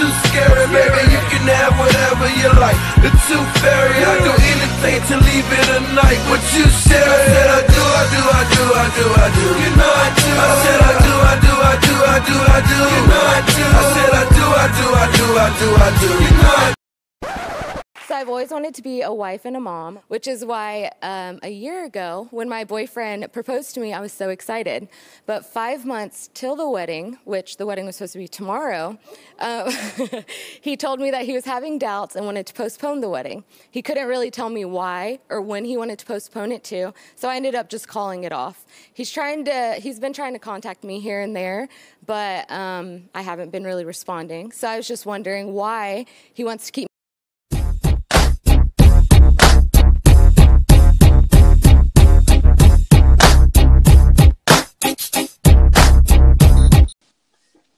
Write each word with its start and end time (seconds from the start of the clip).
tooth 0.00 0.18
scary, 0.32 0.66
baby. 0.72 1.02
You 1.12 1.20
can 1.28 1.44
have 1.44 1.76
whatever 1.76 2.26
you 2.40 2.48
like. 2.56 2.78
The 3.04 3.10
tooth 3.28 3.50
fairy, 3.60 4.00
I 4.00 4.14
do 4.24 4.32
anything 4.32 4.98
to 5.12 5.14
leave 5.28 5.48
it 5.60 5.68
a 5.76 5.80
night. 5.92 6.20
What 6.32 6.40
you 6.56 6.64
said, 6.72 7.04
I 7.04 7.18
said 7.28 7.48
I 7.52 7.60
do, 7.68 7.82
I 7.84 8.04
do, 8.14 8.22
I 8.24 8.42
do, 8.56 8.64
I 8.64 8.86
do, 8.96 9.04
I 9.12 9.26
do. 9.36 9.46
You 9.60 9.70
know 9.76 9.92
I 9.92 10.08
do. 10.16 10.30
I 10.32 10.48
said 10.64 10.80
I 10.80 10.92
do, 11.04 11.12
I 11.20 11.34
do, 11.44 11.52
I 11.52 11.74
do, 11.84 11.94
I 12.00 12.18
do, 12.28 12.36
I 12.40 12.58
do. 12.70 12.78
You 12.80 13.02
know 13.12 13.24
I 13.36 13.40
do. 13.44 13.64
I 13.68 13.82
said 13.94 14.12
I 14.16 14.24
do, 14.36 14.44
I 14.48 14.66
do, 14.78 14.86
I 14.88 15.06
do, 15.16 15.26
I 15.36 15.48
do, 15.60 15.68
I 15.76 15.88
do. 16.00 16.08
You 16.24 16.32
know 16.40 16.54
I 16.56 16.70
do. 16.72 16.79
So 18.10 18.16
I've 18.16 18.28
always 18.28 18.50
wanted 18.50 18.74
to 18.74 18.82
be 18.82 19.02
a 19.02 19.12
wife 19.14 19.44
and 19.44 19.56
a 19.56 19.60
mom, 19.60 20.00
which 20.08 20.26
is 20.26 20.44
why 20.44 20.90
um, 21.00 21.38
a 21.44 21.48
year 21.48 21.84
ago, 21.84 22.26
when 22.32 22.48
my 22.48 22.64
boyfriend 22.64 23.32
proposed 23.32 23.72
to 23.74 23.80
me, 23.80 23.92
I 23.92 24.00
was 24.00 24.12
so 24.12 24.30
excited. 24.30 24.88
But 25.26 25.46
five 25.46 25.86
months 25.86 26.28
till 26.34 26.56
the 26.56 26.68
wedding, 26.68 27.20
which 27.22 27.56
the 27.56 27.66
wedding 27.66 27.86
was 27.86 27.94
supposed 27.94 28.14
to 28.14 28.18
be 28.18 28.26
tomorrow, 28.26 28.98
uh, 29.38 29.70
he 30.60 30.76
told 30.76 30.98
me 30.98 31.12
that 31.12 31.24
he 31.24 31.34
was 31.34 31.44
having 31.44 31.78
doubts 31.78 32.16
and 32.16 32.26
wanted 32.26 32.46
to 32.48 32.52
postpone 32.52 33.00
the 33.00 33.08
wedding. 33.08 33.44
He 33.70 33.80
couldn't 33.80 34.08
really 34.08 34.32
tell 34.32 34.48
me 34.48 34.64
why 34.64 35.20
or 35.28 35.40
when 35.40 35.64
he 35.64 35.76
wanted 35.76 36.00
to 36.00 36.06
postpone 36.06 36.50
it 36.50 36.64
to, 36.64 36.92
so 37.14 37.28
I 37.28 37.36
ended 37.36 37.54
up 37.54 37.68
just 37.68 37.86
calling 37.86 38.24
it 38.24 38.32
off. 38.32 38.66
He's 38.92 39.12
trying 39.12 39.44
to, 39.44 39.74
he's 39.78 40.00
been 40.00 40.12
trying 40.12 40.32
to 40.32 40.40
contact 40.40 40.82
me 40.82 40.98
here 40.98 41.20
and 41.20 41.36
there, 41.36 41.68
but 42.06 42.50
um, 42.50 43.08
I 43.14 43.22
haven't 43.22 43.52
been 43.52 43.62
really 43.62 43.84
responding. 43.84 44.50
So 44.50 44.66
I 44.66 44.76
was 44.78 44.88
just 44.88 45.06
wondering 45.06 45.52
why 45.52 46.06
he 46.34 46.42
wants 46.42 46.66
to 46.66 46.72
keep 46.72 46.89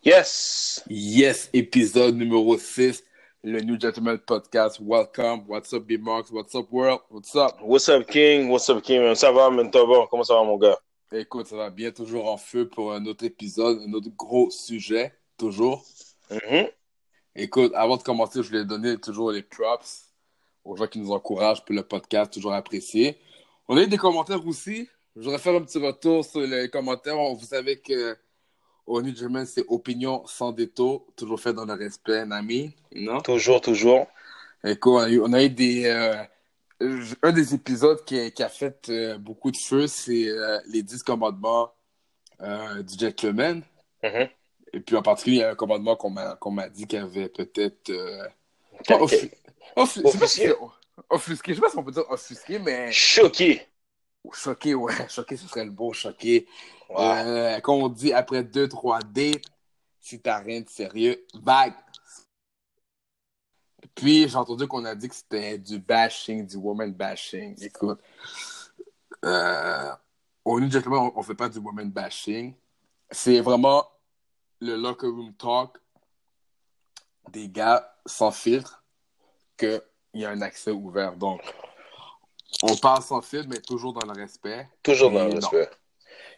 Yes. 0.04 0.82
Yes, 0.88 1.48
épisode 1.52 2.16
numéro 2.16 2.58
6, 2.58 3.04
le 3.44 3.60
New 3.60 3.78
Gentleman 3.78 4.18
Podcast. 4.18 4.80
Welcome. 4.80 5.44
What's 5.46 5.72
up, 5.72 5.86
B-Marks? 5.86 6.32
What's 6.32 6.56
up, 6.56 6.72
world? 6.72 7.02
What's 7.08 7.36
up? 7.36 7.60
What's 7.62 7.88
up, 7.88 8.08
King? 8.08 8.48
What's 8.48 8.68
up, 8.68 8.82
King? 8.82 9.14
Ça 9.14 9.30
va, 9.30 9.48
va? 9.48 10.06
Comment 10.10 10.24
ça 10.24 10.34
va, 10.34 10.42
mon 10.42 10.58
gars? 10.58 10.76
Écoute, 11.12 11.46
ça 11.46 11.54
va 11.54 11.70
bien, 11.70 11.92
toujours 11.92 12.28
en 12.28 12.36
feu 12.36 12.68
pour 12.68 12.92
un 12.92 13.06
autre 13.06 13.24
épisode, 13.24 13.78
un 13.86 13.92
autre 13.92 14.08
gros 14.16 14.50
sujet, 14.50 15.14
toujours. 15.36 15.86
Mhm. 16.32 16.66
Écoute, 17.36 17.72
avant 17.76 17.96
de 17.96 18.02
commencer, 18.02 18.42
je 18.42 18.48
voulais 18.48 18.64
donner 18.64 18.98
toujours 18.98 19.30
les 19.30 19.42
props 19.44 20.08
aux 20.64 20.74
gens 20.76 20.88
qui 20.88 20.98
nous 20.98 21.12
encouragent 21.12 21.64
pour 21.64 21.76
le 21.76 21.84
podcast, 21.84 22.32
toujours 22.32 22.54
apprécié. 22.54 23.20
On 23.68 23.76
a 23.76 23.82
eu 23.82 23.86
des 23.86 23.98
commentaires 23.98 24.44
aussi. 24.44 24.88
Je 25.14 25.22
voudrais 25.22 25.38
faire 25.38 25.54
un 25.54 25.62
petit 25.62 25.78
retour 25.78 26.24
sur 26.24 26.40
les 26.40 26.68
commentaires. 26.68 27.16
Vous 27.16 27.46
savez 27.46 27.78
que 27.78 28.18
au 28.86 29.00
New 29.02 29.14
German, 29.14 29.46
c'est 29.46 29.64
opinion 29.68 30.26
sans 30.26 30.52
détour, 30.52 31.06
toujours 31.16 31.40
fait 31.40 31.52
dans 31.52 31.64
le 31.64 31.74
respect, 31.74 32.24
Nami. 32.26 32.74
Non? 32.94 33.20
Toujours, 33.20 33.60
toujours. 33.60 34.06
Écoute, 34.64 34.92
on 35.22 35.32
a 35.32 35.42
eu, 35.42 35.50
des. 35.50 35.84
euh, 35.86 36.14
un 37.22 37.32
des 37.32 37.54
épisodes 37.54 38.04
qui, 38.04 38.18
a- 38.18 38.30
qui 38.30 38.42
a 38.42 38.48
fait 38.48 38.88
euh, 38.88 39.18
beaucoup 39.18 39.50
de 39.50 39.56
feu, 39.56 39.86
c'est 39.86 40.28
euh, 40.28 40.58
les 40.68 40.82
10 40.82 41.02
commandements 41.02 41.72
du 42.40 42.98
gentleman. 42.98 43.62
Mhm. 44.02 44.28
Et 44.72 44.80
puis 44.80 44.96
en 44.96 45.02
particulier, 45.02 45.36
il 45.36 45.40
y 45.40 45.44
a 45.44 45.50
un 45.50 45.54
commandement 45.54 45.94
qu'on 45.96 46.10
m'a 46.10 46.34
qu'on 46.36 46.50
m'a 46.50 46.68
dit 46.68 46.86
qu'il 46.86 46.98
y 46.98 47.02
avait 47.02 47.28
peut-être. 47.28 47.92
Offusqué. 49.76 50.52
Offusqué. 51.08 51.52
Je 51.52 51.54
sais 51.56 51.60
pas 51.60 51.70
si 51.70 51.78
on 51.78 51.84
peut 51.84 51.92
dire 51.92 52.10
offusqué, 52.10 52.58
mais 52.58 52.90
Choqué. 52.90 53.66
Choqué, 54.32 54.74
ouais. 54.74 54.92
Choqué, 55.08 55.36
ce 55.36 55.48
serait 55.48 55.64
le 55.64 55.70
beau 55.70 55.92
choqué. 55.92 56.46
Ouais. 56.88 56.96
Euh, 56.98 57.60
comme 57.60 57.82
on 57.82 57.88
dit, 57.88 58.12
après 58.12 58.44
deux, 58.44 58.68
trois 58.68 59.00
dates, 59.00 59.44
si 60.00 60.20
t'as 60.20 60.38
rien 60.38 60.60
de 60.60 60.68
sérieux, 60.68 61.24
vague. 61.34 61.74
Puis, 63.94 64.28
j'ai 64.28 64.36
entendu 64.36 64.66
qu'on 64.66 64.84
a 64.84 64.94
dit 64.94 65.08
que 65.08 65.14
c'était 65.14 65.58
du 65.58 65.78
bashing, 65.78 66.46
du 66.46 66.56
woman 66.56 66.92
bashing. 66.92 67.56
Écoute, 67.62 68.00
euh, 69.24 69.92
au 70.44 70.60
New 70.60 70.70
Gentleman, 70.70 71.10
on, 71.14 71.18
on 71.18 71.22
fait 71.22 71.34
pas 71.34 71.48
du 71.48 71.58
woman 71.58 71.90
bashing. 71.90 72.54
C'est 73.10 73.40
vraiment 73.40 73.86
le 74.60 74.76
locker 74.76 75.08
room 75.08 75.34
talk 75.34 75.78
des 77.30 77.48
gars 77.48 77.94
sans 78.06 78.30
filtre 78.30 78.82
qu'il 79.56 79.82
y 80.14 80.24
a 80.24 80.30
un 80.30 80.40
accès 80.40 80.70
ouvert. 80.70 81.16
Donc, 81.16 81.42
on 82.62 82.76
parle 82.76 83.02
sans 83.02 83.20
filtre, 83.22 83.48
mais 83.48 83.60
toujours 83.60 83.92
dans 83.92 84.06
le 84.12 84.20
respect. 84.20 84.68
Toujours 84.82 85.10
dans 85.10 85.24
le 85.24 85.34
respect. 85.34 85.70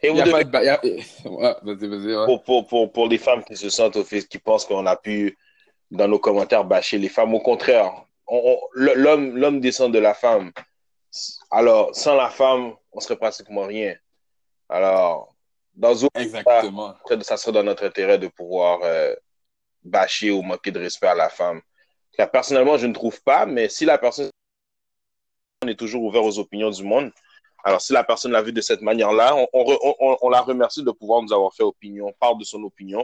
Et 0.01 0.09
vous 0.09 0.21
devez, 0.21 0.45
pas 0.45 0.61
de 0.61 0.67
a- 0.67 0.81
Ouais, 1.29 1.55
vas-y, 1.63 1.87
vas-y. 1.87 2.15
ouais. 2.15 2.25
pour, 2.25 2.43
pour, 2.43 2.67
pour, 2.67 2.91
pour 2.91 3.07
les 3.07 3.17
femmes 3.17 3.43
qui 3.43 3.55
se 3.55 3.69
sentent 3.69 3.95
offensées, 3.95 4.27
qui 4.27 4.37
pensent 4.39 4.65
qu'on 4.65 4.85
a 4.85 4.95
pu, 4.95 5.37
dans 5.91 6.07
nos 6.07 6.19
commentaires, 6.19 6.63
bâcher 6.63 6.97
les 6.97 7.09
femmes, 7.09 7.33
au 7.33 7.39
contraire, 7.39 7.91
on- 8.27 8.41
on- 8.55 8.59
l'homme 8.73 9.35
l'homme 9.37 9.59
descend 9.59 9.93
de 9.93 9.99
la 9.99 10.13
femme. 10.13 10.51
Alors, 11.49 11.95
sans 11.95 12.15
la 12.15 12.29
femme, 12.29 12.73
on 12.91 12.99
serait 12.99 13.15
pratiquement 13.17 13.63
rien. 13.65 13.95
Alors, 14.67 15.33
dans 15.73 15.93
Exactement. 16.15 16.93
cas, 17.07 17.19
ça 17.21 17.37
serait 17.37 17.51
dans 17.51 17.63
notre 17.63 17.85
intérêt 17.85 18.17
de 18.17 18.27
pouvoir 18.27 18.79
euh, 18.83 19.13
bâcher 19.83 20.31
ou 20.31 20.41
manquer 20.41 20.71
de 20.71 20.79
respect 20.79 21.07
à 21.07 21.15
la 21.15 21.29
femme. 21.29 21.61
Personnellement, 22.31 22.77
je 22.77 22.87
ne 22.87 22.93
trouve 22.93 23.21
pas, 23.23 23.45
mais 23.45 23.69
si 23.69 23.85
la 23.85 23.97
personne 23.97 24.29
on 25.65 25.67
est 25.67 25.79
toujours 25.79 26.03
ouvert 26.03 26.23
aux 26.23 26.39
opinions 26.39 26.69
du 26.69 26.83
monde, 26.83 27.11
alors 27.63 27.81
si 27.81 27.93
la 27.93 28.03
personne 28.03 28.31
l'a 28.31 28.41
vu 28.41 28.53
de 28.53 28.61
cette 28.61 28.81
manière-là, 28.81 29.35
on, 29.35 29.47
on 29.53 29.63
re- 29.63 29.95
on- 29.99 30.17
on 30.21 30.29
la 30.29 30.41
remercie 30.41 30.83
de 30.83 30.91
pouvoir 30.91 31.21
nous 31.23 31.33
avoir 31.33 31.53
fait 31.53 31.63
opinion, 31.63 32.13
part 32.19 32.35
de 32.35 32.43
son 32.43 32.63
opinion. 32.63 33.03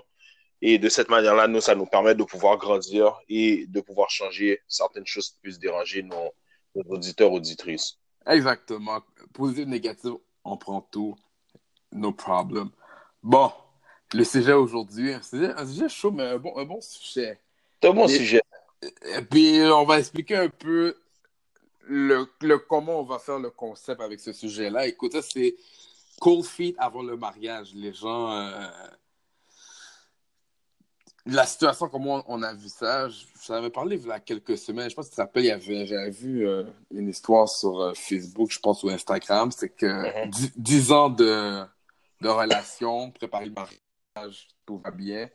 Et 0.64 0.78
de 0.78 0.90
cette 0.90 1.10
manière-là, 1.10 1.48
nous, 1.48 1.60
ça 1.60 1.74
nous 1.74 1.88
permet 1.88 2.14
de 2.14 2.24
pouvoir 2.24 2.56
grandir 2.58 3.20
et 3.28 3.66
de 3.68 3.82
pouvoir 3.82 4.12
changer 4.12 4.62
certaines 4.68 5.08
choses 5.08 5.30
qui 5.32 5.38
puissent 5.42 5.58
déranger 5.58 6.04
nos, 6.04 6.30
nos 6.76 6.84
auditeurs, 6.94 7.32
auditrices. 7.32 7.98
Exactement. 8.28 9.02
Positif, 9.34 9.66
négatif, 9.66 10.12
on 10.44 10.58
prend 10.58 10.82
tout. 10.82 11.16
No 11.92 12.12
problem. 12.14 12.70
Bon, 13.24 13.52
le 14.14 14.24
sujet 14.24 14.54
aujourd'hui, 14.54 15.12
un 15.14 15.22
sujet, 15.24 15.52
un 15.58 15.66
sujet 15.68 15.90
chaud, 15.90 16.12
mais 16.12 16.24
un 16.26 16.38
bon, 16.38 16.56
un 16.56 16.66
bon 16.66 16.80
sujet. 16.82 17.40
C'est 17.82 17.90
un 17.90 17.94
bon 17.94 18.06
Et- 18.06 18.16
sujet. 18.16 18.42
Et 19.18 19.22
puis, 19.24 19.62
on 19.64 19.84
va 19.86 19.98
expliquer 19.98 20.36
un 20.36 20.50
peu 20.50 20.96
le, 21.94 22.26
le 22.42 22.58
comment 22.58 23.00
on 23.02 23.04
va 23.04 23.20
faire 23.20 23.38
le 23.40 23.50
concept 23.50 24.00
avec 24.02 24.20
ce 24.22 24.32
sujet-là. 24.32 24.88
Écoute, 24.88 25.20
c'est 25.22 25.56
cold 26.22 26.46
feet 26.46 26.76
avant 26.80 27.04
le 27.04 27.18
mariage. 27.18 27.74
Les 27.76 27.94
gens. 27.94 28.32
euh, 28.32 28.68
La 31.28 31.46
situation, 31.46 31.88
comment 31.88 32.24
on 32.28 32.42
a 32.42 32.52
vu 32.54 32.68
ça, 32.68 33.08
je- 33.08 33.26
j'en 33.46 33.54
avais 33.54 33.70
parlé 33.70 33.96
il 33.98 34.08
y 34.08 34.12
a 34.12 34.20
quelques 34.20 34.58
semaines. 34.58 34.90
Je 34.90 34.96
pense 34.96 35.06
que 35.06 35.12
tu 35.12 35.18
te 35.18 35.22
rappelles, 35.22 35.44
il 35.44 35.48
y 35.50 35.52
avait, 35.52 35.86
j'avais 35.86 36.10
vu 36.10 36.48
euh, 36.48 36.64
une 36.90 37.10
histoire 37.10 37.48
sur 37.48 37.80
euh, 37.80 37.94
Facebook, 37.94 38.50
je 38.52 38.60
pense, 38.60 38.82
ou 38.84 38.90
Instagram. 38.90 39.52
C'est 39.52 39.70
que 39.70 39.86
Mhm. 40.26 40.30
dix- 40.32 40.52
10 40.56 40.92
ans 40.92 41.10
de, 41.12 41.64
de 42.22 42.28
relation, 42.28 43.12
préparer 43.12 43.46
le 43.46 43.54
mariage, 43.54 44.48
tout 44.66 44.80
va 44.80 44.90
bien. 44.90 45.30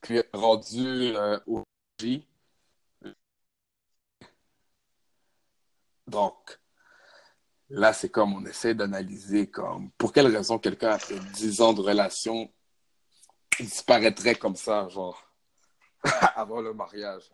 Puis 0.00 0.20
rendu 0.32 1.14
au 1.46 1.62
J, 2.00 2.26
Donc, 6.06 6.58
là, 7.68 7.92
c'est 7.92 8.08
comme 8.08 8.34
on 8.34 8.44
essaie 8.46 8.74
d'analyser 8.74 9.50
comme 9.50 9.90
pour 9.92 10.12
quelle 10.12 10.26
raison 10.26 10.58
quelqu'un, 10.58 10.90
après 10.90 11.18
10 11.18 11.60
ans 11.60 11.72
de 11.72 11.80
relation, 11.80 12.52
disparaîtrait 13.58 14.34
comme 14.34 14.56
ça, 14.56 14.88
genre, 14.88 15.22
avant 16.36 16.60
le 16.60 16.74
mariage. 16.74 17.24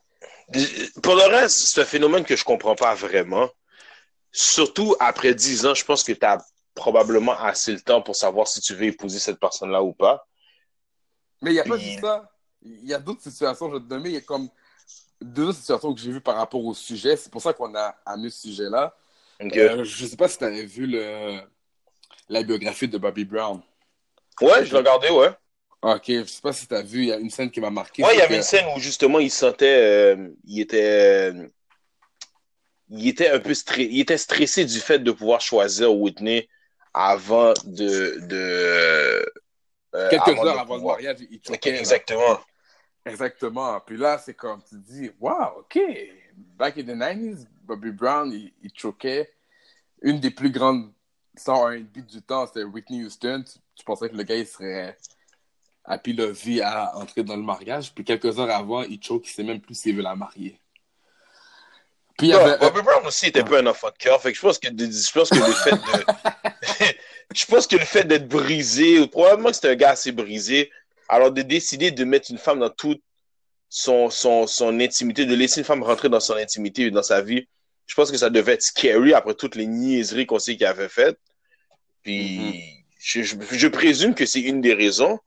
Pour 1.03 1.15
le 1.15 1.27
reste, 1.27 1.69
c'est 1.69 1.81
un 1.81 1.85
phénomène 1.87 2.25
que 2.25 2.37
je 2.37 2.45
comprends 2.45 2.75
pas 2.75 2.95
vraiment. 2.95 3.49
Surtout 4.33 4.95
après 5.01 5.35
10 5.35 5.67
ans, 5.67 5.75
je 5.75 5.85
pense 5.85 6.05
que 6.05 6.13
tu 6.13 6.25
as 6.25 6.45
probablement 6.75 7.39
assez 7.39 7.73
le 7.73 7.81
temps 7.81 8.03
pour 8.03 8.17
savoir 8.17 8.47
si 8.47 8.61
tu 8.61 8.75
veux 8.75 8.85
épouser 8.85 9.19
cette 9.19 9.41
personne-là 9.41 9.83
ou 9.83 9.93
pas. 9.93 10.27
Mais 11.43 11.51
il 11.51 11.55
n'y 11.55 11.61
a 11.61 11.65
pas 11.65 11.79
juste 11.79 12.01
ça. 12.01 12.31
Il 12.63 12.87
y 12.87 12.95
a 12.95 12.99
d'autres 12.99 13.23
situations, 13.23 13.69
je 13.71 13.75
vais 13.77 13.81
te 13.81 13.89
donner, 13.89 14.11
il 14.11 14.15
y 14.15 14.19
a 14.19 14.21
comme 14.21 14.49
deux 15.23 15.49
autres 15.49 15.59
situations 15.59 15.95
que 15.95 16.01
j'ai 16.01 16.13
vues 16.13 16.21
par 16.21 16.37
rapport 16.37 16.65
au 16.65 16.75
sujet. 16.75 17.17
C'est 17.17 17.31
pour 17.31 17.43
ça 17.43 17.53
qu'on 17.53 17.75
a 17.75 17.95
amené 18.07 18.31
ce 18.31 18.49
sujet-là. 18.49 18.95
Euh, 19.43 19.85
je 19.85 20.07
sais 20.07 20.17
pas 20.17 20.29
si 20.29 20.39
tu 20.39 20.45
avais 20.45 20.65
vu 20.67 20.87
le, 20.87 21.41
la 22.29 22.43
biographie 22.43 22.89
de 22.89 22.99
Bobby 22.99 23.25
Brown. 23.25 23.61
ouais, 24.41 24.65
je 24.65 24.73
l'ai 24.73 24.79
regardé, 24.79 25.09
ouais. 25.11 25.31
Ok, 25.83 26.05
je 26.09 26.25
sais 26.25 26.43
pas 26.43 26.53
si 26.53 26.67
tu 26.67 26.75
as 26.75 26.83
vu, 26.83 27.01
il 27.01 27.09
y 27.09 27.13
a 27.13 27.17
une 27.17 27.31
scène 27.31 27.51
qui 27.51 27.59
m'a 27.61 27.71
marqué. 27.71 28.03
Ouais, 28.05 28.15
il 28.15 28.19
y 28.19 28.21
avait 28.21 28.35
que- 28.35 28.37
une 28.37 28.43
scène 28.43 28.67
où 28.77 28.79
justement 28.81 29.19
il 29.19 29.31
sentait, 29.31 30.15
euh, 30.15 30.29
il 30.45 30.61
était, 30.61 31.31
euh, 31.33 31.49
il 32.91 33.09
était 33.09 33.31
un 33.31 33.39
peu 33.41 33.55
stressé, 33.55 33.89
il 33.91 34.01
était 34.01 34.19
stressé 34.19 34.65
du 34.67 34.79
fait 34.79 34.99
de 34.99 35.11
pouvoir 35.11 35.41
choisir 35.41 35.95
Whitney 35.95 36.49
avant 36.93 37.55
de, 37.65 38.19
de 38.27 39.33
Quelques 40.11 40.29
avant 40.29 40.45
heures 40.47 40.55
de 40.55 40.59
avant 40.61 40.75
pouvoir- 40.77 40.97
le 40.99 41.03
mariage, 41.05 41.27
il 41.31 41.41
choquait, 41.43 41.83
là. 41.83 42.41
Exactement. 43.05 43.81
Puis 43.81 43.97
là, 43.97 44.19
c'est 44.19 44.35
comme 44.35 44.63
tu 44.69 44.77
dis, 44.77 45.11
wow, 45.21 45.61
OK. 45.61 45.79
Back 46.57 46.79
in 46.79 46.83
the 46.83 46.97
90s, 46.97 47.47
Bobby 47.63 47.91
Brown, 47.91 48.33
il, 48.33 48.53
il 48.63 48.71
choquait. 48.75 49.33
Une 50.03 50.19
des 50.19 50.31
plus 50.31 50.51
grandes 50.51 50.93
stars 51.37 51.71
R&B 51.71 51.99
du 52.07 52.23
temps, 52.23 52.47
c'était 52.47 52.65
Whitney 52.65 53.05
Houston. 53.05 53.45
Tu, 53.47 53.59
tu 53.75 53.85
pensais 53.85 54.09
que 54.09 54.17
le 54.17 54.23
gars, 54.23 54.37
il 54.37 54.47
serait 54.47 54.97
Happy 55.85 56.13
Lovey 56.13 56.61
à 56.61 56.97
entrer 56.97 57.23
dans 57.23 57.37
le 57.37 57.43
mariage. 57.43 57.93
Puis 57.95 58.05
quelques 58.05 58.39
heures 58.39 58.51
avant, 58.51 58.83
il 58.83 59.03
choke, 59.03 59.27
il 59.27 59.33
sait 59.33 59.43
même 59.43 59.61
plus 59.61 59.75
s'il 59.75 59.97
veut 59.97 60.03
la 60.03 60.15
marier. 60.15 60.59
Puis 62.17 62.29
il 62.29 62.31
y 62.31 62.35
avait... 62.35 62.59
Bobby 62.59 62.83
Brown 62.83 63.07
aussi 63.07 63.27
était 63.27 63.41
un 63.41 63.45
peu 63.45 63.59
un 63.59 63.67
enfant 63.67 63.89
de 63.89 63.97
cœur. 63.97 64.21
Fait 64.21 64.31
que 64.31 64.37
je 64.37 64.43
pense 64.43 64.59
que, 64.59 64.69
je 64.69 65.13
pense 65.13 65.31
que 65.31 65.37
le 65.37 65.53
fait 65.53 65.73
de. 65.73 66.95
je 67.35 67.47
pense 67.47 67.67
que 67.67 67.77
le 67.77 67.85
fait 67.85 68.05
d'être 68.05 68.29
brisé, 68.29 69.07
probablement 69.09 69.49
que 69.49 69.57
c'est 69.57 69.71
un 69.71 69.75
gars 69.75 69.91
assez 69.91 70.13
brisé, 70.13 70.71
alors 71.11 71.33
de 71.33 71.43
décider 71.43 71.91
de 71.91 72.05
mettre 72.05 72.31
une 72.31 72.39
femme 72.39 72.61
dans 72.61 72.71
toute 72.71 73.03
son, 73.69 74.11
son, 74.11 74.47
son 74.47 74.79
intimité, 74.81 75.27
de 75.27 75.35
laisser 75.35 75.61
une 75.61 75.67
femme 75.67 75.83
rentrer 75.83 76.09
dans 76.09 76.21
son 76.21 76.35
intimité 76.35 76.83
et 76.83 76.91
dans 76.91 77.03
sa 77.03 77.21
vie, 77.21 77.47
je 77.87 77.95
pense 77.95 78.11
que 78.11 78.17
ça 78.17 78.31
devait 78.31 78.53
être 78.53 78.63
scary 78.63 79.13
après 79.13 79.35
toutes 79.35 79.57
les 79.57 79.67
niaiseries 79.67 80.27
qu'on 80.27 80.39
sait 80.39 80.57
qu'il 80.57 80.67
avait 80.67 80.89
faites. 80.89 81.19
Puis 82.03 82.39
mm-hmm. 82.39 83.45
je, 83.45 83.57
je, 83.57 83.69
présume 83.69 84.15
que 84.15 84.25
c'est 84.25 84.41
une 84.41 84.61
des 84.61 84.75
raisons. 84.75 85.19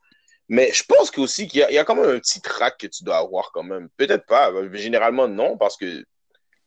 Mais 0.50 0.71
je 0.74 0.83
pense 0.83 1.18
aussi 1.18 1.47
qu'il 1.47 1.65
y, 1.69 1.74
y, 1.74 1.77
a 1.77 1.83
quand 1.83 1.95
même 1.95 2.15
un 2.15 2.19
petit 2.19 2.41
trac 2.41 2.77
que 2.77 2.88
tu 2.88 3.03
dois 3.03 3.18
avoir 3.18 3.51
quand 3.53 3.63
même. 3.63 3.89
Peut-être 3.97 4.25
pas. 4.25 4.51
Généralement, 4.74 5.27
non, 5.27 5.57
parce 5.57 5.77
que 5.77 6.06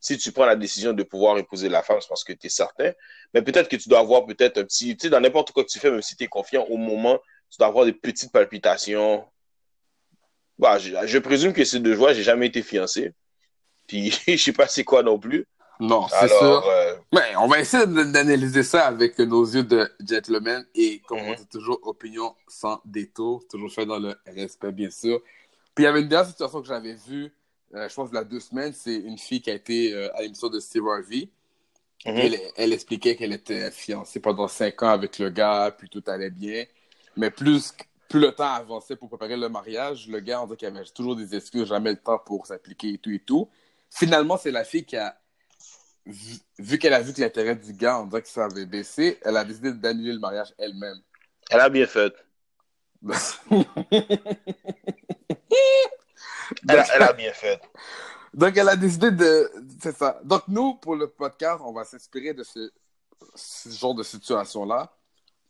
si 0.01 0.19
tu 0.19 0.33
prends 0.33 0.47
la 0.47 0.57
décision 0.57 0.93
de 0.93 1.03
pouvoir 1.03 1.37
épouser 1.39 1.69
la 1.69 1.83
femme, 1.83 1.99
c'est 2.01 2.09
parce 2.09 2.25
que 2.25 2.33
tu 2.33 2.47
es 2.47 2.51
certain. 2.51 2.93
Mais 3.35 3.43
peut-être 3.43 3.69
que 3.69 3.77
tu 3.77 3.89
dois 3.89 3.99
avoir 3.99 4.25
peut-être 4.25 4.59
un 4.59 4.65
petit, 4.65 4.97
tu 4.97 5.07
sais, 5.07 5.11
dans 5.11 5.21
n'importe 5.21 5.53
quoi 5.53 5.65
que 5.65 5.69
tu 5.69 5.79
fais, 5.79 5.91
même 5.91 6.03
si 6.03 6.17
tu 6.17 6.25
es 6.25 6.29
confiant, 6.29 6.65
au 6.65 6.77
moment, 6.77 7.19
tu 7.51 7.59
dois 7.59 7.69
avoir 7.69 7.85
des 7.85 7.93
petites 7.93 8.33
palpitations. 8.33 9.25
Bah, 10.59 10.79
je, 10.79 10.95
je 11.05 11.19
présume 11.19 11.53
que 11.53 11.65
c'est 11.65 11.81
de 11.81 11.95
joie. 11.95 12.13
J'ai 12.13 12.23
jamais 12.23 12.47
été 12.47 12.63
fiancé. 12.63 13.13
Puis 13.87 14.11
je 14.27 14.37
sais 14.37 14.53
pas 14.53 14.67
c'est 14.67 14.85
quoi 14.85 15.03
non 15.03 15.19
plus. 15.19 15.47
Non, 15.79 16.07
c'est 16.09 16.29
sûr. 16.29 16.67
Euh, 16.67 16.95
Mais 17.13 17.37
on 17.39 17.47
va 17.49 17.61
essayer 17.61 17.87
d'analyser 17.87 18.63
ça 18.63 18.87
avec 18.87 19.19
nos 19.19 19.45
yeux 19.45 19.63
de 19.63 19.91
gentleman 20.01 20.65
et 20.75 21.01
comme 21.07 21.19
on 21.19 21.31
mhm. 21.31 21.37
dit 21.37 21.47
toujours, 21.47 21.79
opinion 21.83 22.35
sans 22.49 22.81
détour, 22.85 23.47
toujours 23.49 23.71
fait 23.71 23.85
dans 23.85 23.99
le 23.99 24.15
respect, 24.27 24.73
bien 24.73 24.91
sûr. 24.91 25.21
Puis 25.75 25.85
il 25.85 25.87
y 25.87 25.89
avait 25.89 26.01
une 26.01 26.09
dernière 26.09 26.31
situation 26.31 26.63
que 26.63 26.69
j'avais 26.69 26.95
vue, 26.95 27.31
euh, 27.75 27.89
je 27.89 27.95
pense, 27.95 28.09
il 28.11 28.15
y 28.15 28.19
a 28.19 28.25
deux 28.25 28.41
semaines, 28.41 28.73
c'est 28.73 28.95
une 28.95 29.19
fille 29.19 29.43
qui 29.43 29.51
a 29.51 29.55
été 29.55 29.93
euh, 29.93 30.09
à 30.17 30.23
l'émission 30.23 30.49
de 30.49 30.61
Steve 30.61 30.87
Harvey. 30.87 31.29
Elle, 32.05 32.39
elle, 32.57 32.73
expliquait 32.73 33.17
qu'elle 33.17 33.33
était 33.33 33.71
fiancée 33.71 34.21
pendant 34.21 34.47
cinq 34.47 34.83
ans 34.83 34.91
avec 34.91 35.19
le 35.19 35.29
gars, 35.29 35.75
puis 35.77 35.89
tout 35.89 36.05
allait 36.07 36.31
bien. 36.31 36.65
Mais 37.17 37.31
plus, 37.31 37.75
plus 38.09 38.21
le 38.21 38.33
temps 38.33 38.53
avançait 38.53 38.97
pour 38.97 39.09
préparer 39.09 39.37
le 39.37 39.49
mariage, 39.49 40.09
le 40.09 40.21
gars, 40.21 40.43
on 40.43 40.47
dit 40.47 40.57
qu'il 40.57 40.69
avait 40.69 40.85
toujours 40.85 41.17
des 41.17 41.35
excuses, 41.35 41.69
jamais 41.69 41.91
le 41.91 41.97
temps 41.97 42.19
pour 42.19 42.47
s'appliquer 42.47 42.95
et 42.95 42.99
tout 42.99 43.11
et 43.11 43.21
tout. 43.21 43.49
Finalement, 43.91 44.37
c'est 44.37 44.51
la 44.51 44.65
fille 44.65 44.85
qui 44.85 44.97
a 44.97 45.19
vu, 46.59 46.79
qu'elle 46.79 46.95
a 46.95 47.01
vu 47.01 47.13
que 47.13 47.21
l'intérêt 47.21 47.57
du 47.57 47.73
gars, 47.73 48.01
on 48.01 48.07
dirait 48.07 48.23
que 48.23 48.29
ça 48.29 48.45
avait 48.45 48.67
baissé, 48.67 49.19
elle 49.23 49.37
a 49.37 49.45
décidé 49.45 49.73
d'annuler 49.73 50.13
le 50.13 50.19
mariage 50.19 50.55
elle-même. 50.59 51.01
Elle 51.51 51.61
a 51.61 51.69
bien 51.69 51.87
fait. 51.87 52.15
elle, 56.69 57.03
a, 57.03 57.13
bien 57.13 57.33
fait. 57.33 57.61
Donc, 58.35 58.57
elle 58.57 58.69
a 58.69 58.77
décidé 58.77 59.11
de. 59.11 59.51
C'est 59.81 59.97
ça. 59.97 60.21
Donc, 60.25 60.43
nous, 60.49 60.75
pour 60.75 60.97
le 60.97 61.09
podcast, 61.09 61.63
on 61.65 61.73
va 61.73 61.85
s'inspirer 61.85 62.35
de 62.35 62.43
ce, 62.43 62.71
genre 63.69 63.95
de 63.95 64.03
situation-là. 64.03 64.93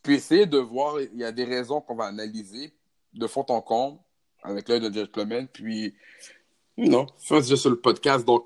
Puis 0.07 0.15
essayer 0.15 0.45
de 0.45 0.57
voir, 0.57 1.01
il 1.01 1.19
y 1.19 1.25
a 1.25 1.33
des 1.33 1.43
raisons 1.43 1.81
qu'on 1.81 1.95
va 1.95 2.05
analyser 2.05 2.73
de 3.11 3.27
fond 3.27 3.45
en 3.49 3.59
comble 3.59 3.99
avec 4.41 4.69
l'œil 4.69 4.79
de 4.79 4.89
gentleman. 4.89 5.49
Puis, 5.49 5.93
non, 6.77 7.07
ça, 7.17 7.41
c'est 7.41 7.49
juste 7.49 7.63
sur 7.63 7.71
le 7.71 7.81
podcast. 7.81 8.23
Donc, 8.23 8.45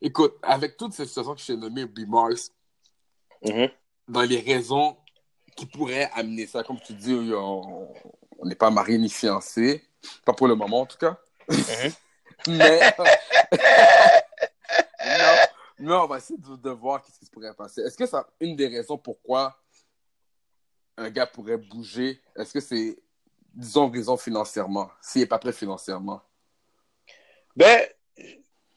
Écoute, 0.00 0.34
avec 0.40 0.78
toutes 0.78 0.94
ces 0.94 1.04
situations 1.04 1.34
que 1.34 1.42
je 1.42 1.46
t'ai 1.48 1.56
nommées, 1.58 1.84
B. 1.84 2.08
Mars, 2.08 2.52
mm-hmm. 3.44 3.70
dans 4.08 4.22
les 4.22 4.40
raisons 4.40 4.96
qui 5.58 5.66
pourraient 5.66 6.10
amener 6.14 6.46
ça, 6.46 6.62
comme 6.62 6.80
tu 6.80 6.94
dis, 6.94 7.12
on 7.12 7.94
n'est 8.44 8.54
pas 8.54 8.70
marié 8.70 8.96
ni 8.96 9.10
fiancé, 9.10 9.84
pas 10.24 10.32
pour 10.32 10.48
le 10.48 10.54
moment 10.54 10.80
en 10.80 10.86
tout 10.86 10.96
cas. 10.96 11.18
Mm-hmm. 11.50 11.94
mais, 12.48 12.80
non, 15.80 16.04
on 16.04 16.06
va 16.06 16.16
essayer 16.16 16.38
de, 16.40 16.70
voir 16.70 17.04
ce 17.04 17.18
qui 17.18 17.26
se 17.26 17.30
pourrait 17.30 17.52
passer. 17.52 17.82
Est-ce 17.82 17.98
que 17.98 18.06
c'est 18.06 18.16
une 18.40 18.56
des 18.56 18.68
raisons 18.68 18.96
pourquoi 18.96 19.54
un 20.96 21.10
gars 21.10 21.26
pourrait 21.26 21.56
bouger, 21.56 22.20
est-ce 22.36 22.52
que 22.52 22.60
c'est, 22.60 22.96
disons, 23.54 23.90
raison 23.90 24.16
financièrement, 24.16 24.90
s'il 25.00 25.22
n'est 25.22 25.26
pas 25.26 25.38
prêt 25.38 25.52
financièrement? 25.52 26.22
Ben, 27.56 27.82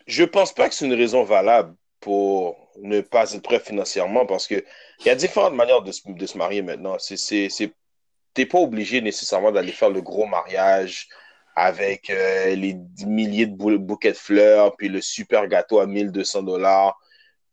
je 0.08 0.24
pense 0.24 0.54
pas 0.54 0.70
que 0.70 0.76
c'est 0.76 0.86
une 0.86 0.94
raison 0.94 1.24
valable 1.24 1.76
pour 2.00 2.70
ne 2.78 3.02
pas 3.02 3.34
être 3.34 3.42
prêt 3.42 3.60
financièrement 3.60 4.26
parce 4.26 4.48
que 4.48 4.64
il 5.00 5.08
y 5.08 5.10
a 5.10 5.16
différentes 5.16 5.56
manières 5.56 5.82
de, 5.82 5.92
de 6.06 6.26
se 6.26 6.38
marier 6.38 6.62
maintenant. 6.62 6.98
C'est, 7.00 7.50
t'es 8.34 8.46
pas 8.46 8.60
obligé 8.60 9.02
nécessairement 9.02 9.52
d'aller 9.52 9.72
faire 9.72 9.90
le 9.90 10.02
gros 10.02 10.26
mariage 10.26 11.10
avec 11.56 12.10
euh, 12.10 12.54
les 12.56 12.76
milliers 13.06 13.48
de 13.48 13.78
bouquets 13.78 14.12
de 14.12 14.18
fleurs, 14.18 14.76
puis 14.76 14.90
le 14.90 15.02
super 15.02 15.48
gâteau 15.48 15.80
à 15.80 15.88
1200 15.88 16.44
dollars, 16.44 17.00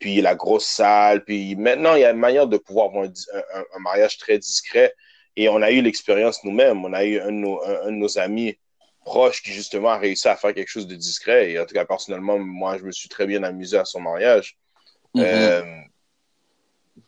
puis 0.02 0.20
la 0.20 0.34
grosse 0.34 0.66
salle. 0.66 1.24
Puis 1.24 1.54
maintenant, 1.54 1.94
il 1.94 2.00
y 2.00 2.04
a 2.04 2.10
une 2.10 2.18
manière 2.18 2.48
de 2.48 2.58
pouvoir 2.58 2.88
avoir 2.88 3.04
un, 3.06 3.78
mariage 3.78 4.18
très 4.18 4.36
discret. 4.36 4.92
Et 5.36 5.48
on 5.48 5.62
a 5.62 5.70
eu 5.70 5.80
l'expérience 5.80 6.42
nous-mêmes. 6.44 6.84
On 6.84 6.92
a 6.92 7.04
eu 7.04 7.20
un 7.20 7.30
de 7.30 7.90
nos 7.90 8.18
amis 8.18 8.58
proche 9.04 9.42
qui 9.42 9.52
justement 9.52 9.90
a 9.90 9.98
réussi 9.98 10.28
à 10.28 10.36
faire 10.36 10.52
quelque 10.52 10.68
chose 10.68 10.88
de 10.88 10.96
discret. 10.96 11.52
Et 11.52 11.58
en 11.58 11.64
tout 11.64 11.74
cas, 11.74 11.84
personnellement, 11.84 12.38
moi, 12.38 12.78
je 12.78 12.82
me 12.82 12.92
suis 12.92 13.08
très 13.08 13.26
bien 13.26 13.44
amusé 13.44 13.78
à 13.78 13.84
son 13.84 14.00
mariage. 14.00 14.58
Euh, 15.16 15.62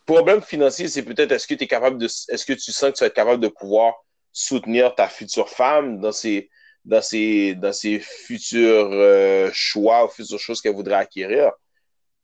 problème 0.05 0.41
financier, 0.41 0.87
c'est 0.87 1.03
peut-être 1.03 1.33
est-ce 1.33 1.47
que 1.47 1.53
tu 1.53 1.65
es 1.65 1.67
capable 1.67 1.97
de 1.97 2.05
est-ce 2.05 2.45
que 2.45 2.53
tu 2.53 2.71
sens 2.71 2.91
que 2.91 2.97
tu 2.97 3.03
vas 3.03 3.07
être 3.07 3.13
capable 3.13 3.41
de 3.41 3.49
pouvoir 3.49 3.93
soutenir 4.31 4.95
ta 4.95 5.07
future 5.07 5.49
femme 5.49 5.99
dans 5.99 6.11
ses 6.11 6.49
dans 6.85 7.01
ses 7.01 7.55
dans 7.55 7.73
ses 7.73 7.99
futurs 7.99 8.89
euh, 8.91 9.49
choix 9.53 10.05
ou 10.05 10.07
futures 10.07 10.39
choses 10.39 10.61
qu'elle 10.61 10.75
voudrait 10.75 10.95
acquérir? 10.95 11.51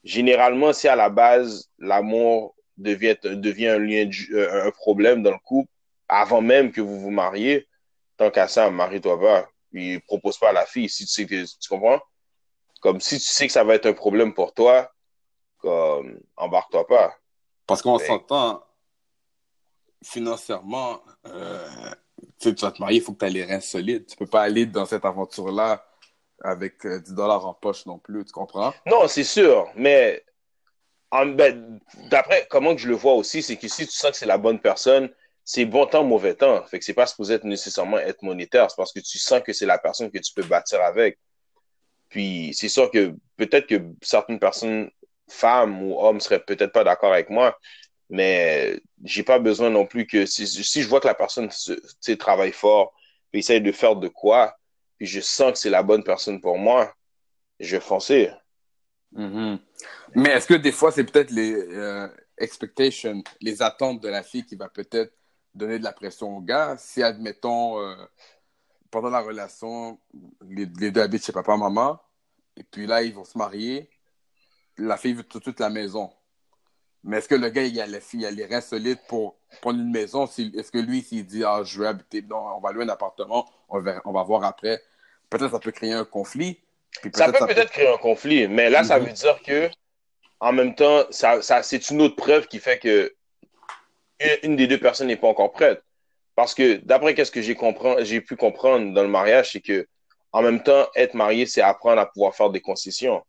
Généralement, 0.04 0.74
si 0.74 0.88
à 0.88 0.96
la 0.96 1.10
base 1.10 1.70
l'amour 1.78 2.56
devient 2.78 3.16
devient 3.24 3.68
un 3.68 3.80
lien 3.80 4.10
euh, 4.32 4.68
un 4.68 4.72
problème 4.72 5.22
dans 5.22 5.32
le 5.32 5.38
couple 5.44 5.70
avant 6.08 6.42
même 6.42 6.72
que 6.72 6.82
vous 6.82 7.00
vous 7.00 7.12
mariez, 7.12 7.68
tant 8.18 8.32
qu'à 8.32 8.48
ça, 8.48 8.70
marie-toi 8.70 9.20
pas 9.20 9.48
il 9.74 10.02
propose 10.02 10.38
pas 10.38 10.50
à 10.50 10.54
la 10.54 10.66
fille. 10.66 10.90
Si 10.90 11.06
tu 11.06 11.12
sais 11.12 11.26
que, 11.26 11.44
tu 11.44 11.70
comprends? 11.70 12.02
Comme 12.82 13.00
si 13.00 13.20
tu 13.20 13.26
sais 13.26 13.48
que 13.48 13.54
ça 13.54 13.64
va 13.64 13.76
être 13.76 13.86
un 13.86 13.94
problème 13.94 14.34
pour 14.34 14.54
toi, 14.54 14.92
comme, 15.58 16.20
embarque-toi 16.36 16.88
pas. 16.88 17.16
Parce 17.68 17.82
qu'on 17.82 18.00
s'entend, 18.00 18.64
financièrement, 20.04 21.02
euh, 21.28 21.92
tu 22.40 22.52
vas 22.54 22.72
te 22.72 22.82
marier, 22.82 22.98
il 22.98 23.04
faut 23.04 23.14
que 23.14 23.20
tu 23.20 23.26
aies 23.26 23.30
les 23.30 23.46
reins 23.46 23.60
solides. 23.60 24.08
Tu 24.08 24.16
peux 24.16 24.26
pas 24.26 24.42
aller 24.42 24.66
dans 24.66 24.86
cette 24.86 25.06
aventure-là 25.06 25.86
avec 26.44 26.86
10 26.86 26.88
euh, 26.88 27.00
dollars 27.16 27.46
en 27.46 27.54
poche 27.54 27.86
non 27.86 28.00
plus, 28.00 28.26
tu 28.26 28.32
comprends? 28.32 28.74
Non, 28.86 29.08
c'est 29.08 29.24
sûr, 29.24 29.70
mais 29.76 30.24
ben, 31.12 31.80
d'après 32.10 32.48
comment 32.50 32.76
je 32.78 32.88
le 32.88 32.96
vois 32.96 33.14
aussi, 33.14 33.44
c'est 33.44 33.58
que 33.58 33.68
si 33.68 33.86
tu 33.86 33.94
sens 33.94 34.12
que 34.12 34.18
c'est 34.18 34.26
la 34.26 34.38
bonne 34.38 34.60
personne, 34.60 35.10
c'est 35.44 35.66
bon 35.66 35.86
temps, 35.86 36.04
mauvais 36.04 36.36
temps. 36.36 36.64
Fait 36.66 36.80
que 36.80 36.86
c'est 36.86 36.94
pas 36.94 37.08
supposé 37.08 37.34
être 37.36 37.44
nécessairement 37.44 37.98
être 37.98 38.22
monétaire. 38.22 38.70
C'est 38.70 38.78
parce 38.78 38.94
que 38.94 39.00
tu 39.00 39.18
sens 39.18 39.42
que 39.42 39.54
c'est 39.54 39.66
la 39.66 39.78
personne 39.78 40.12
que 40.12 40.20
tu 40.20 40.34
peux 40.34 40.44
bâtir 40.44 40.82
avec. 40.82 41.20
Puis 42.10 42.54
c'est 42.54 42.70
sûr 42.70 42.92
que 42.92 43.14
peut-être 43.38 43.68
que 43.68 43.82
certaines 44.02 44.40
personnes, 44.40 44.90
femmes 45.30 45.82
ou 45.84 46.00
hommes, 46.00 46.20
seraient 46.20 46.44
peut-être 46.44 46.72
pas 46.72 46.84
d'accord 46.84 47.14
avec 47.14 47.30
moi, 47.30 47.58
mais 48.10 48.80
j'ai 49.04 49.24
pas 49.24 49.40
besoin 49.40 49.70
non 49.70 49.86
plus 49.86 50.06
que 50.06 50.26
si, 50.26 50.46
je 50.46 50.88
vois 50.88 51.00
que 51.00 51.08
la 51.08 51.16
personne 51.16 51.50
travaille 52.20 52.52
fort, 52.52 52.94
essaye 53.34 53.62
de 53.62 53.72
faire 53.72 53.96
de 53.96 54.10
quoi, 54.10 54.58
puis 55.02 55.08
je 55.08 55.20
sens 55.20 55.54
que 55.54 55.58
c'est 55.58 55.72
la 55.72 55.82
bonne 55.82 56.04
personne 56.04 56.40
pour 56.40 56.60
moi, 56.60 56.94
je 57.60 57.76
vais 57.76 57.82
foncer. 57.82 58.30
Mm-hmm. 59.16 59.58
Mais 60.14 60.30
est-ce 60.30 60.46
que 60.46 60.54
des 60.54 60.72
fois 60.72 60.92
c'est 60.92 61.04
peut-être 61.06 61.32
les 61.32 61.56
euh, 61.56 62.08
expectations, 62.38 63.24
les 63.40 63.64
attentes 63.64 64.00
de 64.00 64.10
la 64.10 64.22
fille 64.22 64.46
qui 64.46 64.56
va 64.56 64.70
peut-être 64.70 65.12
donner 65.56 65.80
de 65.80 65.84
la 65.84 65.92
pression 65.92 66.38
au 66.38 66.42
gars? 66.42 66.78
Si, 66.78 67.02
admettons, 67.02 67.80
euh, 67.80 67.96
pendant 68.92 69.10
la 69.10 69.22
relation, 69.22 70.00
les, 70.48 70.68
deux 70.68 71.02
habitent 71.02 71.26
chez 71.26 71.32
papa, 71.32 71.58
maman, 71.58 72.00
et 72.56 72.64
puis 72.64 72.86
là, 72.86 73.02
ils 73.02 73.16
vont 73.16 73.26
se 73.26 73.40
marier, 73.40 73.90
la 74.78 74.98
fille 74.98 75.14
veut 75.14 75.24
tout 75.24 75.40
de 75.40 75.46
suite 75.46 75.60
la 75.62 75.72
maison. 75.72 76.12
Mais 77.04 77.18
est-ce 77.18 77.28
que 77.28 77.34
le 77.34 77.50
gars, 77.50 77.64
il 77.64 77.82
a, 77.82 77.88
il 77.88 78.26
a 78.28 78.30
les 78.30 78.46
reins 78.46 78.62
solides 78.62 79.00
pour 79.08 79.40
prendre 79.62 79.80
une 79.80 79.90
maison? 79.90 80.26
Est-ce 80.28 80.72
que 80.72 80.78
lui, 80.78 81.02
s'il 81.02 81.26
dit, 81.26 81.44
ah, 81.44 81.64
je 81.64 81.80
veux 81.80 81.88
habiter, 81.88 82.22
non, 82.22 82.38
on 82.38 82.60
va 82.60 82.72
louer 82.72 82.84
un 82.84 82.90
appartement, 82.90 83.50
on 83.68 83.80
va, 83.82 84.00
on 84.06 84.12
va 84.12 84.22
voir 84.22 84.44
après, 84.44 84.80
peut-être 85.32 85.52
ça 85.52 85.60
peut 85.60 85.72
créer 85.72 85.94
un 85.94 86.06
conflit. 86.06 86.60
ça 87.14 87.32
peut 87.32 87.48
peut-être 87.48 87.72
créer 87.72 87.88
un 87.88 87.98
conflit, 87.98 88.48
mais 88.48 88.70
là, 88.70 88.84
ça 88.84 89.00
mhm. 89.00 89.08
veut 89.08 89.14
dire 89.14 89.42
que, 89.42 89.70
en 90.40 90.52
même 90.52 90.76
temps, 90.76 91.06
ça, 91.10 91.42
ça 91.42 91.64
c'est 91.64 91.90
une 91.90 92.02
autre 92.02 92.16
preuve 92.16 92.48
qui 92.48 92.60
fait 92.60 92.78
que 92.78 93.14
une 94.44 94.56
des 94.56 94.68
deux 94.68 94.80
personnes 94.80 95.08
n'est 95.08 95.18
pas 95.18 95.30
encore 95.30 95.52
prête. 95.52 95.82
Parce 96.36 96.54
que 96.54 96.76
d'après 96.78 97.16
ce 97.26 97.32
que 97.32 97.42
j'ai 97.42 98.22
pu 98.22 98.36
comprendre 98.36 98.94
dans 98.94 99.02
le 99.02 99.10
mariage, 99.10 99.54
c'est 99.54 99.62
que 99.62 99.88
en 100.32 100.42
même 100.42 100.64
temps, 100.64 100.88
être 100.96 101.14
marié, 101.14 101.46
c'est 101.46 101.62
apprendre 101.62 102.00
à 102.00 102.06
pouvoir 102.06 102.34
faire 102.36 102.50
des 102.50 102.62
concessions. 102.62 103.22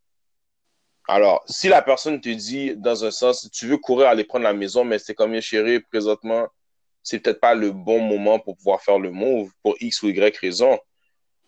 Alors, 1.09 1.43
si 1.49 1.69
la 1.69 1.83
personne 1.83 2.21
te 2.21 2.29
dit, 2.29 2.77
dans 2.77 3.05
un 3.05 3.11
sens, 3.11 3.51
tu 3.51 3.67
veux 3.67 3.77
courir 3.77 4.07
aller 4.07 4.23
prendre 4.23 4.45
la 4.45 4.53
maison, 4.53 4.85
mais 4.85 5.01
c'est 5.01 5.15
combien 5.15 5.41
chéri 5.41 5.81
présentement, 5.81 6.47
c'est 7.03 7.19
peut-être 7.19 7.41
pas 7.41 7.55
le 7.55 7.73
bon 7.73 8.01
moment 8.01 8.39
pour 8.39 8.57
pouvoir 8.57 8.81
faire 8.83 9.01
le 9.01 9.11
move 9.11 9.51
pour 9.65 9.75
X 9.81 10.03
ou 10.03 10.11
Y 10.11 10.37
raison. 10.37 10.79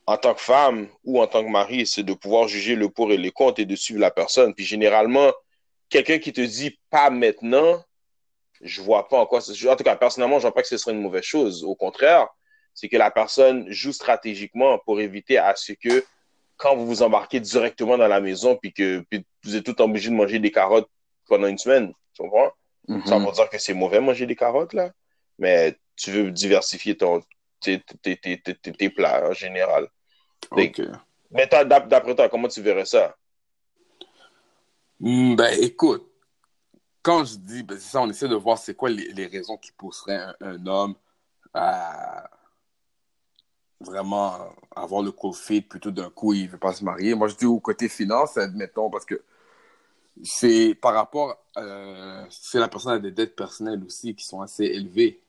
En 0.07 0.17
tant 0.19 0.35
que 0.35 0.41
femme 0.41 0.89
ou 1.03 1.21
en 1.21 1.27
tant 1.27 1.43
que 1.43 1.49
mari, 1.49 1.87
c'est 1.87 2.03
de 2.03 2.13
pouvoir 2.13 2.47
juger 2.47 2.75
le 2.75 2.89
pour 2.89 3.13
et 3.13 3.17
les 3.17 3.31
contre 3.31 3.61
et 3.61 3.65
de 3.65 3.77
suivre 3.77 4.01
la 4.01 4.11
personne. 4.11 4.55
Puis 4.55 4.65
généralement, 4.65 5.33
quelqu'un 5.89 6.19
qui 6.19 6.33
te 6.33 6.41
dit 6.41 6.79
pas 6.91 7.09
maintenant, 7.11 7.83
je 8.61 8.83
vois 8.83 9.09
pas 9.09 9.19
en 9.19 9.27
quoi. 9.27 9.41
En 9.41 9.77
tout 9.77 9.85
cas, 9.85 9.97
personnellement, 9.97 10.39
je 10.39 10.43
vois 10.43 10.55
pas 10.55 10.63
que 10.63 10.69
ce 10.69 10.77
serait 10.77 10.93
une 10.93 11.01
mauvaise 11.01 11.23
chose. 11.23 11.65
Au 11.65 11.75
contraire, 11.75 12.29
c'est 12.75 12.89
que 12.89 12.97
la 12.97 13.11
personne 13.11 13.71
joue 13.71 13.93
stratégiquement 13.93 14.79
pour 14.79 15.01
éviter 15.01 15.39
à 15.39 15.55
ce 15.57 15.73
que 15.73 16.05
quand 16.57 16.77
vous 16.77 16.87
vous 16.87 17.03
embarquez 17.03 17.41
directement 17.41 17.97
dans 17.99 18.09
la 18.09 18.21
maison 18.21 18.57
puis 18.57 18.73
que 18.73 19.05
puis 19.11 19.25
vous 19.45 19.57
êtes 19.57 19.65
tout 19.65 19.81
obligé 19.81 20.11
de 20.11 20.15
manger 20.15 20.39
des 20.39 20.51
carottes 20.51 20.89
pendant 21.29 21.47
une 21.47 21.59
semaine, 21.59 21.93
tu 22.13 22.23
comprends? 22.23 22.51
Mhm. 22.89 23.07
Ça 23.07 23.19
veut 23.19 23.33
dire 23.33 23.49
que 23.49 23.59
c'est 23.59 23.75
mauvais 23.75 24.01
manger 24.01 24.27
des 24.27 24.37
carottes, 24.37 24.73
là. 24.73 24.91
Mais 25.39 25.77
tu 25.97 26.11
veux 26.11 26.31
diversifier 26.31 26.97
ton, 26.97 27.23
tes, 27.65 28.91
plats 28.91 29.29
en 29.29 29.33
général. 29.33 29.89
Ok. 30.51 30.83
Mais 31.31 31.47
d'après 31.47 32.15
toi, 32.15 32.29
comment 32.29 32.49
tu 32.49 32.63
verrais 32.63 32.85
ça? 32.85 33.17
Hmm, 35.01 35.35
Ben, 35.35 35.59
écoute, 35.61 36.07
quand 37.03 37.25
je 37.25 37.37
dis, 37.37 37.63
ben, 37.63 37.79
c'est 37.79 37.91
ça, 37.93 38.01
on 38.01 38.11
essaie 38.11 38.29
de 38.29 38.37
voir 38.37 38.59
c'est 38.59 38.75
quoi 38.75 38.91
les, 38.91 39.13
les 39.13 39.27
raisons 39.27 39.57
qui 39.57 39.73
pousseraient 39.73 40.17
un, 40.17 40.35
un 40.41 40.67
homme 40.67 40.95
à 41.53 42.29
vraiment 43.81 44.55
avoir 44.75 45.03
le 45.03 45.13
cold 45.13 45.35
feet 45.35 45.69
plutôt 45.69 45.91
d'un 45.91 46.11
coup 46.11 46.33
il 46.33 46.49
veut 46.49 46.59
pas 46.59 46.73
se 46.73 46.85
marier. 46.85 47.15
Moi, 47.15 47.29
je 47.29 47.37
dis 47.37 47.47
au 47.47 47.61
côté 47.61 47.89
finance, 47.89 48.37
admettons, 48.37 48.91
parce 48.91 49.05
que 49.05 49.23
c'est 50.23 50.75
par 50.81 50.95
rapport, 50.95 51.37
euh, 51.57 52.25
si 52.31 52.57
la 52.57 52.69
personne 52.69 52.93
a 52.93 52.99
des 52.99 53.11
dettes 53.11 53.37
personnelles 53.37 53.83
aussi 53.85 54.15
qui 54.15 54.25
sont 54.25 54.41
assez 54.41 54.65
élevées. 54.65 55.21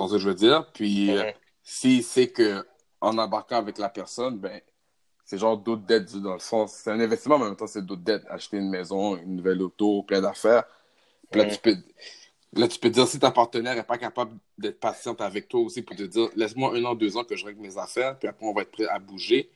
Vois 0.00 0.08
ce 0.08 0.14
que 0.14 0.18
je 0.18 0.28
veux 0.28 0.34
dire? 0.34 0.70
Puis, 0.72 1.10
Mhm. 1.10 1.18
euh, 1.18 1.32
s'il 1.62 2.02
sait 2.04 2.28
que 2.28 2.66
en 3.00 3.18
embarquant 3.18 3.56
avec 3.56 3.78
la 3.78 3.88
personne, 3.88 4.38
ben, 4.38 4.60
c'est 5.24 5.38
genre 5.38 5.56
d'autres 5.56 5.82
dettes 5.82 6.14
dans 6.16 6.34
le 6.34 6.38
sens, 6.38 6.72
c'est 6.72 6.90
un 6.90 7.00
investissement, 7.00 7.38
mais 7.38 7.44
en 7.44 7.48
même 7.48 7.56
temps, 7.56 7.66
c'est 7.66 7.84
d'autres 7.84 8.02
dettes. 8.02 8.24
Acheter 8.28 8.58
une 8.58 8.70
maison, 8.70 9.16
une 9.16 9.36
nouvelle 9.36 9.62
auto, 9.62 10.02
plein 10.02 10.20
d'affaires. 10.20 10.64
Puis 11.30 11.40
là, 11.40 11.46
Mhm. 11.46 11.52
tu 11.52 11.58
peux, 11.58 11.76
là, 12.54 12.68
tu 12.68 12.78
peux 12.78 12.90
dire 12.90 13.06
si 13.08 13.18
ta 13.18 13.30
partenaire 13.30 13.74
n'est 13.74 13.82
pas 13.82 13.98
capable 13.98 14.36
d'être 14.58 14.80
patiente 14.80 15.20
avec 15.20 15.48
toi 15.48 15.60
aussi 15.60 15.82
pour 15.82 15.96
te 15.96 16.02
dire, 16.02 16.28
laisse-moi 16.36 16.74
un 16.76 16.84
an, 16.84 16.94
deux 16.94 17.16
ans 17.16 17.24
que 17.24 17.36
je 17.36 17.44
règle 17.44 17.60
mes 17.60 17.78
affaires, 17.78 18.18
puis 18.18 18.28
après, 18.28 18.46
on 18.46 18.52
va 18.52 18.62
être 18.62 18.70
prêt 18.70 18.86
à 18.86 18.98
bouger. 18.98 19.50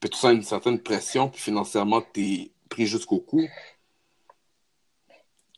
Puis 0.00 0.10
tu 0.10 0.18
sens 0.18 0.32
une 0.32 0.42
certaine 0.42 0.78
pression, 0.80 1.28
puis 1.30 1.40
financièrement, 1.40 2.02
tu 2.12 2.20
es 2.20 2.50
pris 2.68 2.86
jusqu'au 2.86 3.20
cou. 3.20 3.46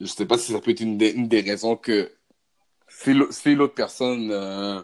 Je 0.01 0.07
sais 0.07 0.27
pas 0.27 0.39
si 0.39 0.53
ça 0.53 0.61
peut 0.61 0.71
être 0.73 0.81
une 0.81 0.99
des, 0.99 1.11
une 1.11 1.27
des 1.29 1.41
raisons 1.41 1.77
que 1.77 2.13
si 3.03 3.13
l'au- 3.15 3.31
si 3.31 3.55
l'autre 3.55 3.75
personne 3.75 4.31
euh, 4.33 4.83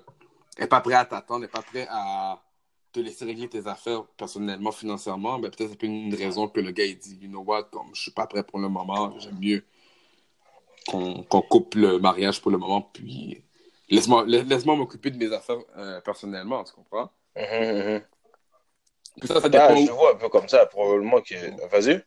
est 0.59 0.67
pas 0.67 0.81
prêt 0.81 0.95
à 0.95 1.05
t'attendre, 1.05 1.41
n'est 1.41 1.49
pas 1.49 1.63
prêt 1.63 1.87
à 1.91 2.41
te 2.93 3.01
laisser 3.01 3.25
régler 3.25 3.49
tes 3.49 3.67
affaires 3.67 4.05
personnellement, 4.19 4.71
financièrement, 4.73 5.39
ben 5.39 5.51
peut-être 5.51 5.73
être 5.73 5.83
une 5.85 6.15
raison 6.15 6.49
que 6.49 6.61
le 6.61 6.71
gars 6.73 6.85
il 6.85 6.99
dit, 6.99 7.19
you 7.23 7.29
know 7.29 7.43
what, 7.43 7.65
comme 7.65 7.95
je 7.95 8.03
suis 8.03 8.11
pas 8.11 8.27
prêt 8.27 8.43
pour 8.45 8.59
le 8.61 8.69
moment, 8.69 9.19
j'aime 9.19 9.39
mieux 9.41 9.65
qu'on 10.87 11.23
coupe 11.43 11.75
le 11.75 11.99
mariage 11.99 12.41
pour 12.41 12.51
le 12.51 12.59
moment, 12.59 12.83
puis 12.83 13.43
laisse-moi 13.89 14.25
laisse- 14.27 14.67
m'occuper 14.67 15.11
de 15.11 15.17
mes 15.17 15.33
affaires 15.33 15.59
euh, 15.77 16.01
personnellement, 16.01 16.65
tu 16.65 16.73
comprends? 16.75 17.11
Mhm, 17.37 17.79
mhm. 17.79 18.03
Puis 19.21 19.29
ça, 19.29 19.41
ça 19.41 19.49
Ah, 19.49 19.49
dépend. 19.49 19.77
je 19.87 19.93
vois 19.93 20.13
un 20.13 20.17
peu 20.17 20.29
comme 20.29 20.49
ça, 20.49 20.67
probablement 20.67 21.21
que. 21.21 21.35
Vas-y. 21.69 22.03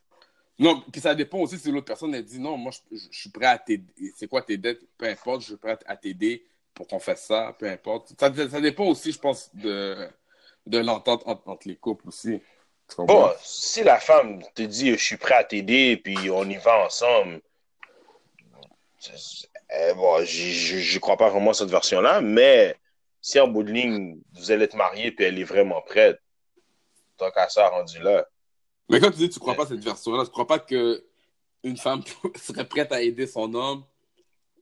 Non, 0.58 0.80
puis 0.90 1.00
ça 1.00 1.14
dépend 1.14 1.38
aussi 1.38 1.58
si 1.58 1.70
l'autre 1.70 1.84
personne 1.86 2.14
elle 2.14 2.24
dit 2.24 2.38
non, 2.38 2.56
moi 2.56 2.72
je, 2.72 2.96
je- 2.96 3.18
suis 3.18 3.30
prêt 3.30 3.46
à 3.46 3.58
t'aider. 3.58 3.92
C'est 4.16 4.26
quoi 4.28 4.42
tes 4.42 4.56
dettes? 4.56 4.80
Peu 4.96 5.06
importe, 5.06 5.42
je 5.42 5.46
suis 5.48 5.56
prêt 5.56 5.78
à 5.86 5.96
t'aider 5.96 6.44
pour 6.72 6.86
qu'on 6.86 6.98
fasse 6.98 7.26
ça, 7.26 7.54
peu 7.58 7.68
importe. 7.68 8.12
Ça, 8.18 8.32
ça 8.48 8.60
dépend 8.60 8.86
aussi, 8.86 9.12
je 9.12 9.18
pense, 9.18 9.54
de, 9.54 10.08
de 10.66 10.78
l'entente 10.78 11.22
entre, 11.26 11.66
les 11.68 11.76
couples 11.76 12.08
aussi. 12.08 12.40
Bon, 12.98 13.30
si 13.42 13.82
la 13.82 13.98
femme 13.98 14.42
te 14.54 14.62
dit 14.62 14.92
je 14.92 15.02
suis 15.04 15.16
prêt 15.16 15.34
à 15.34 15.44
t'aider, 15.44 15.96
puis 15.98 16.30
on 16.30 16.48
y 16.48 16.56
va 16.56 16.84
ensemble, 16.86 17.40
eh, 19.70 19.92
bon, 19.94 20.24
je 20.24 20.78
je 20.78 20.98
crois 20.98 21.16
pas 21.16 21.28
vraiment 21.28 21.50
à 21.50 21.54
cette 21.54 21.70
version-là, 21.70 22.20
mais 22.20 22.76
si 23.20 23.38
en 23.40 23.48
bout 23.48 23.62
de 23.62 23.72
ligne, 23.72 24.20
vous 24.34 24.50
allez 24.52 24.64
être 24.64 24.76
mariés, 24.76 25.10
puis 25.12 25.24
elle 25.24 25.38
est 25.38 25.44
vraiment 25.44 25.82
prête, 25.82 26.20
tant 27.16 27.30
qu'à 27.30 27.48
ça, 27.48 27.68
rendu 27.68 27.98
là. 27.98 28.26
Mais 28.88 29.00
quand 29.00 29.10
tu 29.10 29.16
dis 29.18 29.28
que 29.28 29.34
tu 29.34 29.40
crois 29.40 29.54
pas 29.54 29.64
à 29.64 29.66
cette 29.66 29.82
version-là, 29.84 30.24
tu 30.24 30.30
crois 30.30 30.46
pas 30.46 30.58
que 30.58 31.04
une 31.62 31.76
femme 31.76 32.02
serait 32.36 32.64
prête 32.66 32.92
à 32.92 33.00
aider 33.02 33.26
son 33.26 33.52
homme 33.54 33.84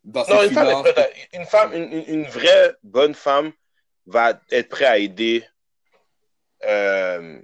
dans 0.04 0.24
Non, 0.28 0.42
une 0.42 0.50
femme, 0.50 0.68
est 0.68 0.82
prête 0.92 0.98
à- 0.98 1.36
une, 1.38 1.44
femme 1.46 1.72
une, 1.74 2.04
une- 2.06 2.24
vraie 2.26 2.74
bonne 2.82 3.14
femme 3.14 3.52
va 4.06 4.40
être 4.50 4.68
prête 4.68 4.88
à 4.88 4.98
aider 4.98 5.44
euh, 6.64 7.40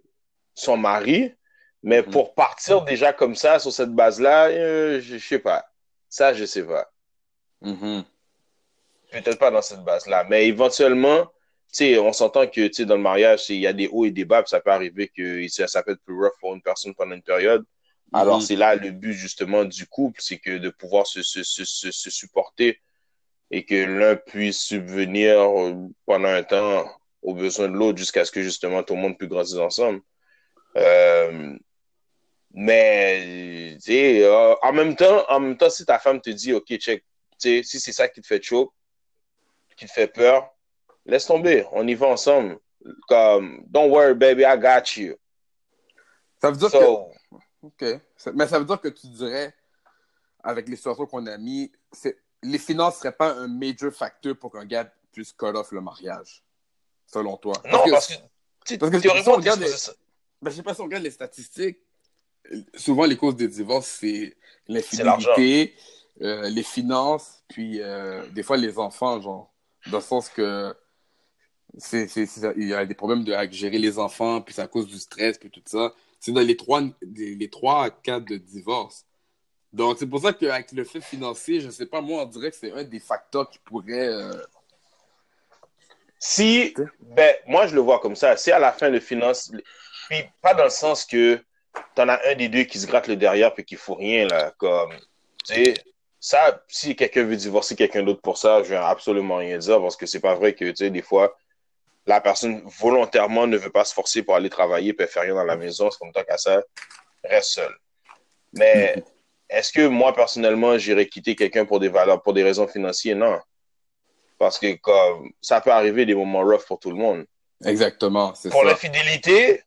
son 0.54 0.76
mari, 0.76 1.34
mais 1.82 2.02
Mhm. 2.02 2.10
pour 2.10 2.34
partir 2.34 2.82
déjà 2.82 3.12
comme 3.12 3.34
ça, 3.34 3.58
sur 3.58 3.72
cette 3.72 3.94
base-là, 3.94 4.48
euh, 4.48 5.00
je, 5.00 5.18
je 5.18 5.26
sais 5.26 5.38
pas. 5.38 5.66
Ça, 6.08 6.32
je 6.34 6.44
sais 6.44 6.62
pas. 6.62 6.90
Mhm. 7.60 8.04
Peut-être 9.12 9.38
pas 9.38 9.50
dans 9.50 9.62
cette 9.62 9.80
base-là, 9.84 10.24
mais 10.28 10.46
éventuellement, 10.46 11.24
tu 11.26 11.30
sais, 11.72 11.98
on 11.98 12.12
s'entend 12.12 12.46
que, 12.46 12.66
tu 12.66 12.74
sais, 12.74 12.84
dans 12.84 12.96
le 12.96 13.02
mariage, 13.02 13.48
il 13.50 13.56
y 13.60 13.66
a 13.66 13.72
des 13.72 13.88
hauts 13.88 14.04
et 14.04 14.10
des 14.10 14.24
bas, 14.24 14.42
puis 14.42 14.50
ça 14.50 14.60
peut 14.60 14.70
arriver 14.72 15.08
que 15.08 15.46
ça, 15.48 15.66
ça 15.66 15.82
peut 15.82 15.92
être 15.92 16.02
plus 16.04 16.14
rough 16.14 16.32
pour 16.40 16.54
une 16.54 16.62
personne 16.62 16.94
pendant 16.94 17.14
une 17.14 17.22
période. 17.22 17.64
Alors, 18.12 18.38
Mhm. 18.38 18.42
c'est 18.42 18.56
là 18.56 18.74
le 18.74 18.90
but, 18.90 19.12
justement, 19.12 19.64
du 19.64 19.86
couple, 19.86 20.20
c'est 20.20 20.38
que 20.38 20.58
de 20.58 20.70
pouvoir 20.70 21.06
se, 21.06 21.22
se, 21.22 21.42
se, 21.44 21.64
se, 21.64 21.90
se 21.92 22.10
supporter 22.10 22.80
et 23.52 23.64
que 23.64 23.74
l'un 23.74 24.16
puisse 24.16 24.60
subvenir 24.64 25.38
euh, 25.40 25.74
pendant 26.06 26.28
un 26.28 26.42
temps 26.42 26.90
aux 27.22 27.34
besoins 27.34 27.68
de 27.68 27.74
l'autre 27.74 27.98
jusqu'à 27.98 28.24
ce 28.24 28.32
que, 28.32 28.42
justement, 28.42 28.82
tout 28.82 28.94
le 28.94 29.00
monde 29.00 29.16
puisse 29.16 29.28
grandir 29.30 29.62
ensemble. 29.62 30.00
Euh, 30.76 31.56
mais, 32.52 33.74
tu 33.74 33.80
sais, 33.80 34.24
euh, 34.24 34.54
en 34.62 34.72
même 34.72 34.96
temps, 34.96 35.24
en 35.28 35.38
même 35.40 35.56
temps, 35.56 35.70
si 35.70 35.84
ta 35.84 35.98
femme 35.98 36.20
te 36.20 36.30
dit, 36.30 36.52
OK, 36.52 36.66
check, 36.78 37.04
tu 37.40 37.58
sais, 37.58 37.62
si 37.62 37.78
c'est 37.78 37.92
ça 37.92 38.08
qui 38.08 38.20
te 38.20 38.26
fait 38.26 38.42
chaud, 38.42 38.72
qui 39.76 39.86
te 39.86 39.92
fait 39.92 40.08
peur, 40.08 40.50
laisse 41.10 41.26
tomber, 41.26 41.66
on 41.72 41.86
y 41.86 41.94
va 41.94 42.06
ensemble. 42.08 42.58
Comme, 43.08 43.62
don't 43.66 43.90
worry, 43.90 44.14
baby, 44.14 44.42
I 44.42 44.56
got 44.58 44.96
you. 44.96 45.14
Ça 46.40 46.50
veut 46.50 46.56
dire 46.56 46.70
que 46.70 46.76
OK. 47.62 47.84
Mais 48.34 48.46
ça 48.46 48.58
veut 48.58 48.64
dire 48.64 48.80
que 48.80 48.88
tu 48.88 49.06
dirais, 49.08 49.54
avec 50.42 50.68
les 50.68 50.76
situations 50.76 51.06
qu'on 51.06 51.26
a 51.26 51.36
mis, 51.36 51.70
les 52.42 52.58
finances 52.58 52.96
ne 52.96 52.98
seraient 53.00 53.16
pas 53.16 53.32
un 53.34 53.48
major 53.48 53.92
facteur 53.92 54.36
pour 54.38 54.50
qu'un 54.52 54.64
gars 54.64 54.90
puisse 55.12 55.32
cut 55.32 55.46
off 55.46 55.72
le 55.72 55.82
mariage, 55.82 56.42
selon 57.06 57.36
toi? 57.36 57.54
non, 57.70 57.84
parce 57.90 58.06
que, 58.08 58.14
tu 58.64 58.78
parce 58.78 58.92
que 58.92 59.00
si 59.00 59.08
on 59.08 59.32
regarde 59.34 59.60
les- 59.60 59.70
Ben, 60.40 60.50
je 60.50 60.56
sais 60.56 60.62
pas 60.62 60.72
si 60.72 60.80
on 60.80 60.84
regarde 60.84 61.02
les 61.04 61.10
statistiques. 61.10 61.80
Souvent, 62.74 63.04
les 63.04 63.16
causes 63.18 63.36
des 63.36 63.48
divorces, 63.48 63.98
c'est 64.00 64.34
l'infidélité, 64.66 65.74
euh, 66.22 66.48
les 66.48 66.62
finances, 66.62 67.44
puis 67.48 67.82
euh, 67.82 68.26
des 68.30 68.42
fois 68.42 68.56
les 68.56 68.78
enfants, 68.78 69.20
genre, 69.20 69.52
dans 69.90 69.98
le 69.98 70.02
sens 70.02 70.30
que 70.30 70.74
c'est, 71.78 72.08
c'est, 72.08 72.26
il 72.56 72.68
y 72.68 72.74
a 72.74 72.84
des 72.84 72.94
problèmes 72.94 73.24
de, 73.24 73.34
gérer 73.50 73.78
les 73.78 73.98
enfants, 73.98 74.40
puis 74.40 74.54
c'est 74.54 74.62
à 74.62 74.66
cause 74.66 74.86
du 74.86 74.98
stress, 74.98 75.38
puis 75.38 75.50
tout 75.50 75.62
ça. 75.64 75.92
C'est 76.18 76.32
dans 76.32 76.40
les 76.40 76.56
trois, 76.56 76.82
les, 77.02 77.48
trois 77.50 77.90
cas 77.90 78.20
de 78.20 78.36
divorce. 78.36 79.06
Donc, 79.72 79.98
c'est 79.98 80.06
pour 80.06 80.20
ça 80.20 80.32
qu'avec 80.32 80.72
le 80.72 80.84
fait 80.84 81.00
financier, 81.00 81.60
je 81.60 81.70
sais 81.70 81.86
pas, 81.86 82.00
moi, 82.00 82.22
on 82.24 82.26
dirait 82.26 82.50
que 82.50 82.56
c'est 82.56 82.72
un 82.72 82.84
des 82.84 83.00
facteurs 83.00 83.48
qui 83.48 83.58
pourrait. 83.60 84.08
euh, 84.08 84.32
Si, 86.18 86.74
ben, 87.00 87.34
moi, 87.46 87.66
je 87.66 87.74
le 87.74 87.80
vois 87.80 88.00
comme 88.00 88.16
ça. 88.16 88.36
Si 88.36 88.50
à 88.52 88.58
la 88.58 88.72
fin, 88.72 88.88
le 88.90 89.00
finance, 89.00 89.52
puis 90.08 90.18
pas 90.42 90.54
dans 90.54 90.64
le 90.64 90.70
sens 90.70 91.04
que 91.04 91.42
t'en 91.94 92.08
as 92.08 92.20
un 92.28 92.34
des 92.34 92.48
deux 92.48 92.64
qui 92.64 92.78
se 92.78 92.86
gratte 92.86 93.06
le 93.06 93.16
derrière 93.16 93.54
puis 93.54 93.64
qui 93.64 93.76
fout 93.76 93.98
rien, 93.98 94.26
là, 94.26 94.52
comme, 94.58 94.92
tu 95.46 95.54
sais, 95.54 95.74
ça, 96.18 96.62
si 96.68 96.94
quelqu'un 96.96 97.24
veut 97.24 97.36
divorcer 97.36 97.76
quelqu'un 97.76 98.02
d'autre 98.02 98.20
pour 98.20 98.38
ça, 98.38 98.62
je 98.62 98.70
vais 98.70 98.76
absolument 98.76 99.36
rien 99.36 99.58
dire 99.58 99.80
parce 99.80 99.96
que 99.96 100.06
c'est 100.06 100.20
pas 100.20 100.34
vrai 100.34 100.54
que, 100.54 100.66
tu 100.66 100.76
sais, 100.76 100.90
des 100.90 101.02
fois, 101.02 101.36
la 102.06 102.20
personne 102.20 102.62
volontairement 102.80 103.46
ne 103.46 103.56
veut 103.56 103.70
pas 103.70 103.84
se 103.84 103.94
forcer 103.94 104.22
pour 104.22 104.34
aller 104.34 104.50
travailler 104.50 104.94
elle 104.98 105.06
fait 105.08 105.20
rien 105.20 105.34
dans 105.34 105.44
la 105.44 105.56
maison, 105.56 105.90
c'est 105.90 105.98
comme 105.98 106.12
tant 106.12 106.24
qu'à 106.24 106.38
ça, 106.38 106.62
reste 107.24 107.50
seul. 107.50 107.74
Mais 108.52 109.02
est-ce 109.48 109.72
que 109.72 109.86
moi, 109.86 110.14
personnellement, 110.14 110.76
j'irais 110.78 111.06
quitter 111.06 111.36
quelqu'un 111.36 111.64
pour 111.66 111.78
des 111.80 111.88
valeurs, 111.88 112.22
pour 112.22 112.32
des 112.32 112.42
raisons 112.42 112.66
financières? 112.66 113.16
Non. 113.16 113.38
Parce 114.38 114.58
que 114.58 114.74
comme 114.76 115.30
ça 115.40 115.60
peut 115.60 115.70
arriver 115.70 116.06
des 116.06 116.14
moments 116.14 116.40
rough 116.42 116.64
pour 116.66 116.78
tout 116.80 116.90
le 116.90 116.96
monde. 116.96 117.26
Exactement, 117.64 118.32
Pour 118.50 118.62
ça. 118.62 118.64
l'infidélité, 118.64 119.62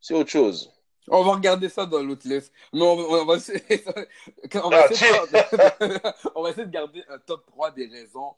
c'est 0.00 0.14
autre 0.14 0.30
chose. 0.30 0.70
On 1.08 1.22
va 1.24 1.32
regarder 1.32 1.68
ça 1.68 1.84
dans 1.84 2.00
l'autre 2.02 2.26
liste. 2.26 2.52
Mais 2.72 2.80
on, 2.82 2.96
va- 2.96 3.02
on 3.22 3.24
va 3.26 3.34
essayer, 3.36 3.60
on 4.62 4.70
va 4.70 4.86
Ah, 4.88 4.92
essayer 4.92 5.10
de, 5.12 6.00
on 6.34 6.42
va 6.42 6.50
essayer 6.50 6.66
de 6.66 6.70
garder 6.70 7.02
un 7.10 7.18
top 7.18 7.44
3 7.46 7.72
des 7.72 7.86
raisons 7.88 8.34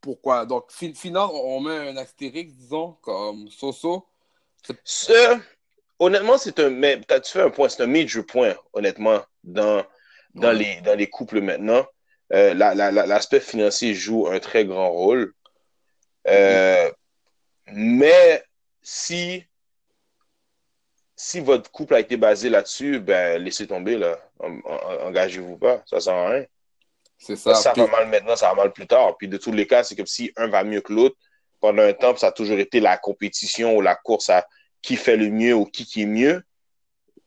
pourquoi? 0.00 0.46
Donc, 0.46 0.70
fin, 0.70 0.92
finance, 0.94 1.30
on 1.34 1.60
met 1.60 1.88
un 1.90 1.96
astérix, 1.96 2.52
disons, 2.54 2.92
comme 3.02 3.48
Soso. 3.50 4.06
Ce, 4.84 5.38
honnêtement, 5.98 6.36
c'est 6.38 6.58
un. 6.60 6.70
Mais 6.70 7.00
t'as- 7.00 7.20
tu 7.20 7.32
fais 7.32 7.42
un 7.42 7.50
point, 7.50 7.68
c'est 7.68 7.82
un 7.82 7.86
major 7.86 8.24
point, 8.26 8.54
honnêtement, 8.72 9.20
dans, 9.44 9.84
dans, 10.34 10.48
Ouais. 10.48 10.54
les, 10.54 10.80
dans 10.82 10.94
les 10.96 11.08
couples 11.08 11.40
maintenant. 11.40 11.86
euh, 12.34 12.52
la- 12.52 12.74
la- 12.74 12.90
la- 12.92 13.06
l'aspect 13.06 13.40
financier 13.40 13.94
joue 13.94 14.26
un 14.28 14.38
très 14.38 14.66
grand 14.66 14.90
rôle. 14.90 15.32
Euh, 16.26 16.90
mais 17.72 18.44
si, 18.82 19.46
si 21.16 21.40
votre 21.40 21.70
couple 21.70 21.94
a 21.94 22.00
été 22.00 22.18
basé 22.18 22.50
là-dessus, 22.50 23.00
ben, 23.00 23.42
laissez 23.42 23.66
tomber, 23.66 23.96
là. 23.96 24.18
En- 24.40 24.58
en- 24.64 25.06
Engagez-vous 25.06 25.56
pas. 25.56 25.82
Ça 25.86 26.00
sert 26.00 26.12
à 26.14 26.28
rien. 26.28 26.44
C'est 27.18 27.36
ça. 27.36 27.54
Ça, 27.54 27.72
Puis- 27.72 27.82
va 27.82 27.88
mal 27.88 28.08
maintenant, 28.08 28.36
ça 28.36 28.48
va 28.48 28.54
mal 28.54 28.72
plus 28.72 28.86
tard. 28.86 29.16
Puis 29.18 29.28
de 29.28 29.36
tous 29.36 29.52
les 29.52 29.66
cas, 29.66 29.82
c'est 29.82 29.96
comme 29.96 30.06
si 30.06 30.32
un 30.36 30.46
va 30.48 30.64
mieux 30.64 30.80
que 30.80 30.92
l'autre. 30.92 31.16
Pendant 31.60 31.82
un 31.82 31.92
temps, 31.92 32.16
ça 32.16 32.28
a 32.28 32.32
toujours 32.32 32.58
été 32.58 32.78
la 32.78 32.96
compétition 32.96 33.76
ou 33.76 33.80
la 33.80 33.96
course 33.96 34.30
à 34.30 34.46
qui 34.80 34.94
fait 34.94 35.16
le 35.16 35.28
mieux 35.28 35.54
ou 35.54 35.64
qui 35.64 35.84
qui 35.84 36.02
est 36.02 36.06
mieux. 36.06 36.42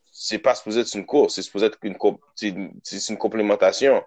C'est 0.10 0.40
pas 0.40 0.56
supposé 0.56 0.82
être 0.82 0.96
une 0.96 1.06
course, 1.06 1.36
c'est 1.36 1.42
supposé 1.42 1.66
être 1.66 1.78
une, 1.82 1.98
c'est 2.36 3.10
une, 3.10 3.18
complémentation 3.18 4.02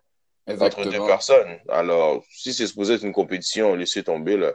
entre 0.47 0.85
deux 0.85 1.05
personnes. 1.05 1.59
Alors, 1.69 2.25
si 2.31 2.55
c'est 2.55 2.67
supposé 2.67 2.95
être 2.95 3.05
une 3.05 3.13
compétition, 3.13 3.75
laissez 3.75 4.03
tomber, 4.03 4.37
là. 4.37 4.53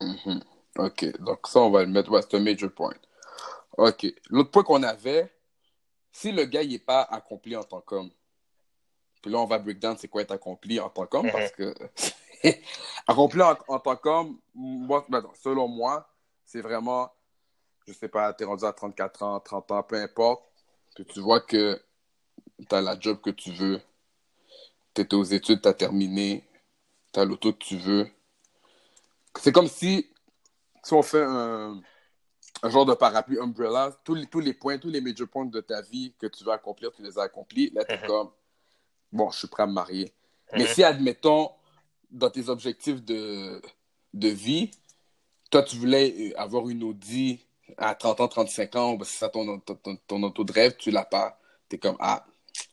Mhm. 0.00 0.42
OK. 0.78 1.18
Donc, 1.20 1.46
ça, 1.46 1.60
on 1.60 1.70
va 1.70 1.82
le 1.82 1.88
mettre. 1.88 2.10
Ouais, 2.10 2.20
c'est 2.20 2.36
un 2.36 2.40
major 2.40 2.70
point. 2.70 2.94
OK. 3.78 4.06
L'autre 4.28 4.50
point 4.50 4.62
qu'on 4.62 4.82
avait, 4.82 5.32
si 6.12 6.32
le 6.32 6.44
gars, 6.44 6.64
n'est 6.64 6.78
pas 6.78 7.02
accompli 7.02 7.56
en 7.56 7.64
tant 7.64 7.80
qu'homme, 7.80 8.10
puis 9.24 9.32
là, 9.32 9.38
on 9.38 9.46
va 9.46 9.58
break 9.58 9.78
down 9.78 9.96
c'est 9.96 10.06
quoi 10.08 10.20
être 10.20 10.32
accompli 10.32 10.78
en 10.78 10.90
tant 10.90 11.06
qu'homme, 11.06 11.24
Mhm. 11.28 11.32
parce 11.32 11.50
que 11.52 11.74
accompli 13.06 13.40
en, 13.40 13.56
en 13.68 13.78
tant 13.78 13.96
qu'homme, 13.96 14.38
moi, 14.54 15.06
ben, 15.08 15.24
selon 15.42 15.66
moi, 15.66 16.06
c'est 16.44 16.60
vraiment, 16.60 17.10
je 17.86 17.94
sais 17.94 18.08
pas, 18.08 18.34
t'es 18.34 18.44
rendu 18.44 18.66
à 18.66 18.74
34 18.74 19.22
ans, 19.22 19.40
30 19.40 19.70
ans, 19.70 19.82
peu 19.82 19.96
importe, 19.96 20.44
puis 20.94 21.06
tu 21.06 21.20
vois 21.20 21.40
que 21.40 21.82
t'as 22.68 22.82
la 22.82 23.00
job 23.00 23.18
que 23.22 23.30
tu 23.30 23.50
veux, 23.50 23.80
t'étais 24.92 25.16
aux 25.16 25.24
études, 25.24 25.62
t'as 25.62 25.72
terminé, 25.72 26.44
t'as 27.10 27.24
l'auto 27.24 27.54
que 27.54 27.64
tu 27.64 27.78
veux. 27.78 28.06
C'est 29.40 29.52
comme 29.52 29.68
si, 29.68 30.12
si 30.82 30.92
on 30.92 31.02
fait 31.02 31.24
un, 31.24 31.80
un 32.62 32.68
genre 32.68 32.84
de 32.84 32.92
parapluie 32.92 33.38
umbrella, 33.40 33.90
tous 34.04 34.14
les, 34.16 34.26
tous 34.26 34.40
les 34.40 34.52
points, 34.52 34.76
tous 34.76 34.90
les 34.90 35.00
major 35.00 35.26
points 35.28 35.46
de 35.46 35.62
ta 35.62 35.80
vie 35.80 36.12
que 36.18 36.26
tu 36.26 36.44
veux 36.44 36.52
accomplir, 36.52 36.92
tu 36.92 37.02
les 37.02 37.18
as 37.18 37.22
accomplis. 37.22 37.70
Là, 37.70 37.86
tu 37.86 37.94
es 37.94 37.96
Mhm. 37.96 38.04
comme, 38.06 38.30
bon, 39.14 39.30
je 39.30 39.38
suis 39.38 39.48
prêt 39.48 39.62
à 39.62 39.66
me 39.66 39.72
marier. 39.72 40.12
Mais 40.52 40.64
Mhm. 40.64 40.68
si, 40.68 40.84
admettons, 40.84 41.50
dans 42.10 42.30
tes 42.30 42.48
objectifs 42.48 43.02
de, 43.02 43.62
de 44.12 44.28
vie, 44.28 44.70
toi, 45.50 45.62
tu 45.62 45.76
voulais 45.76 46.32
euh, 46.32 46.40
avoir 46.40 46.68
une 46.68 46.82
Audi 46.82 47.46
à 47.78 47.94
30 47.94 48.20
ans, 48.20 48.28
35 48.28 48.76
ans, 48.76 48.94
ben, 48.94 49.04
c'est 49.04 49.16
ça 49.18 49.28
ton, 49.28 49.58
ton, 49.60 49.74
ton, 49.76 49.96
ton 50.06 50.22
auto 50.22 50.44
de 50.44 50.52
rêve, 50.52 50.76
tu 50.76 50.90
l'as 50.90 51.04
pas. 51.04 51.38
Tu 51.68 51.76
es 51.76 51.78
comme, 51.78 51.96
ah, 52.00 52.26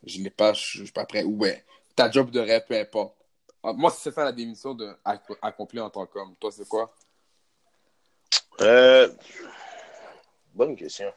je 0.04 0.22
l'ai 0.22 0.30
pas, 0.30 0.54
je 0.54 0.80
je 0.80 0.84
suis 0.84 0.92
pas 0.92 1.06
prêt. 1.06 1.24
Ouais, 1.24 1.64
ta 1.96 2.10
job 2.12 2.30
de 2.32 2.40
rêve, 2.40 2.66
peu 2.68 2.78
importe. 2.78 3.16
Ah, 3.64 3.74
Moi, 3.74 3.92
c'est 3.92 4.12
ça 4.12 4.24
la 4.26 4.32
définition 4.32 4.74
de 4.74 4.94
ac- 5.06 5.38
accompli 5.42 5.80
en 5.80 5.90
tant 5.90 6.06
qu'homme. 6.08 6.36
Toi, 6.40 6.52
c'est 6.52 6.68
quoi? 6.68 6.94
Euh, 8.60 9.12
bonne 10.54 10.76
question. 10.76 11.12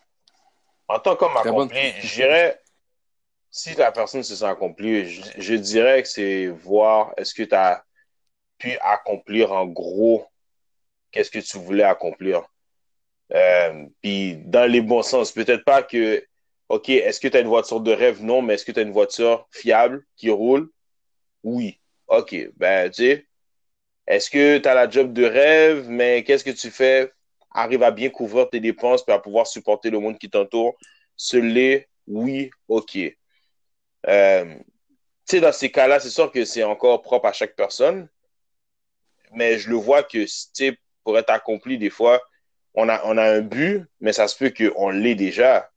En 0.88 0.98
tant 1.00 1.16
qu'homme 1.16 1.36
accompli, 1.36 1.92
je 2.00 2.14
dirais, 2.14 2.62
si 3.54 3.72
la 3.76 3.92
personne 3.92 4.24
se 4.24 4.34
sent 4.34 4.44
accomplie, 4.44 5.08
je, 5.38 5.54
dirais 5.54 6.02
que 6.02 6.08
c'est 6.08 6.48
voir 6.48 7.14
est-ce 7.16 7.32
que 7.32 7.44
tu 7.44 7.54
as 7.54 7.84
pu 8.58 8.76
accomplir 8.80 9.52
en 9.52 9.64
gros 9.64 10.26
qu'est-ce 11.12 11.30
que 11.30 11.38
tu 11.38 11.58
voulais 11.58 11.84
accomplir. 11.84 12.42
Euh, 13.32 13.86
puis 14.02 14.38
dans 14.38 14.68
les 14.68 14.80
bons 14.80 15.04
sens, 15.04 15.30
peut-être 15.30 15.64
pas 15.64 15.84
que, 15.84 16.26
OK, 16.68 16.88
est-ce 16.88 17.20
que 17.20 17.28
tu 17.28 17.36
as 17.36 17.40
une 17.40 17.46
voiture 17.46 17.80
de 17.80 17.92
rêve? 17.92 18.24
Non, 18.24 18.42
mais 18.42 18.54
est-ce 18.54 18.64
que 18.64 18.72
tu 18.72 18.80
as 18.80 18.82
une 18.82 18.90
voiture 18.90 19.46
fiable 19.52 20.04
qui 20.16 20.30
roule? 20.30 20.68
Oui. 21.44 21.78
OK, 22.08 22.34
ben, 22.56 22.90
tu 22.90 23.04
sais, 23.04 23.26
est-ce 24.08 24.30
que 24.30 24.58
tu 24.58 24.68
as 24.68 24.74
la 24.74 24.90
job 24.90 25.12
de 25.12 25.24
rêve, 25.24 25.88
mais 25.88 26.24
qu'est-ce 26.24 26.42
que 26.42 26.50
tu 26.50 26.72
fais? 26.72 27.12
Arrive 27.52 27.84
à 27.84 27.92
bien 27.92 28.10
couvrir 28.10 28.50
tes 28.50 28.58
dépenses 28.58 29.04
puis 29.04 29.14
à 29.14 29.20
pouvoir 29.20 29.46
supporter 29.46 29.90
le 29.90 30.00
monde 30.00 30.18
qui 30.18 30.28
t'entoure. 30.28 30.74
Ce 31.16 31.36
l'est, 31.36 31.88
oui, 32.08 32.50
OK. 32.66 32.98
Euh, 34.08 34.56
dans 35.32 35.52
ces 35.52 35.70
cas-là, 35.70 36.00
c'est 36.00 36.10
sûr 36.10 36.30
que 36.30 36.44
c'est 36.44 36.64
encore 36.64 37.02
propre 37.02 37.26
à 37.26 37.32
chaque 37.32 37.56
personne, 37.56 38.08
mais 39.32 39.58
je 39.58 39.68
le 39.68 39.76
vois 39.76 40.02
que, 40.02 40.26
tu 40.54 40.78
pour 41.02 41.18
être 41.18 41.30
accompli, 41.30 41.78
des 41.78 41.90
fois, 41.90 42.22
on 42.74 42.88
a, 42.88 43.02
on 43.04 43.18
a 43.18 43.24
un 43.24 43.40
but, 43.40 43.84
mais 44.00 44.12
ça 44.12 44.28
se 44.28 44.36
peut 44.36 44.50
qu'on 44.50 44.90
l'ait 44.90 45.14
déjà. 45.14 45.70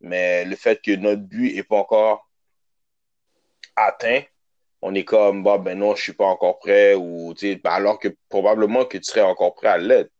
Mais 0.00 0.44
le 0.44 0.56
fait 0.56 0.82
que 0.82 0.92
notre 0.92 1.22
but 1.22 1.54
n'est 1.54 1.62
pas 1.62 1.78
encore 1.78 2.28
atteint, 3.74 4.22
on 4.82 4.94
est 4.94 5.04
comme, 5.04 5.42
bah, 5.42 5.58
ben 5.58 5.78
non, 5.78 5.94
je 5.96 6.02
suis 6.02 6.12
pas 6.12 6.26
encore 6.26 6.58
prêt, 6.58 6.94
ou, 6.94 7.34
ben 7.34 7.60
alors 7.64 7.98
que 7.98 8.08
probablement 8.28 8.84
que 8.84 8.98
tu 8.98 9.04
serais 9.04 9.22
encore 9.22 9.54
prêt 9.54 9.68
à 9.68 9.78
l'être. 9.78 10.10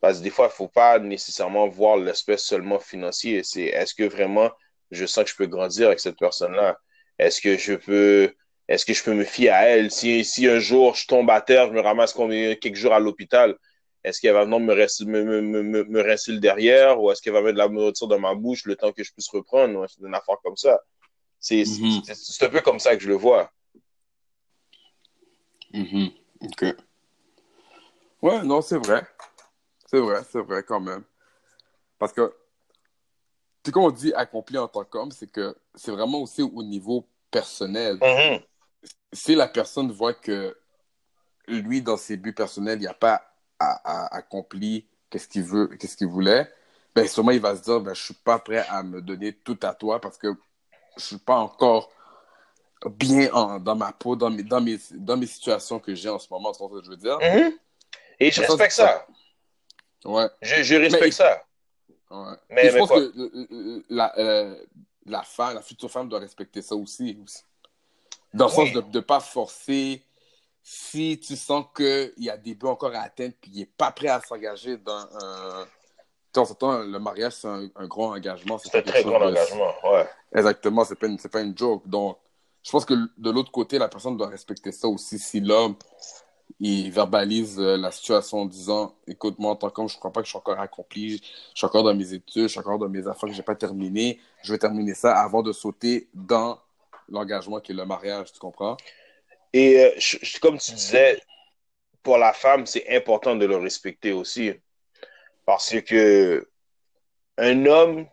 Parce 0.00 0.18
que 0.18 0.24
des 0.24 0.30
fois, 0.30 0.48
il 0.52 0.56
faut 0.56 0.68
pas 0.68 0.98
nécessairement 0.98 1.68
voir 1.68 1.96
l'aspect 1.96 2.36
seulement 2.36 2.78
financier. 2.78 3.42
C'est 3.44 3.64
est-ce 3.64 3.94
que 3.94 4.04
vraiment 4.04 4.50
je 4.92 5.06
sens 5.06 5.24
que 5.24 5.30
je 5.30 5.36
peux 5.36 5.46
grandir 5.46 5.88
avec 5.88 6.00
cette 6.00 6.18
personne-là? 6.18 6.78
Est-ce 7.18 7.40
que 7.40 7.56
je 7.56 7.74
peux, 7.74 8.32
est-ce 8.68 8.86
que 8.86 8.94
je 8.94 9.02
peux 9.02 9.14
me 9.14 9.24
fier 9.24 9.50
à 9.50 9.62
elle? 9.64 9.90
Si, 9.90 10.24
si 10.24 10.46
un 10.48 10.58
jour 10.58 10.94
je 10.94 11.06
tombe 11.06 11.30
à 11.30 11.40
terre, 11.40 11.66
je 11.68 11.72
me 11.72 11.80
ramasse 11.80 12.12
combien, 12.12 12.54
quelques 12.54 12.76
jours 12.76 12.92
à 12.94 13.00
l'hôpital, 13.00 13.56
est-ce 14.04 14.20
qu'elle 14.20 14.34
va 14.34 14.44
venir 14.44 14.60
me 14.60 14.74
rincer, 14.74 15.04
me, 15.04 15.22
me, 15.22 15.62
me, 15.62 15.84
me 15.84 16.00
rincer 16.02 16.32
le 16.32 16.38
derrière 16.38 17.00
ou 17.00 17.10
est-ce 17.10 17.22
qu'elle 17.22 17.32
va 17.32 17.40
mettre 17.42 17.54
de 17.54 17.58
la 17.58 17.68
nourriture 17.68 18.08
dans 18.08 18.18
ma 18.18 18.34
bouche 18.34 18.64
le 18.64 18.74
temps 18.76 18.92
que 18.92 19.04
je 19.04 19.12
puisse 19.12 19.28
reprendre? 19.28 19.78
ou 19.80 19.86
C'est 19.88 20.00
une 20.06 20.14
affaire 20.14 20.36
comme 20.42 20.56
ça? 20.56 20.80
C'est 21.38 21.64
Mhm. 21.64 22.02
c'est- 22.04 22.14
c'est 22.14 22.44
un 22.46 22.48
peu 22.50 22.60
comme 22.60 22.78
ça 22.80 22.96
que 22.96 23.02
je 23.02 23.08
le 23.08 23.14
vois. 23.14 23.50
Mhm. 25.72 26.10
OK. 26.42 26.64
Ouais, 28.22 28.42
non, 28.42 28.60
c'est 28.62 28.78
vrai. 28.78 29.02
C'est 29.86 29.98
vrai, 29.98 30.20
c'est 30.30 30.40
vrai 30.40 30.62
quand 30.62 30.80
même. 30.80 31.02
Parce 31.98 32.12
que, 32.12 32.32
sais, 33.66 33.72
quand 33.72 33.84
on 33.84 33.90
dit 33.90 34.12
accompli 34.14 34.58
en 34.58 34.68
tant 34.68 34.84
qu'homme, 34.84 35.10
c'est 35.12 35.30
que 35.30 35.56
c'est 35.74 35.90
vraiment 35.90 36.18
aussi 36.20 36.42
au 36.42 36.62
niveau 36.62 37.06
personnel. 37.30 37.98
Mhm. 38.02 38.40
Si 39.12 39.34
la 39.34 39.46
personne 39.48 39.90
voit 39.92 40.14
que 40.14 40.56
lui, 41.48 41.82
dans 41.82 41.96
ses 41.96 42.16
buts 42.16 42.32
personnels, 42.34 42.78
il 42.78 42.82
n'y 42.82 42.86
a 42.86 42.94
pas 42.94 43.22
à, 43.58 43.80
à- 43.84 44.16
accompli 44.16 44.86
qu'est-ce 45.10 45.28
qu'il 45.28 45.42
veut, 45.44 45.68
qu'est-ce 45.78 45.96
qu'il 45.96 46.06
voulait, 46.08 46.50
ben 46.94 47.06
sûrement 47.06 47.30
il 47.30 47.40
va 47.40 47.56
se 47.56 47.62
dire, 47.62 47.80
ben 47.80 47.94
je 47.94 48.02
suis 48.02 48.14
pas 48.14 48.38
prêt 48.38 48.64
à 48.68 48.82
me 48.82 49.00
donner 49.00 49.32
tout 49.32 49.58
à 49.62 49.74
toi 49.74 50.00
parce 50.00 50.18
que 50.18 50.28
je 50.96 51.04
suis 51.04 51.18
pas 51.18 51.36
encore 51.36 51.90
bien 52.98 53.32
en- 53.32 53.60
dans 53.60 53.76
ma 53.76 53.92
peau, 53.92 54.16
dans 54.16 54.30
mes, 54.30 54.42
dans 54.42 54.60
mes, 54.60 54.78
dans 54.92 55.16
mes 55.16 55.26
situations 55.26 55.78
que 55.78 55.94
j'ai 55.94 56.08
en 56.08 56.18
ce 56.18 56.26
moment, 56.30 56.50
vois 56.52 56.68
ce 56.70 56.78
que 56.80 56.84
je 56.84 56.90
veux 56.90 56.96
dire? 56.96 57.18
Mhm. 57.20 57.52
Et 58.18 58.30
je 58.30 58.40
respecte 58.40 58.72
ça- 58.72 59.06
ça. 60.02 60.08
Ouais. 60.08 60.26
Je, 60.42 60.62
je 60.62 60.74
respecte 60.74 61.04
Mais- 61.04 61.10
ça. 61.12 61.44
Ouais. 62.12 62.36
Mais- 62.50 62.70
je 62.70 62.78
pense 62.78 62.88
quoi? 62.88 63.00
que 63.00 63.84
la, 63.90 64.18
euh, 64.18 64.64
la 65.06 65.22
femme, 65.22 65.54
la 65.54 65.62
future 65.62 65.90
femme 65.90 66.08
doit 66.08 66.18
respecter 66.20 66.62
ça 66.62 66.74
aussi. 66.74 67.18
aussi. 67.24 67.42
Dans 68.34 68.46
le 68.46 68.50
Oui. 68.58 68.72
sens 68.72 68.84
de 68.84 68.96
ne 68.98 69.00
pas 69.00 69.20
forcer. 69.20 70.02
Si 70.64 71.18
tu 71.18 71.34
sens 71.36 71.66
qu'il 71.74 72.12
y 72.18 72.30
a 72.30 72.36
des 72.36 72.54
buts 72.54 72.66
encore 72.66 72.94
à 72.94 73.00
atteindre 73.00 73.34
puis 73.40 73.50
il 73.52 73.58
n'est 73.60 73.66
pas 73.66 73.90
prêt 73.90 74.08
à 74.08 74.20
s'engager 74.20 74.76
dans 74.76 74.96
un. 75.20 75.64
Tu 75.64 75.70
sais, 76.34 76.40
on 76.40 76.44
s'entend, 76.44 76.78
le 76.78 76.98
mariage, 77.00 77.32
c'est 77.32 77.48
un, 77.48 77.68
un 77.74 77.86
gros 77.88 78.06
engagement. 78.14 78.58
C'est 78.58 78.78
un 78.78 78.82
très 78.82 79.02
grand 79.02 79.18
de- 79.18 79.24
engagement. 79.26 79.72
Ouais. 79.84 80.08
Exactement, 80.32 80.84
c'est 80.84 80.94
pas, 80.94 81.08
une- 81.08 81.18
pas 81.18 81.40
une 81.40 81.58
joke. 81.58 81.86
Donc, 81.88 82.16
je 82.62 82.70
pense 82.70 82.84
que 82.84 82.94
de 82.94 83.30
l'autre 83.30 83.50
côté, 83.50 83.76
la 83.76 83.88
personne 83.88 84.16
doit 84.16 84.28
respecter 84.28 84.70
ça 84.70 84.86
aussi. 84.86 85.18
Si 85.18 85.40
l'homme, 85.40 85.74
il 86.60 86.90
verbalise 86.90 87.58
euh, 87.58 87.76
la 87.76 87.90
situation 87.90 88.40
en 88.42 88.46
disant 88.46 88.94
Écoute, 89.06 89.38
moi, 89.38 89.52
en 89.52 89.56
tant 89.56 89.70
qu'homme, 89.70 89.88
je 89.88 89.96
crois 89.96 90.12
pas 90.12 90.20
que 90.20 90.26
je 90.26 90.30
suis 90.30 90.38
encore 90.38 90.58
accompli, 90.60 91.18
je 91.18 91.22
suis 91.54 91.66
encore 91.66 91.82
dans 91.82 91.94
mes 91.94 92.12
études, 92.12 92.42
je 92.44 92.48
suis 92.48 92.60
encore 92.60 92.78
dans 92.78 92.88
mes 92.88 93.06
affaires 93.06 93.28
que 93.28 93.34
j'ai 93.34 93.42
pas 93.42 93.54
terminées, 93.54 94.20
je 94.42 94.52
vais 94.52 94.58
terminer 94.58 94.94
ça 94.94 95.18
avant 95.20 95.42
de 95.42 95.52
sauter 95.52 96.08
dans 96.14 96.58
l'engagement 97.08 97.60
qui 97.60 97.72
est 97.72 97.74
le 97.74 97.84
mariage, 97.84 98.32
tu 98.32 98.38
comprends? 98.38 98.76
Et 99.52 99.78
euh, 99.84 99.90
je- 99.98 100.18
je- 100.22 100.38
comme 100.40 100.58
tu 100.58 100.72
disais, 100.72 101.20
pour 102.02 102.18
la 102.18 102.32
femme, 102.32 102.66
c'est 102.66 102.88
important 102.96 103.36
de 103.36 103.44
le 103.46 103.56
respecter 103.56 104.12
aussi. 104.12 104.52
Parce 105.44 105.80
que 105.82 106.48
un 107.38 107.66
homme 107.66 108.06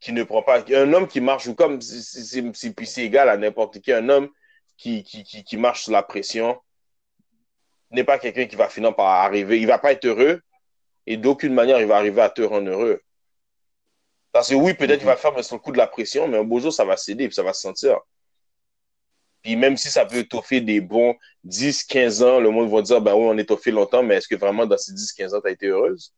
qui 0.00 0.12
ne 0.12 0.22
prend 0.22 0.42
pas, 0.42 0.62
un 0.70 0.92
homme 0.92 1.06
qui 1.08 1.20
marche, 1.20 1.46
ou 1.46 1.54
comme 1.54 1.80
c'est- 1.80 2.98
égal 3.02 3.28
à 3.28 3.36
n'importe 3.36 3.80
qui, 3.80 3.92
un 3.92 4.08
homme 4.08 4.28
qui, 4.76 5.02
qui, 5.02 5.22
qui, 5.24 5.44
qui 5.44 5.56
marche 5.56 5.84
sous 5.84 5.90
la 5.90 6.02
pression 6.02 6.58
n'est 7.94 8.04
pas 8.04 8.18
quelqu'un 8.18 8.46
qui 8.46 8.56
va 8.56 8.68
finir 8.68 8.94
par 8.94 9.06
arriver. 9.06 9.60
Il 9.60 9.66
va 9.66 9.78
pas 9.78 9.92
être 9.92 10.04
heureux 10.04 10.40
et 11.06 11.16
d'aucune 11.16 11.54
manière 11.54 11.80
il 11.80 11.86
va 11.86 11.96
arriver 11.96 12.22
à 12.22 12.30
te 12.30 12.42
rendre 12.42 12.70
heureux. 12.70 13.00
Parce 14.32 14.48
que 14.48 14.54
oui, 14.54 14.74
peut-être 14.74 15.00
il 15.00 15.06
va 15.06 15.16
faire 15.16 15.44
sur 15.44 15.56
le 15.56 15.60
coup 15.60 15.72
de 15.72 15.78
la 15.78 15.86
pression, 15.86 16.26
mais 16.26 16.38
un 16.38 16.44
beau 16.44 16.58
jour 16.60 16.72
ça 16.72 16.84
va 16.84 16.96
céder 16.96 17.28
puis 17.28 17.34
ça 17.34 17.42
va 17.42 17.52
se 17.52 17.62
sentir. 17.62 18.00
Puis 19.42 19.56
même 19.56 19.76
si 19.76 19.90
ça 19.90 20.06
peut 20.06 20.16
étoffer 20.16 20.60
des 20.60 20.80
bons 20.80 21.14
10, 21.44 21.84
15 21.84 22.22
ans, 22.22 22.40
le 22.40 22.50
monde 22.50 22.70
va 22.70 22.80
dire, 22.80 23.00
ben 23.00 23.14
oui, 23.14 23.26
on 23.26 23.36
étoffé 23.36 23.70
longtemps, 23.70 24.02
mais 24.02 24.16
est-ce 24.16 24.26
que 24.26 24.36
vraiment 24.36 24.64
dans 24.64 24.78
ces 24.78 24.92
10, 24.92 25.12
15 25.12 25.34
ans, 25.34 25.40
tu 25.40 25.48
as 25.48 25.50
été 25.50 25.66
heureuse? 25.66 26.14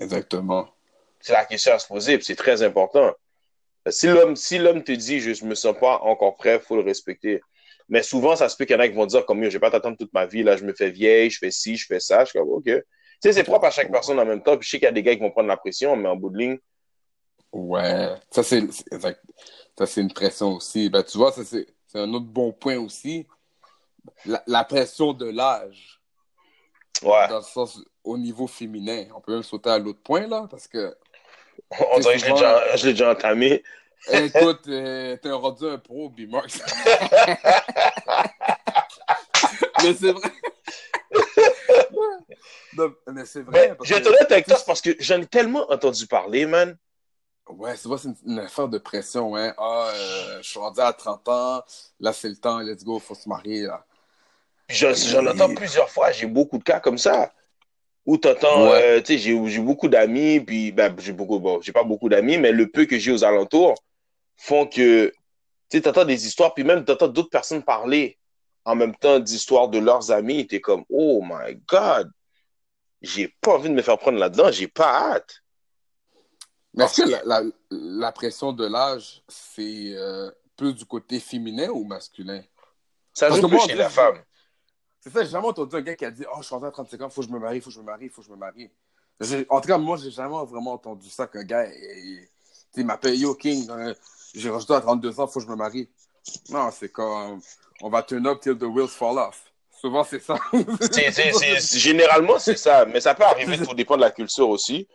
Exactement. 0.00 0.68
C'est 1.20 1.34
la 1.34 1.44
question 1.44 1.72
à 1.72 1.78
se 1.78 1.86
poser, 1.86 2.20
c'est 2.20 2.34
très 2.34 2.62
important. 2.62 3.12
Si 3.88 4.06
l'homme 4.06 4.34
si 4.34 4.58
l'homme 4.58 4.82
te 4.82 4.92
dit 4.92 5.20
je 5.20 5.44
me 5.44 5.54
sens 5.54 5.76
pas 5.78 5.98
encore 5.98 6.36
prêt, 6.36 6.58
faut 6.58 6.76
le 6.76 6.82
respecter. 6.82 7.42
Mais 7.88 8.02
souvent, 8.02 8.34
ça 8.36 8.48
se 8.48 8.56
peut 8.56 8.64
qu'il 8.64 8.74
y 8.74 8.78
en 8.78 8.80
a 8.80 8.88
qui 8.88 8.94
vont 8.94 9.06
dire 9.06 9.26
comme 9.26 9.42
je 9.44 9.50
vais 9.50 9.60
pas 9.60 9.70
t'attendre 9.70 9.96
toute 9.96 10.12
ma 10.12 10.26
vie, 10.26 10.42
là, 10.42 10.56
je 10.56 10.64
me 10.64 10.72
fais 10.72 10.90
vieille, 10.90 11.30
je 11.30 11.38
fais 11.38 11.50
ci, 11.50 11.76
je 11.76 11.86
fais 11.86 12.00
ça. 12.00 12.24
Je 12.24 12.30
suis 12.30 12.38
comme, 12.38 12.48
OK. 12.48 12.64
Tu 12.64 12.82
sais, 13.20 13.32
c'est 13.32 13.44
propre 13.44 13.66
à 13.66 13.70
chaque 13.70 13.90
personne 13.90 14.18
en 14.18 14.24
même 14.24 14.42
temps. 14.42 14.56
Puis 14.56 14.66
je 14.66 14.70
sais 14.70 14.78
qu'il 14.78 14.86
y 14.86 14.88
a 14.88 14.92
des 14.92 15.02
gars 15.02 15.14
qui 15.14 15.20
vont 15.20 15.30
prendre 15.30 15.48
la 15.48 15.56
pression, 15.56 15.96
mais 15.96 16.08
en 16.08 16.16
bout 16.16 16.30
de 16.30 16.38
ligne. 16.38 16.58
Ouais, 17.52 18.08
ça 18.30 18.42
c'est 18.42 18.64
ça 18.72 19.86
c'est 19.86 20.00
une 20.00 20.12
pression 20.12 20.54
aussi. 20.54 20.90
Ben, 20.90 21.04
tu 21.04 21.18
vois, 21.18 21.30
ça 21.30 21.44
c'est 21.44 21.66
un 21.94 22.12
autre 22.12 22.26
bon 22.26 22.52
point 22.52 22.76
aussi. 22.78 23.26
La, 24.26 24.42
la 24.46 24.64
pression 24.64 25.12
de 25.12 25.26
l'âge. 25.26 26.00
Ouais. 27.02 27.28
Dans 27.28 27.36
le 27.36 27.42
sens, 27.42 27.80
au 28.04 28.18
niveau 28.18 28.46
féminin. 28.46 29.06
On 29.16 29.20
peut 29.20 29.32
même 29.32 29.42
sauter 29.42 29.70
à 29.70 29.78
l'autre 29.78 30.02
point, 30.02 30.26
là, 30.26 30.46
parce 30.50 30.68
que. 30.68 30.94
On 31.94 31.98
dirait 31.98 32.14
que 32.14 32.20
je 32.20 32.26
l'ai 32.26 32.32
déjà, 32.32 32.76
je 32.76 32.86
l'ai 32.86 32.92
déjà 32.92 33.12
entamé. 33.12 33.62
Écoute, 34.12 34.68
euh, 34.68 35.16
t'es 35.16 35.30
rendu 35.30 35.66
un 35.66 35.78
pro, 35.78 36.10
B-Marx. 36.10 36.60
mais 39.82 39.94
c'est 39.94 40.12
vrai. 40.12 40.30
non, 42.76 42.94
mais 43.12 43.24
c'est 43.24 43.42
vrai. 43.42 43.76
Je 43.82 43.94
être 43.94 44.06
honnête 44.06 44.30
avec 44.30 44.46
toi, 44.46 44.58
parce 44.66 44.80
que 44.82 44.90
j'en 44.98 45.20
ai 45.20 45.26
tellement 45.26 45.70
entendu 45.70 46.06
parler, 46.06 46.44
man. 46.46 46.76
Ouais, 47.48 47.76
c'est 47.76 47.88
vrai, 47.88 47.98
c'est 47.98 48.08
une, 48.08 48.16
une, 48.26 48.38
affaire 48.40 48.68
de 48.68 48.78
pression, 48.78 49.36
hein. 49.36 49.54
Ah, 49.58 49.90
euh, 49.94 50.38
je 50.42 50.48
suis 50.48 50.58
rendu 50.58 50.80
à 50.80 50.92
30 50.92 51.28
ans, 51.28 51.62
là, 52.00 52.12
c'est 52.12 52.28
le 52.28 52.36
temps, 52.36 52.58
let's 52.60 52.84
go, 52.84 52.98
faut 52.98 53.14
se 53.14 53.28
marier, 53.28 53.62
là. 53.62 53.84
J'en 54.68 55.26
entends 55.26 55.54
plusieurs 55.54 55.90
fois, 55.90 56.10
j'ai 56.10 56.26
beaucoup 56.26 56.56
de 56.58 56.64
cas 56.64 56.80
comme 56.80 56.96
ça. 56.98 57.32
Où 58.06 58.16
t'entends, 58.18 58.70
ouais. 58.70 58.82
euh, 58.82 59.00
tu 59.00 59.18
sais, 59.18 59.48
j'ai 59.48 59.60
beaucoup 59.60 59.88
d'amis, 59.88 60.40
puis, 60.40 60.72
ben, 60.72 60.94
j'ai 60.98 61.12
beaucoup, 61.12 61.38
bon, 61.38 61.60
j'ai 61.62 61.72
pas 61.72 61.84
beaucoup 61.84 62.08
d'amis, 62.08 62.38
mais 62.38 62.52
le 62.52 62.70
peu 62.70 62.84
que 62.86 62.98
j'ai 62.98 63.12
aux 63.12 63.24
alentours 63.24 63.74
font 64.36 64.66
que, 64.66 65.08
tu 65.70 65.78
sais, 65.78 65.82
t'entends 65.82 66.04
des 66.04 66.26
histoires, 66.26 66.54
puis 66.54 66.64
même 66.64 66.84
t'entends 66.84 67.08
d'autres 67.08 67.30
personnes 67.30 67.62
parler 67.62 68.18
en 68.64 68.74
même 68.74 68.94
temps 68.96 69.18
d'histoires 69.18 69.68
de 69.68 69.78
leurs 69.78 70.10
amis, 70.10 70.46
t'es 70.46 70.60
comme, 70.60 70.84
oh 70.88 71.22
my 71.22 71.56
god, 71.68 72.10
j'ai 73.02 73.28
pas 73.40 73.54
envie 73.54 73.68
de 73.68 73.74
me 73.74 73.82
faire 73.82 73.98
prendre 73.98 74.18
là-dedans, 74.18 74.50
j'ai 74.50 74.68
pas 74.68 75.12
hâte. 75.12 75.42
Mais 76.72 76.84
est-ce 76.84 77.02
que 77.02 77.08
la, 77.08 77.22
la, 77.24 77.42
la, 77.70 78.12
pression 78.12 78.52
de 78.52 78.66
l'âge, 78.66 79.22
c'est 79.28 79.92
euh, 79.94 80.30
plus 80.56 80.74
du 80.74 80.84
côté 80.84 81.20
féminin 81.20 81.68
ou 81.68 81.84
masculin? 81.84 82.42
Ça 83.12 83.30
joue 83.30 83.46
plus 83.46 83.60
chez 83.60 83.76
la 83.76 83.88
femme. 83.88 84.20
C'est 84.98 85.10
ça, 85.10 85.22
j'ai 85.22 85.30
jamais 85.30 85.46
entendu 85.46 85.76
un 85.76 85.82
gars 85.82 85.94
qui 85.94 86.04
a 86.04 86.10
dit 86.10 86.24
Oh, 86.32 86.38
je 86.40 86.46
suis 86.46 86.54
rentré 86.54 86.68
à 86.68 86.72
35 86.72 87.00
ans, 87.02 87.10
faut 87.10 87.20
que 87.20 87.28
je 87.28 87.32
me 87.32 87.38
marie, 87.38 87.60
faut 87.60 87.68
que 87.68 87.74
je 87.74 87.80
me 87.80 87.84
marie, 87.84 88.08
faut 88.08 88.22
que 88.22 88.26
je 88.26 88.32
me 88.32 88.36
marie. 88.36 88.70
En 89.50 89.60
tout 89.60 89.68
cas, 89.68 89.78
moi, 89.78 89.96
j'ai 89.98 90.10
jamais 90.10 90.34
vraiment 90.46 90.72
entendu 90.72 91.08
ça 91.10 91.28
qu'un 91.28 91.44
gars 91.44 91.68
il 92.76 92.86
m'appelle 92.86 93.16
Yo 93.16 93.34
King, 93.34 93.68
euh, 93.70 93.94
j'ai 94.34 94.50
rajouté 94.50 94.74
à 94.74 94.80
32 94.80 95.20
ans, 95.20 95.26
faut 95.26 95.40
que 95.40 95.46
je 95.46 95.50
me 95.50 95.56
marie. 95.56 95.88
Non, 96.50 96.70
c'est 96.70 96.90
comme 96.90 97.40
on 97.80 97.88
va 97.88 98.02
turn 98.02 98.26
up 98.26 98.40
till 98.40 98.56
the 98.56 98.64
wheels 98.64 98.88
fall 98.88 99.18
off. 99.18 99.42
Souvent, 99.70 100.04
c'est 100.04 100.20
ça. 100.20 100.36
c 100.92 101.02
est, 101.02 101.12
c 101.12 101.22
est, 101.22 101.78
généralement, 101.78 102.38
c'est 102.38 102.56
ça. 102.56 102.86
Mais 102.86 103.00
ça 103.00 103.14
peut 103.14 103.24
arriver, 103.24 103.58
tout 103.58 103.74
dépend 103.74 103.96
de 103.96 104.00
la 104.00 104.10
culture 104.10 104.48
aussi. 104.48 104.88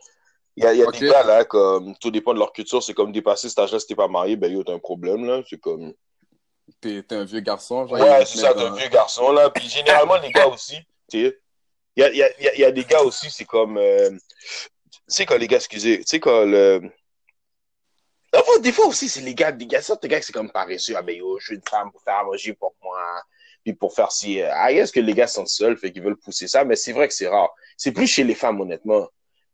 Il 0.55 0.63
y 0.63 0.67
a, 0.67 0.73
il 0.73 0.79
y 0.79 0.83
a 0.83 0.87
okay. 0.87 0.99
des 0.99 1.11
gars 1.11 1.23
là, 1.23 1.45
comme 1.45 1.95
tout 1.97 2.11
dépend 2.11 2.33
de 2.33 2.39
leur 2.39 2.51
culture, 2.51 2.81
c'est 2.81 2.93
comme 2.93 3.11
dépasser 3.11 3.49
cet 3.49 3.59
âge-là, 3.59 3.79
si 3.79 3.87
t'es 3.87 3.95
pas 3.95 4.07
marié, 4.07 4.35
ben 4.35 4.51
yo, 4.51 4.63
t'as 4.63 4.73
un 4.73 4.79
problème 4.79 5.25
là. 5.25 5.41
C'est 5.49 5.59
comme. 5.59 5.93
T'es 6.81 7.03
un 7.11 7.23
vieux 7.23 7.39
garçon, 7.39 7.87
genre. 7.87 7.99
Ouais, 7.99 8.25
c'est 8.25 8.39
ça, 8.39 8.53
t'es 8.53 8.61
un 8.61 8.75
vieux 8.75 8.89
garçon 8.89 9.31
là. 9.31 9.49
Puis 9.49 9.69
généralement, 9.69 10.17
les 10.17 10.31
gars 10.31 10.47
aussi, 10.47 10.77
tu 11.09 11.25
sais. 11.25 11.39
Il 11.95 12.01
y 12.01 12.05
a, 12.05 12.13
y, 12.13 12.23
a, 12.23 12.55
y 12.57 12.63
a 12.63 12.71
des 12.71 12.83
gars 12.83 13.01
aussi, 13.01 13.29
c'est 13.29 13.45
comme. 13.45 13.77
Euh, 13.77 14.09
tu 14.09 14.99
sais, 15.07 15.25
quand 15.25 15.37
les 15.37 15.47
gars, 15.47 15.57
excusez, 15.57 15.99
tu 15.99 16.03
sais, 16.07 16.19
quand 16.19 16.45
le. 16.45 16.81
Des 18.61 18.71
fois 18.71 18.87
aussi, 18.87 19.07
c'est 19.09 19.21
les 19.21 19.33
gars, 19.33 19.51
des 19.51 19.65
gars, 19.65 19.81
certains 19.81 20.07
gars, 20.07 20.21
c'est 20.21 20.33
comme 20.33 20.51
paresseux. 20.51 20.93
Ah 20.97 21.01
ben 21.01 21.15
yo, 21.15 21.39
je 21.39 21.45
suis 21.45 21.55
une 21.55 21.61
femme 21.67 21.91
pour 21.91 22.01
faire 22.01 22.23
manger 22.25 22.53
pour 22.53 22.75
moi, 22.83 22.99
puis 23.63 23.73
pour 23.73 23.93
faire 23.93 24.11
si. 24.11 24.41
Ah, 24.41 24.71
est-ce 24.71 24.91
que 24.91 24.99
les 24.99 25.13
gars 25.13 25.27
sont 25.27 25.45
seuls, 25.45 25.77
fait 25.77 25.91
qu'ils 25.91 26.03
veulent 26.03 26.17
pousser 26.17 26.47
ça, 26.47 26.63
mais 26.63 26.75
c'est 26.75 26.91
vrai 26.91 27.07
que 27.07 27.13
c'est 27.13 27.27
rare. 27.27 27.49
C'est 27.77 27.91
plus 27.91 28.07
chez 28.07 28.23
les 28.23 28.35
femmes, 28.35 28.59
honnêtement. 28.59 29.05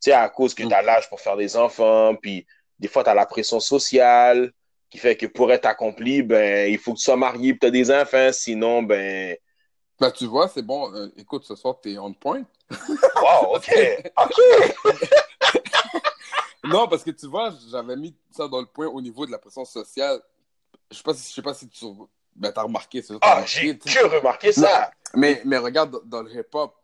Tu 0.02 0.10
sais, 0.10 0.14
à 0.14 0.28
cause 0.30 0.54
que 0.54 0.64
tu 0.64 0.74
as 0.74 0.82
l'âge 0.82 1.10
pour 1.10 1.22
faire 1.22 1.38
des 1.38 1.56
enfants, 1.56 2.16
puis 2.16 2.46
des 2.80 2.88
fois, 2.88 3.04
tu 3.04 3.10
as 3.10 3.14
la 3.14 3.26
pression 3.26 3.60
sociale 3.60 4.52
qui 4.90 4.98
fait 4.98 5.16
que 5.16 5.26
pour 5.26 5.52
être 5.52 5.66
accompli, 5.66 6.22
ben, 6.22 6.72
il 6.72 6.78
faut 6.78 6.94
que 6.94 6.98
tu 6.98 7.04
sois 7.04 7.18
marié 7.18 7.52
et 7.52 7.58
tu 7.58 7.68
as 7.68 7.72
des 7.72 7.92
enfants, 7.92 8.32
sinon, 8.32 8.84
ben. 8.84 9.36
Ben, 10.00 10.12
tu 10.12 10.26
vois, 10.26 10.50
c'est 10.50 10.62
bon. 10.62 10.94
Euh, 10.94 11.10
écoute, 11.18 11.46
ce 11.46 11.56
soir, 11.56 11.80
tu 11.82 11.94
es 11.94 11.98
on 11.98 12.14
point. 12.14 12.44
wow, 12.72 13.56
OK. 13.56 13.72
OK. 14.18 14.34
Non, 16.76 16.88
parce 16.88 17.04
que 17.04 17.12
tu 17.12 17.28
vois, 17.28 17.54
j'avais 17.72 17.96
mis 17.96 18.16
ça 18.32 18.48
dans 18.48 18.60
le 18.60 18.68
point 18.68 18.88
au 18.88 19.02
niveau 19.02 19.26
de 19.26 19.32
la 19.32 19.38
pression 19.38 19.66
sociale. 19.66 20.20
Je 20.92 20.98
sais 20.98 21.04
pas 21.04 21.14
si, 21.14 21.30
je 21.30 21.34
sais 21.34 21.42
pas 21.42 21.54
si 21.54 21.68
tu 21.70 21.86
ben, 22.36 22.52
as 22.56 22.62
remarqué 22.62 23.02
ça. 23.02 23.16
Ah, 23.22 23.44
j'ai 23.46 23.78
que 23.78 24.18
remarqué 24.18 24.52
ça. 24.52 24.92
Mais, 25.14 25.42
mais 25.46 25.58
regarde, 25.58 25.92
dans, 25.92 26.02
dans 26.04 26.24
le 26.24 26.32
hip-hop, 26.32 26.76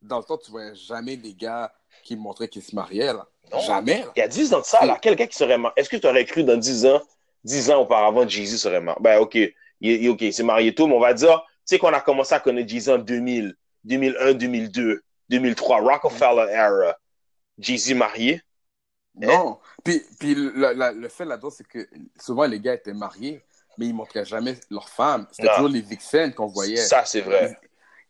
dans 0.00 0.18
le 0.18 0.24
temps, 0.24 0.38
tu 0.38 0.50
voyais 0.50 0.74
jamais 0.74 1.16
les 1.16 1.34
gars 1.34 1.72
qui 2.04 2.16
montraient 2.16 2.48
qu'ils 2.48 2.62
se 2.62 2.74
mariaient, 2.74 3.12
là. 3.12 3.26
Non. 3.52 3.60
Jamais. 3.60 4.00
Là. 4.00 4.12
Il 4.16 4.20
y 4.20 4.22
a 4.22 4.28
10 4.28 4.54
ans 4.54 4.60
de 4.60 4.64
ça, 4.64 4.86
là. 4.86 4.98
Quel 5.02 5.16
gars 5.16 5.26
qui 5.26 5.36
serait 5.36 5.58
marié? 5.58 5.74
Est-ce 5.76 5.88
que 5.88 5.96
tu 5.96 6.06
aurais 6.06 6.24
cru 6.24 6.44
dans 6.44 6.56
10 6.56 6.86
ans, 6.86 7.02
10 7.44 7.70
ans 7.72 7.80
auparavant, 7.82 8.26
Jay-Z 8.26 8.58
serait 8.58 8.80
marié? 8.80 9.00
Ben, 9.02 9.18
OK. 9.18 9.34
Il, 9.34 9.54
il, 9.80 10.08
OK, 10.10 10.24
c'est 10.30 10.42
marié 10.42 10.74
tout, 10.74 10.86
mais 10.86 10.94
on 10.94 11.00
va 11.00 11.14
dire, 11.14 11.40
tu 11.40 11.50
sais 11.64 11.78
qu'on 11.78 11.92
a 11.92 12.00
commencé 12.00 12.34
à 12.34 12.40
connaître 12.40 12.68
Jay-Z 12.68 12.90
en 12.90 12.98
2000, 12.98 13.56
2001, 13.84 14.34
2002, 14.34 15.02
2003, 15.28 15.80
Rockefeller 15.80 16.46
era. 16.50 16.96
Jay-Z 17.58 17.94
marié? 17.94 18.42
Non. 19.14 19.58
Puis, 19.84 20.02
puis 20.18 20.34
le, 20.34 21.08
fait 21.08 21.24
là-dedans, 21.24 21.50
c'est 21.50 21.66
que 21.66 21.88
souvent 22.18 22.46
les 22.46 22.60
gars 22.60 22.74
étaient 22.74 22.92
mariés, 22.92 23.42
mais 23.76 23.86
ils 23.86 23.94
montraient 23.94 24.24
jamais 24.24 24.58
leur 24.70 24.88
femme. 24.88 25.26
C'était 25.30 25.48
toujours 25.54 25.68
les 25.68 25.80
vixens 25.80 26.34
qu'on 26.34 26.46
voyait. 26.46 26.76
Ça, 26.76 27.04
c'est 27.04 27.20
vrai. 27.20 27.58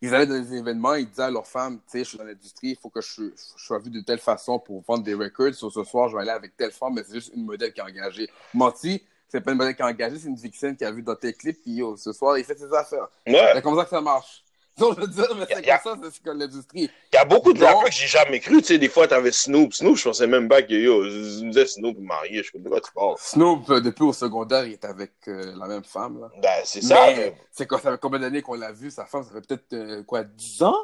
Ils, 0.01 0.07
ils, 0.07 0.15
allaient 0.15 0.25
dans 0.25 0.39
des 0.39 0.55
événements, 0.55 0.95
ils 0.95 1.09
disaient 1.09 1.23
à 1.23 1.31
leur 1.31 1.47
femme, 1.47 1.79
tu 1.79 1.91
sais, 1.91 1.99
je 1.99 2.09
suis 2.09 2.17
dans 2.17 2.23
l'industrie, 2.23 2.69
il 2.69 2.77
faut 2.77 2.89
que 2.89 3.01
je, 3.01 3.23
je, 3.23 3.63
sois 3.63 3.79
vu 3.79 3.89
de 3.89 4.01
telle 4.01 4.19
façon 4.19 4.59
pour 4.59 4.81
vendre 4.81 5.03
des 5.03 5.13
records. 5.13 5.53
Sur 5.53 5.71
ce 5.71 5.83
soir, 5.83 6.09
je 6.09 6.15
vais 6.15 6.21
aller 6.21 6.31
avec 6.31 6.55
telle 6.55 6.71
femme, 6.71 6.93
mais 6.95 7.03
c'est 7.03 7.15
juste 7.15 7.31
une 7.35 7.45
modèle 7.45 7.73
qui 7.73 7.79
est 7.79 7.83
engagée. 7.83 8.29
Menti, 8.53 9.03
c'est 9.27 9.41
pas 9.41 9.51
une 9.51 9.57
modèle 9.57 9.75
qui 9.75 9.81
est 9.81 9.85
engagée, 9.85 10.19
c'est 10.19 10.27
une 10.27 10.35
vixen 10.35 10.75
qui 10.75 10.83
a 10.83 10.91
vu 10.91 11.03
dans 11.03 11.15
tes 11.15 11.33
clips, 11.33 11.61
puis 11.61 11.75
yo, 11.75 11.95
ce 11.95 12.11
soir, 12.11 12.37
il 12.37 12.43
fait 12.43 12.57
ses 12.57 12.73
affaires. 12.73 13.07
Ouais. 13.25 13.51
C'est 13.53 13.61
comme 13.61 13.77
ça 13.77 13.83
que 13.85 13.89
ça 13.89 14.01
marche. 14.01 14.40
Donc, 14.77 14.95
je 14.95 15.01
veux 15.01 15.07
dire, 15.07 15.35
mais 15.35 15.45
c'est 15.47 15.65
comme 15.65 16.01
ça, 16.01 16.09
c'est 16.11 16.23
comme 16.23 16.39
l'industrie. 16.39 16.89
Il 17.11 17.15
y 17.15 17.17
a 17.17 17.25
beaucoup 17.25 17.53
de 17.53 17.63
rappeurs 17.63 17.85
que 17.85 17.91
j'ai 17.91 18.07
jamais 18.07 18.39
cru. 18.39 18.61
Tu 18.61 18.67
sais, 18.67 18.77
des 18.77 18.87
fois, 18.89 19.07
t'avais 19.07 19.31
Snoop. 19.31 19.73
Snoop, 19.73 19.97
je 19.97 20.03
pensais 20.03 20.27
même 20.27 20.47
pas 20.47 20.61
que, 20.61 20.73
yo, 20.73 21.03
je 21.03 21.43
me 21.43 21.51
disais 21.51 21.67
Snoop 21.67 21.97
marié. 21.99 22.41
Je 22.41 22.51
sais 22.51 22.57
pas 22.57 22.63
de 22.63 22.69
quoi 22.69 22.81
tu 22.81 22.91
parles. 22.93 23.15
Snoop, 23.17 23.69
euh, 23.69 23.81
depuis 23.81 24.03
au 24.03 24.13
secondaire, 24.13 24.65
il 24.65 24.73
est 24.73 24.85
avec 24.85 25.11
euh, 25.27 25.53
la 25.57 25.67
même 25.67 25.83
femme, 25.83 26.21
là. 26.21 26.29
Ben, 26.41 26.61
c'est 26.63 26.81
ça. 26.81 27.07
Mais... 27.07 27.35
C'est 27.51 27.67
quoi, 27.67 27.79
ça 27.79 27.91
fait 27.91 27.99
combien 27.99 28.19
d'années 28.19 28.41
qu'on 28.41 28.55
l'a 28.55 28.71
vu, 28.71 28.89
sa 28.89 29.05
femme? 29.05 29.23
Ça 29.23 29.31
fait 29.31 29.45
peut-être, 29.45 29.73
euh, 29.73 30.03
quoi, 30.03 30.23
10 30.23 30.63
ans? 30.63 30.77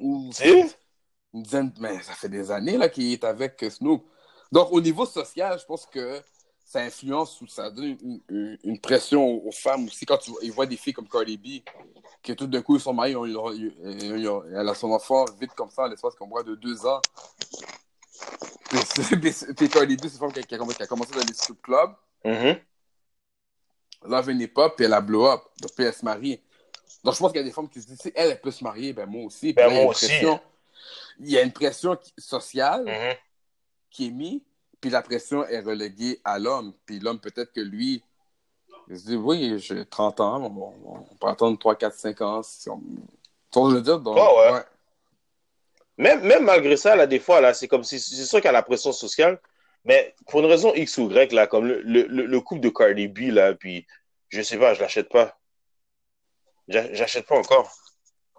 Ou... 0.00 0.30
Tu 0.34 0.42
sais? 0.42 0.66
Une 1.34 1.42
dizaine, 1.42 1.72
mais 1.80 2.00
ça 2.02 2.12
fait 2.12 2.28
des 2.28 2.50
années, 2.50 2.76
là, 2.76 2.88
qu'il 2.88 3.10
est 3.12 3.24
avec 3.24 3.64
Snoop. 3.70 4.04
Donc, 4.52 4.68
au 4.70 4.80
niveau 4.80 5.06
social, 5.06 5.58
je 5.58 5.64
pense 5.64 5.86
que 5.86 6.20
ça 6.72 6.80
influence 6.80 7.38
ou 7.42 7.46
ça 7.46 7.70
donne 7.70 7.98
une, 8.02 8.20
une, 8.30 8.58
une, 8.64 8.78
pression 8.80 9.22
aux 9.46 9.52
femmes 9.52 9.84
aussi. 9.84 10.06
Quand 10.06 10.16
tu, 10.16 10.30
ils 10.40 10.50
voient 10.52 10.64
des 10.64 10.78
filles 10.78 10.94
comme 10.94 11.06
Cardi 11.06 11.36
B, 11.36 11.68
que 12.22 12.32
tout 12.32 12.46
d'un 12.46 12.62
coup, 12.62 12.76
ils 12.76 12.80
sont 12.80 12.94
mariés, 12.94 13.14
ils 13.14 14.42
elle 14.54 14.68
a 14.68 14.74
son 14.74 14.90
enfant 14.90 15.26
vite 15.38 15.52
comme 15.54 15.68
ça, 15.68 15.86
l'espace 15.86 16.14
qu'on 16.14 16.28
voit 16.28 16.42
de 16.42 16.54
deux 16.54 16.86
ans. 16.86 17.02
Puis 18.70 18.78
Cardi 19.68 19.96
B, 19.96 20.00
c'est 20.04 20.12
une 20.14 20.18
femme 20.18 20.32
qui 20.32 20.40
a, 20.40 20.42
qui 20.44 20.54
a, 20.54 20.86
commencé 20.86 21.12
dans 21.12 21.20
les 21.20 21.34
strip 21.34 21.60
clubs. 21.60 21.92
Mm 22.24 22.30
-hmm. 22.30 22.60
Là, 24.08 24.48
pas, 24.54 24.70
puis 24.70 24.86
elle 24.86 24.94
a 24.94 25.00
blow 25.02 25.26
up. 25.26 25.42
Donc, 25.60 25.72
puis 25.76 25.84
elle 25.84 25.92
se 25.92 26.04
marie. 26.04 26.40
Donc, 27.04 27.14
je 27.14 27.18
pense 27.18 27.32
qu'il 27.32 27.40
y 27.42 27.44
a 27.44 27.46
des 27.46 27.52
femmes 27.52 27.68
qui 27.68 27.82
se 27.82 27.86
disent, 27.86 28.00
si 28.00 28.12
elle, 28.14 28.30
elle 28.30 28.40
peut 28.40 28.50
se 28.50 28.64
marier, 28.64 28.94
ben 28.94 29.06
moi 29.06 29.24
aussi. 29.26 29.52
Ben 29.52 29.68
là, 29.68 29.74
moi 29.74 29.90
aussi. 29.90 30.10
Il 31.20 31.30
y 31.30 31.36
a 31.38 31.42
une 31.42 31.52
pression 31.52 31.98
sociale 32.16 32.84
mm 32.84 32.96
-hmm. 33.00 33.16
qui 33.90 34.06
est 34.06 34.10
mise 34.10 34.40
puis 34.82 34.90
la 34.90 35.00
pression 35.00 35.46
est 35.46 35.60
reléguée 35.60 36.20
à 36.24 36.38
l'homme. 36.40 36.74
Puis 36.84 36.98
l'homme, 36.98 37.20
peut-être 37.20 37.52
que 37.52 37.60
lui, 37.60 38.02
il 38.88 38.98
se 38.98 39.06
dit, 39.06 39.16
oui, 39.16 39.58
j'ai 39.58 39.86
30 39.86 40.20
ans, 40.20 40.42
on, 40.42 40.74
on 40.84 41.14
peut 41.14 41.28
attendre 41.28 41.56
3, 41.56 41.76
4, 41.76 41.94
5 41.94 42.20
ans. 42.20 42.42
Si 42.42 42.68
on... 42.68 42.82
Veux 43.54 43.80
dire? 43.80 44.00
Donc, 44.00 44.16
oh, 44.18 44.38
ouais. 44.40 44.52
ouais. 44.52 44.64
Même, 45.98 46.22
même 46.22 46.44
malgré 46.44 46.76
ça, 46.76 46.96
là, 46.96 47.06
des 47.06 47.20
fois, 47.20 47.40
là, 47.40 47.54
c'est 47.54 47.68
comme 47.68 47.84
si, 47.84 48.00
c'est 48.00 48.24
sûr 48.24 48.40
qu'il 48.40 48.46
y 48.46 48.48
a 48.48 48.52
la 48.52 48.62
pression 48.62 48.92
sociale, 48.92 49.40
mais 49.84 50.14
pour 50.26 50.40
une 50.40 50.46
raison 50.46 50.74
X 50.74 50.98
ou 50.98 51.08
Y, 51.10 51.32
là, 51.32 51.46
comme 51.46 51.66
le, 51.66 51.82
le, 51.82 52.06
le 52.06 52.40
couple 52.40 52.60
de 52.62 52.70
Cardi 52.70 53.06
B, 53.06 53.32
là, 53.32 53.54
puis 53.54 53.86
je 54.30 54.42
sais 54.42 54.58
pas, 54.58 54.74
je 54.74 54.80
l'achète 54.80 55.10
pas. 55.10 55.38
J'achète 56.66 57.26
pas 57.26 57.38
encore. 57.38 57.70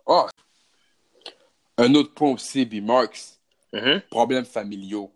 Oh. 0.06 0.28
Un 1.78 1.94
autre 1.96 2.14
point 2.14 2.32
aussi, 2.32 2.66
B. 2.66 2.82
Marks. 2.84 3.40
Mm 3.72 3.80
-hmm. 3.80 4.02
Problèmes 4.10 4.46
familiaux. 4.46 5.12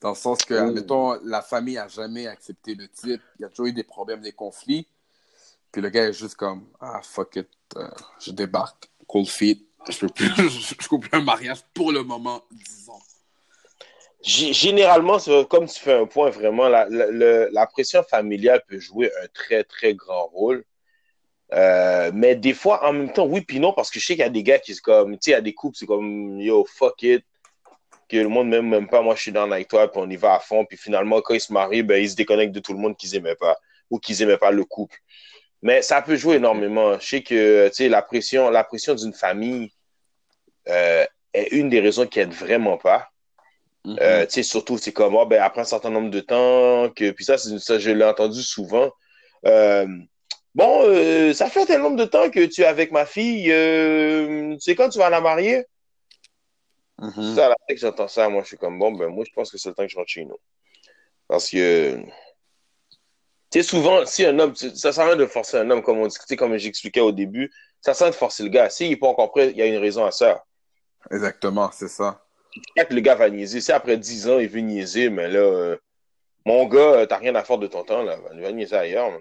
Dans 0.00 0.10
le 0.10 0.14
sens 0.14 0.44
que, 0.44 0.54
Oh. 0.54 0.68
admettons, 0.68 1.18
la 1.24 1.42
famille 1.42 1.76
n'a 1.76 1.88
jamais 1.88 2.26
accepté 2.26 2.74
le 2.74 2.88
type. 2.88 3.22
Il 3.38 3.42
y 3.42 3.44
a 3.44 3.48
toujours 3.48 3.66
eu 3.66 3.72
des 3.72 3.84
problèmes, 3.84 4.20
des 4.20 4.32
conflits. 4.32 4.86
Puis 5.72 5.82
le 5.82 5.88
gars 5.88 6.04
est 6.04 6.12
juste 6.12 6.36
comme, 6.36 6.66
ah, 6.80 7.00
fuck 7.02 7.36
it, 7.36 7.48
euh, 7.76 7.88
je 8.20 8.30
débarque, 8.30 8.90
cold 9.06 9.28
feet. 9.28 9.62
Je 9.88 9.98
peux 9.98 10.08
plus, 10.08 10.26
je 10.80 10.88
coupe 10.88 11.08
plus 11.08 11.18
un 11.18 11.22
mariage 11.22 11.60
pour 11.74 11.92
le 11.92 12.02
moment, 12.02 12.42
disons. 12.50 12.98
Généralement, 14.22 15.18
comme 15.48 15.66
tu 15.66 15.78
fais 15.78 15.92
un 15.92 16.06
point, 16.06 16.30
vraiment, 16.30 16.68
la, 16.68 16.88
la, 16.88 17.48
la, 17.48 17.66
pression 17.66 18.02
familiale 18.02 18.60
peut 18.66 18.80
jouer 18.80 19.12
un 19.22 19.28
très, 19.32 19.62
très 19.62 19.94
grand 19.94 20.26
rôle. 20.26 20.64
Euh, 21.52 22.10
mais 22.12 22.34
des 22.34 22.54
fois, 22.54 22.84
en 22.88 22.92
même 22.92 23.12
temps, 23.12 23.26
oui, 23.26 23.42
puis 23.42 23.60
non, 23.60 23.72
parce 23.72 23.88
que 23.88 24.00
je 24.00 24.06
sais 24.06 24.14
qu'il 24.14 24.24
y 24.24 24.26
a 24.26 24.30
des 24.30 24.42
gars 24.42 24.58
qui, 24.58 24.74
comme, 24.78 25.12
tu 25.12 25.18
sais, 25.20 25.30
il 25.30 25.34
y 25.34 25.36
a 25.36 25.40
des 25.40 25.54
couples, 25.54 25.76
c'est 25.78 25.86
comme, 25.86 26.40
yo, 26.40 26.64
fuck 26.64 27.02
it, 27.04 27.24
que 28.08 28.16
le 28.16 28.28
monde 28.28 28.48
m'aime 28.48 28.68
même 28.68 28.88
pas, 28.88 29.02
moi 29.02 29.14
je 29.14 29.22
suis 29.22 29.32
dans 29.32 29.50
avec 29.50 29.68
toi, 29.68 29.90
puis 29.90 30.00
on 30.02 30.08
y 30.08 30.16
va 30.16 30.34
à 30.34 30.38
fond, 30.38 30.64
puis 30.64 30.78
finalement, 30.78 31.20
quand 31.20 31.34
ils 31.34 31.40
se 31.40 31.52
marient, 31.52 31.82
ben, 31.82 32.02
ils 32.02 32.10
se 32.10 32.16
déconnectent 32.16 32.54
de 32.54 32.60
tout 32.60 32.72
le 32.72 32.78
monde 32.78 32.96
qu'ils 32.96 33.14
aimaient 33.16 33.34
pas, 33.34 33.56
ou 33.90 33.98
qu'ils 33.98 34.22
aimaient 34.22 34.38
pas 34.38 34.50
le 34.50 34.64
couple. 34.64 34.96
Mais 35.62 35.82
ça 35.82 36.02
peut 36.02 36.16
jouer 36.16 36.36
énormément. 36.36 36.98
Je 37.00 37.06
sais 37.06 37.22
que, 37.22 37.68
tu 37.68 37.74
sais, 37.74 37.88
la 37.88 38.02
pression, 38.02 38.50
la 38.50 38.62
pression 38.62 38.94
d'une 38.94 39.14
famille 39.14 39.72
euh, 40.68 41.04
est 41.32 41.48
une 41.52 41.68
des 41.68 41.80
raisons 41.80 42.06
qui 42.06 42.20
aide 42.20 42.32
vraiment 42.32 42.76
pas. 42.76 43.08
Mm-hmm. 43.84 43.98
Euh, 44.00 44.26
tu 44.26 44.32
sais, 44.32 44.42
surtout, 44.42 44.78
c'est 44.78 44.92
comme, 44.92 45.14
oh, 45.16 45.26
ben, 45.26 45.42
après 45.42 45.62
un 45.62 45.64
certain 45.64 45.90
nombre 45.90 46.10
de 46.10 46.20
temps, 46.20 46.90
que, 46.90 47.10
puis 47.10 47.24
ça, 47.24 47.38
ça 47.38 47.78
je 47.78 47.90
l'ai 47.90 48.04
entendu 48.04 48.42
souvent. 48.42 48.90
Euh, 49.46 49.86
bon, 50.54 50.82
euh, 50.84 51.32
ça 51.32 51.48
fait 51.48 51.70
un 51.70 51.78
nombre 51.78 51.96
de 51.96 52.04
temps 52.04 52.30
que 52.30 52.44
tu 52.46 52.62
es 52.62 52.66
avec 52.66 52.92
ma 52.92 53.06
fille, 53.06 53.44
tu 53.44 54.60
sais 54.60 54.74
quand 54.74 54.88
tu 54.88 54.98
vas 54.98 55.10
la 55.10 55.20
marier? 55.20 55.64
Mm-hmm. 57.00 57.34
Ça, 57.34 57.48
la 57.48 57.56
que 57.68 57.76
j'entends 57.76 58.08
ça, 58.08 58.28
moi, 58.28 58.42
je 58.42 58.48
suis 58.48 58.56
comme, 58.56 58.78
bon, 58.78 58.92
ben, 58.92 59.08
moi, 59.08 59.24
je 59.26 59.32
pense 59.32 59.50
que 59.50 59.58
c'est 59.58 59.68
le 59.68 59.74
temps 59.74 59.84
que 59.84 59.90
je 59.90 59.96
rentre 59.96 60.08
chez 60.08 60.24
nous. 60.24 60.38
Parce 61.28 61.50
que, 61.50 61.96
tu 61.96 62.06
sais, 63.50 63.62
souvent, 63.62 64.06
si 64.06 64.24
un 64.24 64.38
homme, 64.38 64.54
ça 64.54 64.92
sert 64.92 65.04
à 65.04 65.08
rien 65.08 65.16
de 65.16 65.26
forcer 65.26 65.58
un 65.58 65.70
homme, 65.70 65.82
comme 65.82 65.98
on 65.98 66.06
dit, 66.06 66.36
comme 66.36 66.56
j'expliquais 66.56 67.00
au 67.00 67.12
début, 67.12 67.52
ça 67.80 67.94
sert 67.94 68.06
à 68.06 68.08
rien 68.08 68.12
de 68.12 68.16
forcer 68.16 68.42
le 68.42 68.48
gars. 68.48 68.70
S'il 68.70 68.90
n'est 68.90 68.96
pas 68.96 69.08
encore 69.08 69.30
prêt, 69.30 69.50
il 69.50 69.56
y 69.56 69.62
a 69.62 69.66
une 69.66 69.78
raison 69.78 70.04
à 70.04 70.10
ça. 70.10 70.44
Exactement, 71.10 71.70
c'est 71.72 71.88
ça 71.88 72.26
que 72.76 72.94
le 72.94 73.00
gars 73.00 73.14
va 73.14 73.30
niaiser. 73.30 73.60
Si 73.60 73.72
après 73.72 73.96
10 73.96 74.28
ans, 74.28 74.38
il 74.38 74.48
veut 74.48 74.60
niaiser, 74.60 75.10
mais 75.10 75.28
là, 75.28 75.40
euh, 75.40 75.76
mon 76.44 76.66
gars, 76.66 76.78
euh, 76.78 77.06
t'as 77.06 77.18
rien 77.18 77.34
à 77.34 77.44
faire 77.44 77.58
de 77.58 77.66
ton 77.66 77.84
temps, 77.84 78.02
là. 78.02 78.18
Il 78.34 78.40
va 78.40 78.52
niaiser 78.52 78.76
ailleurs. 78.76 79.18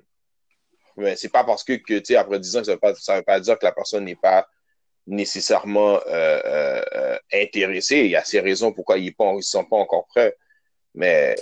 Mais 0.97 1.15
c'est 1.15 1.29
pas 1.29 1.43
parce 1.43 1.63
que, 1.63 1.73
que 1.73 1.99
tu 1.99 2.05
sais, 2.05 2.15
après 2.15 2.39
10 2.39 2.57
ans, 2.57 2.63
ça 2.63 2.73
veut, 2.73 2.79
pas, 2.79 2.95
ça 2.95 3.17
veut 3.17 3.23
pas 3.23 3.39
dire 3.39 3.57
que 3.59 3.65
la 3.65 3.71
personne 3.71 4.05
n'est 4.05 4.15
pas 4.15 4.47
nécessairement 5.07 5.99
euh, 6.07 7.17
intéressée. 7.33 7.99
Il 7.99 8.11
y 8.11 8.15
a 8.15 8.23
ses 8.23 8.39
raisons 8.39 8.71
pourquoi 8.71 8.97
ils 8.97 9.13
ne 9.17 9.41
sont 9.41 9.65
pas 9.65 9.77
encore 9.77 10.07
prêts. 10.07 10.35
Mais. 10.93 11.35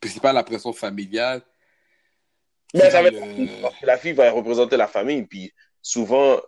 Puis 0.00 0.10
c'est 0.10 0.22
pas 0.22 0.32
la 0.32 0.42
pression 0.42 0.72
familiale. 0.72 1.42
Mais 2.72 2.90
ça 2.90 3.02
la 3.82 3.98
fille 3.98 4.12
va 4.12 4.30
représenter 4.30 4.76
la 4.76 4.86
famille. 4.86 5.24
Puis 5.24 5.52
souvent, 5.82 6.40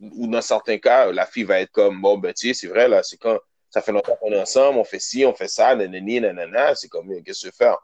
ou 0.00 0.26
dans 0.26 0.42
certains 0.42 0.78
cas, 0.78 1.10
la 1.12 1.26
fille 1.26 1.44
va 1.44 1.60
être 1.60 1.70
comme, 1.70 2.00
bon, 2.00 2.18
ben, 2.18 2.32
tu 2.32 2.48
sais, 2.48 2.54
c'est 2.54 2.66
vrai, 2.66 2.88
là, 2.88 3.02
c'est 3.02 3.16
quand 3.16 3.38
ça 3.70 3.80
fait 3.80 3.92
longtemps 3.92 4.16
qu'on 4.20 4.32
est 4.32 4.40
ensemble, 4.40 4.78
on 4.78 4.84
fait 4.84 4.98
ci, 4.98 5.24
on 5.24 5.34
fait 5.34 5.48
ça, 5.48 5.74
nanani, 5.74 6.20
nanana, 6.20 6.74
c'est 6.74 6.88
comme, 6.88 7.08
qu'est-ce 7.22 7.46
que 7.46 7.50
tu 7.50 7.56
faire? 7.56 7.78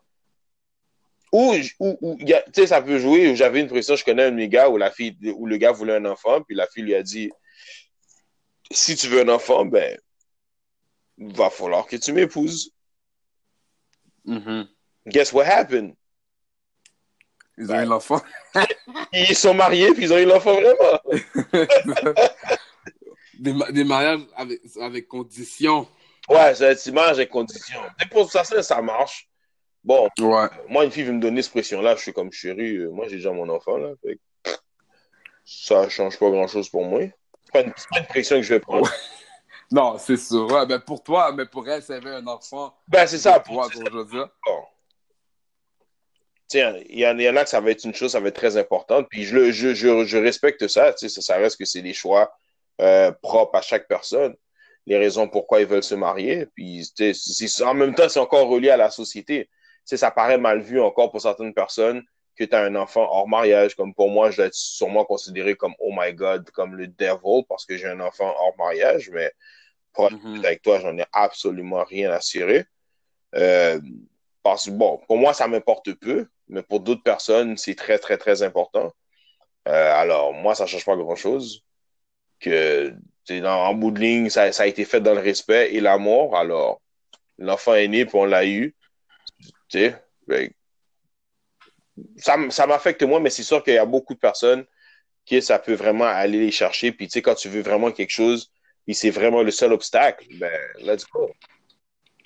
Ou, 1.32 1.54
ou, 1.78 2.18
tu 2.18 2.34
sais, 2.52 2.66
ça 2.66 2.82
peut 2.82 2.98
jouer, 2.98 3.36
j'avais 3.36 3.60
une 3.60 3.68
pression, 3.68 3.96
je 3.96 4.04
connais 4.04 4.24
un 4.24 4.30
de 4.30 4.36
mes 4.36 4.48
gars 4.48 4.68
où 4.68 4.76
la 4.76 4.90
fille, 4.90 5.16
où 5.36 5.46
le 5.46 5.56
gars 5.56 5.72
voulait 5.72 5.94
un 5.96 6.04
enfant, 6.06 6.42
puis 6.42 6.56
la 6.56 6.66
fille 6.66 6.84
lui 6.84 6.94
a 6.94 7.02
dit, 7.02 7.30
si 8.70 8.96
tu 8.96 9.08
veux 9.08 9.22
un 9.22 9.28
enfant, 9.28 9.64
ben, 9.64 9.98
va 11.18 11.50
falloir 11.50 11.86
que 11.86 11.96
tu 11.96 12.12
m'épouses. 12.12 12.72
Mm-hmm. 14.26 14.68
Guess 15.06 15.32
what 15.32 15.46
happened? 15.46 15.94
Ils 17.56 17.70
ont 17.70 17.74
eu 17.74 17.78
ben, 17.78 17.84
l'enfant. 17.86 18.20
ils 19.12 19.34
sont 19.36 19.54
mariés, 19.54 19.92
puis 19.92 20.04
ils 20.04 20.12
ont 20.12 20.18
eu 20.18 20.26
l'enfant 20.26 20.54
vraiment. 20.54 21.00
Des, 23.38 23.54
des, 23.70 23.84
mariages 23.84 24.18
avec, 24.34 24.60
avec 24.80 25.06
conditions. 25.06 25.86
Ouais, 26.28 26.56
c'est 26.56 26.88
un 26.88 26.92
mariage 26.92 27.18
avec 27.18 27.30
conditions. 27.30 27.78
pour 28.10 28.28
ça, 28.32 28.42
ça 28.42 28.82
marche. 28.82 29.28
Bon, 29.84 30.08
ouais. 30.18 30.48
moi, 30.68 30.84
une 30.84 30.90
fille 30.90 31.04
veut 31.04 31.12
me 31.12 31.20
donner 31.20 31.40
cette 31.42 31.52
pression-là, 31.52 31.94
je 31.94 32.02
suis 32.02 32.12
comme 32.12 32.32
chérie, 32.32 32.76
euh, 32.78 32.90
moi 32.90 33.06
j'ai 33.06 33.16
déjà 33.16 33.30
mon 33.30 33.48
enfant, 33.48 33.76
là. 33.76 33.92
Fait 34.02 34.18
ça 35.44 35.88
change 35.88 36.18
pas 36.18 36.30
grand-chose 36.30 36.68
pour 36.68 36.84
moi. 36.84 37.02
C'est 37.52 37.64
pas, 37.64 37.70
pas, 37.70 38.00
une 38.00 38.06
pression 38.06 38.36
que 38.36 38.42
je 38.42 38.54
vais 38.54 38.60
prendre. 38.60 38.90
non, 39.70 39.96
c'est 39.98 40.16
sûr. 40.16 40.46
Ouais, 40.50 40.66
ben 40.66 40.78
pour 40.80 41.02
toi, 41.02 41.32
mais 41.32 41.46
pour 41.46 41.68
elle, 41.68 41.82
ça 41.82 41.94
avait 41.96 42.10
un 42.10 42.26
enfant. 42.26 42.74
Ben 42.86 43.06
c'est 43.06 43.18
ça. 43.18 43.40
Pour 43.40 43.68
toi, 43.70 44.04
dire. 44.04 44.28
Bon. 44.46 44.62
Tiens, 46.46 46.76
il 46.88 46.98
y, 46.98 47.02
y, 47.02 47.28
en 47.28 47.36
a 47.36 47.44
que 47.44 47.50
ça 47.50 47.60
va 47.60 47.70
être 47.70 47.84
une 47.84 47.94
chose, 47.94 48.12
ça 48.12 48.20
va 48.20 48.28
être 48.28 48.36
très 48.36 48.56
importante. 48.56 49.06
Puis 49.10 49.24
je, 49.24 49.50
je, 49.50 49.74
je, 49.74 50.04
je 50.04 50.18
respecte 50.18 50.66
ça, 50.66 50.96
ça, 50.96 51.08
ça 51.08 51.36
reste 51.36 51.58
que 51.58 51.66
c'est 51.66 51.82
des 51.82 51.92
choix 51.92 52.32
euh, 52.80 53.12
propre 53.22 53.56
à 53.56 53.60
chaque 53.60 53.86
personne, 53.86 54.34
les 54.86 54.96
raisons 54.96 55.28
pourquoi 55.28 55.60
ils 55.60 55.66
veulent 55.66 55.82
se 55.82 55.94
marier. 55.94 56.46
Puis 56.54 56.90
en 57.62 57.74
même 57.74 57.94
temps, 57.94 58.08
c'est 58.08 58.20
encore 58.20 58.48
relié 58.48 58.70
à 58.70 58.78
la 58.78 58.90
société. 58.90 59.50
T'sais, 59.84 59.98
ça 59.98 60.10
paraît 60.10 60.38
mal 60.38 60.60
vu 60.60 60.80
encore 60.80 61.10
pour 61.10 61.20
certaines 61.20 61.52
personnes 61.52 62.02
que 62.38 62.44
tu 62.44 62.54
as 62.54 62.62
un 62.62 62.76
enfant 62.76 63.02
hors 63.10 63.28
mariage. 63.28 63.74
Comme 63.74 63.94
pour 63.94 64.10
moi, 64.10 64.30
je 64.30 64.36
dois 64.36 64.46
être 64.46 64.54
sûrement 64.54 65.04
considéré 65.04 65.56
comme 65.56 65.74
oh 65.80 65.92
my 65.92 66.12
god, 66.14 66.50
comme 66.50 66.76
le 66.76 66.86
devil 66.86 67.42
parce 67.48 67.66
que 67.66 67.76
j'ai 67.76 67.88
un 67.88 68.00
enfant 68.00 68.34
hors 68.38 68.54
mariage, 68.56 69.10
mais 69.10 69.32
pour 69.92 70.06
être 70.06 70.14
mm-hmm. 70.14 70.44
avec 70.44 70.62
toi, 70.62 70.80
j'en 70.80 70.96
ai 70.96 71.04
absolument 71.12 71.84
rien 71.84 72.10
à 72.12 72.20
cirer. 72.20 72.64
Euh, 73.34 73.80
parce 74.42 74.66
que 74.66 74.70
bon, 74.70 75.00
pour 75.06 75.18
moi, 75.18 75.34
ça 75.34 75.48
m'importe 75.48 75.92
peu, 75.94 76.28
mais 76.48 76.62
pour 76.62 76.80
d'autres 76.80 77.02
personnes, 77.02 77.56
c'est 77.56 77.74
très, 77.74 77.98
très, 77.98 78.16
très 78.16 78.42
important. 78.42 78.92
Euh, 79.66 79.92
alors, 79.94 80.32
moi, 80.32 80.54
ça 80.54 80.66
change 80.66 80.84
pas 80.84 80.96
grand-chose 80.96 81.64
que 82.40 82.94
dans, 83.28 83.66
en 83.66 83.74
bout 83.74 83.90
de 83.90 84.00
ligne, 84.00 84.30
ça, 84.30 84.52
ça, 84.52 84.62
a 84.62 84.66
été 84.66 84.84
fait 84.84 85.00
dans 85.00 85.14
le 85.14 85.20
respect 85.20 85.74
et 85.74 85.80
l'amour. 85.80 86.36
Alors, 86.36 86.80
l'enfant 87.36 87.74
est 87.74 87.88
né, 87.88 88.06
puis 88.06 88.16
on 88.16 88.24
l'a 88.24 88.46
eu. 88.46 88.74
Tu 89.68 89.80
sais, 89.80 89.96
ben, 90.26 90.50
ça, 92.16 92.36
ça 92.50 92.66
m'affecte 92.66 93.02
moi, 93.02 93.20
mais 93.20 93.30
c'est 93.30 93.42
sûr 93.42 93.62
qu'il 93.62 93.74
y 93.74 93.78
a 93.78 93.86
beaucoup 93.86 94.14
de 94.14 94.18
personnes 94.18 94.64
qui 95.24 95.42
ça 95.42 95.58
peut 95.58 95.74
vraiment 95.74 96.06
aller 96.06 96.38
les 96.38 96.50
chercher. 96.50 96.92
Puis, 96.92 97.06
tu 97.06 97.12
sais, 97.12 97.22
quand 97.22 97.34
tu 97.34 97.48
veux 97.48 97.60
vraiment 97.60 97.92
quelque 97.92 98.10
chose, 98.10 98.50
puis 98.86 98.94
c'est 98.94 99.10
vraiment 99.10 99.42
le 99.42 99.50
seul 99.50 99.72
obstacle, 99.72 100.26
ben, 100.38 100.58
let's 100.78 101.04
go. 101.06 101.30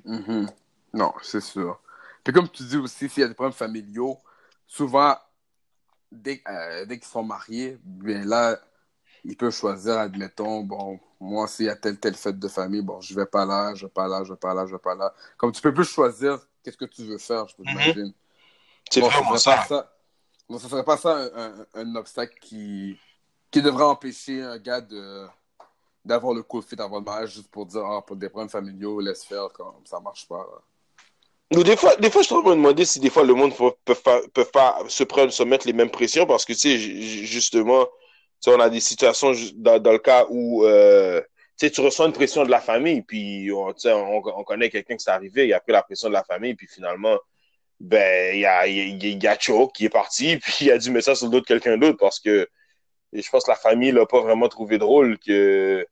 Mm-hmm. 0.06 0.48
Non, 0.94 1.12
c'est 1.22 1.40
sûr. 1.40 1.80
Puis 2.22 2.32
comme 2.32 2.48
tu 2.48 2.62
dis 2.62 2.76
aussi, 2.76 3.08
s'il 3.08 3.22
y 3.22 3.24
a 3.24 3.28
des 3.28 3.34
problèmes 3.34 3.52
familiaux, 3.52 4.18
souvent, 4.66 5.16
dès, 6.12 6.40
euh, 6.48 6.84
dès 6.86 6.98
qu'ils 6.98 7.08
sont 7.08 7.24
mariés, 7.24 7.78
bien 7.82 8.24
là, 8.24 8.60
il 9.24 9.36
peut 9.36 9.50
choisir, 9.50 9.98
admettons, 9.98 10.62
bon, 10.62 11.00
moi, 11.20 11.48
s'il 11.48 11.66
y 11.66 11.68
a 11.68 11.76
telle, 11.76 11.98
telle 11.98 12.14
fête 12.14 12.38
de 12.38 12.48
famille, 12.48 12.82
bon, 12.82 13.00
je 13.00 13.14
vais 13.14 13.26
pas 13.26 13.44
là, 13.44 13.74
je 13.74 13.86
vais 13.86 13.92
pas 13.92 14.06
là, 14.08 14.22
je 14.24 14.32
vais 14.32 14.38
pas 14.38 14.54
là, 14.54 14.66
je 14.66 14.72
vais 14.72 14.80
pas 14.80 14.94
là. 14.94 15.12
Comme 15.36 15.52
tu 15.52 15.60
peux 15.60 15.74
plus 15.74 15.84
choisir 15.84 16.38
qu'est-ce 16.62 16.76
que 16.76 16.84
tu 16.84 17.02
veux 17.02 17.18
faire, 17.18 17.48
je 17.48 17.56
peux 17.56 17.64
t'imaginer. 17.64 18.12
C'est 18.90 19.00
vraiment 19.00 19.36
ça. 19.36 19.64
ça. 19.68 19.92
Bon, 20.48 20.58
ça 20.58 20.68
serait 20.68 20.84
pas 20.84 20.96
ça 20.96 21.16
un, 21.34 21.66
un, 21.74 21.94
obstacle 21.96 22.38
qui, 22.40 22.98
qui 23.50 23.62
devrait 23.62 23.84
empêcher 23.84 24.42
un 24.42 24.58
gars 24.58 24.80
de 24.80 25.26
d'avoir 26.04 26.34
le 26.34 26.42
coup 26.42 26.60
fit 26.60 26.74
avant 26.80 26.98
le 26.98 27.04
mariage 27.04 27.34
juste 27.34 27.50
pour 27.50 27.64
dire, 27.64 27.84
ah, 27.84 28.02
pour 28.02 28.16
des 28.16 28.28
problèmes 28.28 28.48
familiaux, 28.48 29.00
laisse 29.00 29.24
faire, 29.24 29.48
comme 29.52 29.74
ça 29.84 30.00
marche 30.00 30.26
pas. 30.26 30.44
Des 31.52 31.76
fois, 31.76 31.94
des 31.96 32.10
fois, 32.10 32.22
je 32.22 32.26
suis 32.26 32.34
en 32.34 32.42
train 32.42 32.50
de 32.50 32.56
me 32.56 32.62
demander 32.62 32.84
si 32.84 32.98
des 32.98 33.10
fois 33.10 33.24
le 33.24 33.34
monde 33.34 33.52
ne 33.52 33.70
peut 33.84 33.94
pas, 33.94 34.20
peut 34.32 34.44
pas 34.44 34.78
se, 34.88 35.04
prendre, 35.04 35.30
se 35.30 35.42
mettre 35.42 35.66
les 35.66 35.72
mêmes 35.72 35.90
pressions 35.90 36.26
parce 36.26 36.44
que, 36.44 36.54
tu 36.54 36.58
sais, 36.58 36.78
justement, 36.78 37.86
on 38.46 38.58
a 38.58 38.68
des 38.68 38.80
situations 38.80 39.32
dans, 39.54 39.78
dans 39.78 39.92
le 39.92 39.98
cas 39.98 40.26
où 40.30 40.64
euh, 40.64 41.20
tu 41.56 41.80
reçois 41.80 42.06
une 42.06 42.12
pression 42.12 42.44
de 42.44 42.50
la 42.50 42.60
famille, 42.60 43.02
puis 43.02 43.50
on, 43.52 43.72
on, 43.84 44.22
on 44.24 44.44
connaît 44.44 44.70
quelqu'un 44.70 44.96
qui 44.96 45.04
s'est 45.04 45.10
arrivé, 45.10 45.46
il 45.46 45.52
a 45.52 45.60
pris 45.60 45.72
la 45.72 45.82
pression 45.82 46.08
de 46.08 46.14
la 46.14 46.24
famille, 46.24 46.54
puis 46.54 46.66
finalement, 46.66 47.18
ben, 47.82 48.32
il 48.36 48.40
y 48.40 48.46
a, 48.46 48.66
y 48.66 49.26
a 49.26 49.36
qui 49.36 49.84
est 49.84 49.88
parti, 49.88 50.36
puis 50.42 50.66
il 50.66 50.70
a 50.70 50.78
dû 50.78 50.90
mettre 50.90 51.06
ça 51.06 51.14
sur 51.16 51.26
le 51.26 51.32
dos 51.32 51.40
de 51.40 51.46
quelqu'un 51.46 51.76
d'autre 51.76 51.98
parce 51.98 52.20
que 52.20 52.48
je 53.12 53.28
pense 53.28 53.44
que 53.44 53.50
la 53.50 53.56
famille 53.56 53.90
l'a 53.90 54.06
pas 54.06 54.20
vraiment 54.20 54.48
trouvé 54.48 54.78
drôle 54.78 55.18
que 55.18 55.86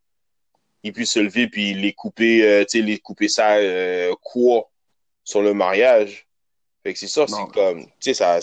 il 0.83 0.93
puisse 0.93 1.13
se 1.13 1.19
lever 1.19 1.49
puis 1.49 1.75
les 1.75 1.93
couper, 1.93 2.43
euh, 2.47 2.65
tu 2.65 2.79
sais, 2.79 2.85
les 2.85 2.99
couper 2.99 3.29
ça 3.29 3.57
euh, 3.57 4.15
quoi 4.23 4.71
sur 5.25 5.43
le 5.43 5.53
mariage. 5.53 6.27
Fait 6.83 6.95
que 6.95 6.99
c'est 6.99 7.09
ça, 7.09 7.27
c'est 7.27 7.53
comme, 7.53 7.85
tu 7.85 7.91
sais, 8.01 8.15
ça, 8.15 8.39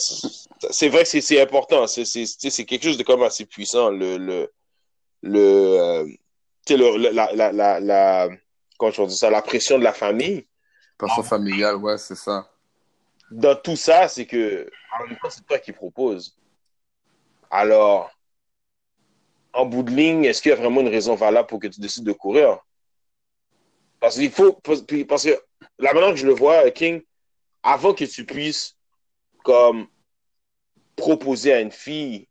c'est 0.69 0.89
vrai 0.89 1.03
que 1.03 1.21
c'est 1.21 1.41
important, 1.41 1.87
c'est 1.87 2.65
quelque 2.65 2.83
chose 2.83 2.97
de 2.97 3.03
comme 3.03 3.23
assez 3.23 3.45
puissant, 3.45 3.89
le, 3.89 4.17
le, 4.17 4.51
le, 5.23 5.39
euh, 5.39 6.05
tu 6.63 6.77
sais, 6.77 6.77
la, 6.77 7.31
la, 7.33 7.51
la, 7.51 7.79
la, 7.79 8.29
comment 8.77 8.91
je 8.91 9.01
dis 9.05 9.17
ça, 9.17 9.31
la 9.31 9.41
pression 9.41 9.79
de 9.79 9.83
la 9.83 9.93
famille. 9.93 10.45
Pression 10.99 11.23
familiale, 11.23 11.77
ouais, 11.77 11.97
c'est 11.97 12.15
ça. 12.15 12.47
Dans 13.29 13.55
tout 13.55 13.75
ça, 13.75 14.07
c'est 14.07 14.25
que, 14.25 14.69
c'est 15.29 15.45
toi 15.45 15.59
qui 15.59 15.71
proposes. 15.71 16.37
Alors, 17.49 18.11
en 19.53 19.65
bout 19.65 19.83
de 19.83 19.91
ligne, 19.91 20.25
est-ce 20.25 20.41
qu'il 20.41 20.49
y 20.49 20.53
a 20.53 20.57
vraiment 20.57 20.81
une 20.81 20.87
raison 20.87 21.15
valable 21.15 21.47
pour 21.47 21.59
que 21.59 21.67
tu 21.67 21.81
décides 21.81 22.03
de 22.03 22.13
courir? 22.13 22.59
Parce 23.99 24.15
qu'il 24.15 24.31
faut, 24.31 24.53
parce 24.53 24.83
que 24.83 25.41
la 25.79 25.93
manière 25.93 26.11
que 26.11 26.17
je 26.17 26.27
le 26.27 26.33
vois, 26.33 26.69
King, 26.71 27.01
avant 27.63 27.93
que 27.93 28.05
tu 28.05 28.25
puisses 28.25 28.77
comme 29.43 29.87
proposer 30.95 31.53
à 31.53 31.61
une 31.61 31.71
fille, 31.71 32.27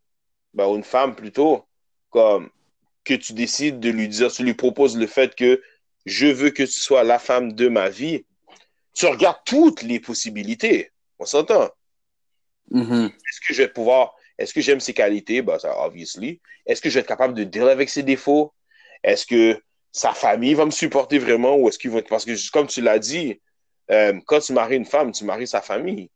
ben, 0.55 0.67
ou 0.67 0.77
une 0.77 0.85
femme 0.85 1.15
plutôt, 1.15 1.65
comme 2.11 2.51
que 3.05 3.15
tu 3.15 3.33
décides 3.33 3.81
de 3.81 3.91
lui 3.91 4.09
dire, 4.09 4.31
tu 4.33 4.43
lui 4.43 4.55
proposes 4.55 4.97
le 4.97 5.07
fait 5.07 5.35
que 5.35 5.63
je 6.07 6.27
veux 6.27 6.51
que 6.51 6.63
tu 6.63 6.73
sois 6.73 7.05
la 7.05 7.19
femme 7.19 7.53
de 7.53 7.69
ma 7.69 7.89
vie, 7.89 8.25
tu 8.97 9.07
regardes 9.07 9.39
toutes 9.45 9.83
les 9.83 10.01
possibilités. 10.01 10.91
On 11.19 11.27
s'entend. 11.27 11.69
Mhm. 12.71 13.07
Est-ce 13.07 13.41
que 13.47 13.55
je 13.55 13.63
vais 13.63 13.69
pouvoir, 13.69 14.15
est-ce 14.39 14.55
que 14.55 14.63
j'aime 14.63 14.81
ses 14.81 14.95
qualités? 14.95 15.43
Ben, 15.43 15.59
ça, 15.59 15.79
obviously. 15.85 16.41
Est-ce 16.65 16.81
que 16.81 16.89
je 16.89 16.95
vais 16.95 17.01
être 17.01 17.07
capable 17.07 17.35
de 17.35 17.45
deal 17.45 17.69
avec 17.69 17.91
ses 17.91 18.03
défauts? 18.03 18.55
Est-ce 19.05 19.27
que 19.27 19.63
sa 19.93 20.13
famille 20.13 20.55
va 20.55 20.65
me 20.65 20.71
supporter 20.71 21.19
vraiment 21.19 21.57
ou 21.57 21.69
est-ce 21.69 21.79
qu'il 21.79 21.91
va, 21.91 22.03
parce 22.03 22.25
que 22.25 22.51
comme 22.51 22.67
tu 22.67 22.81
l'as 22.81 22.99
dit, 22.99 23.41
euh, 23.91 24.19
quand 24.27 24.41
tu 24.41 24.53
maries 24.55 24.77
une 24.77 24.87
femme, 24.87 25.13
tu 25.13 25.25
maries 25.25 25.47
sa 25.47 25.61
famille. 25.61 26.11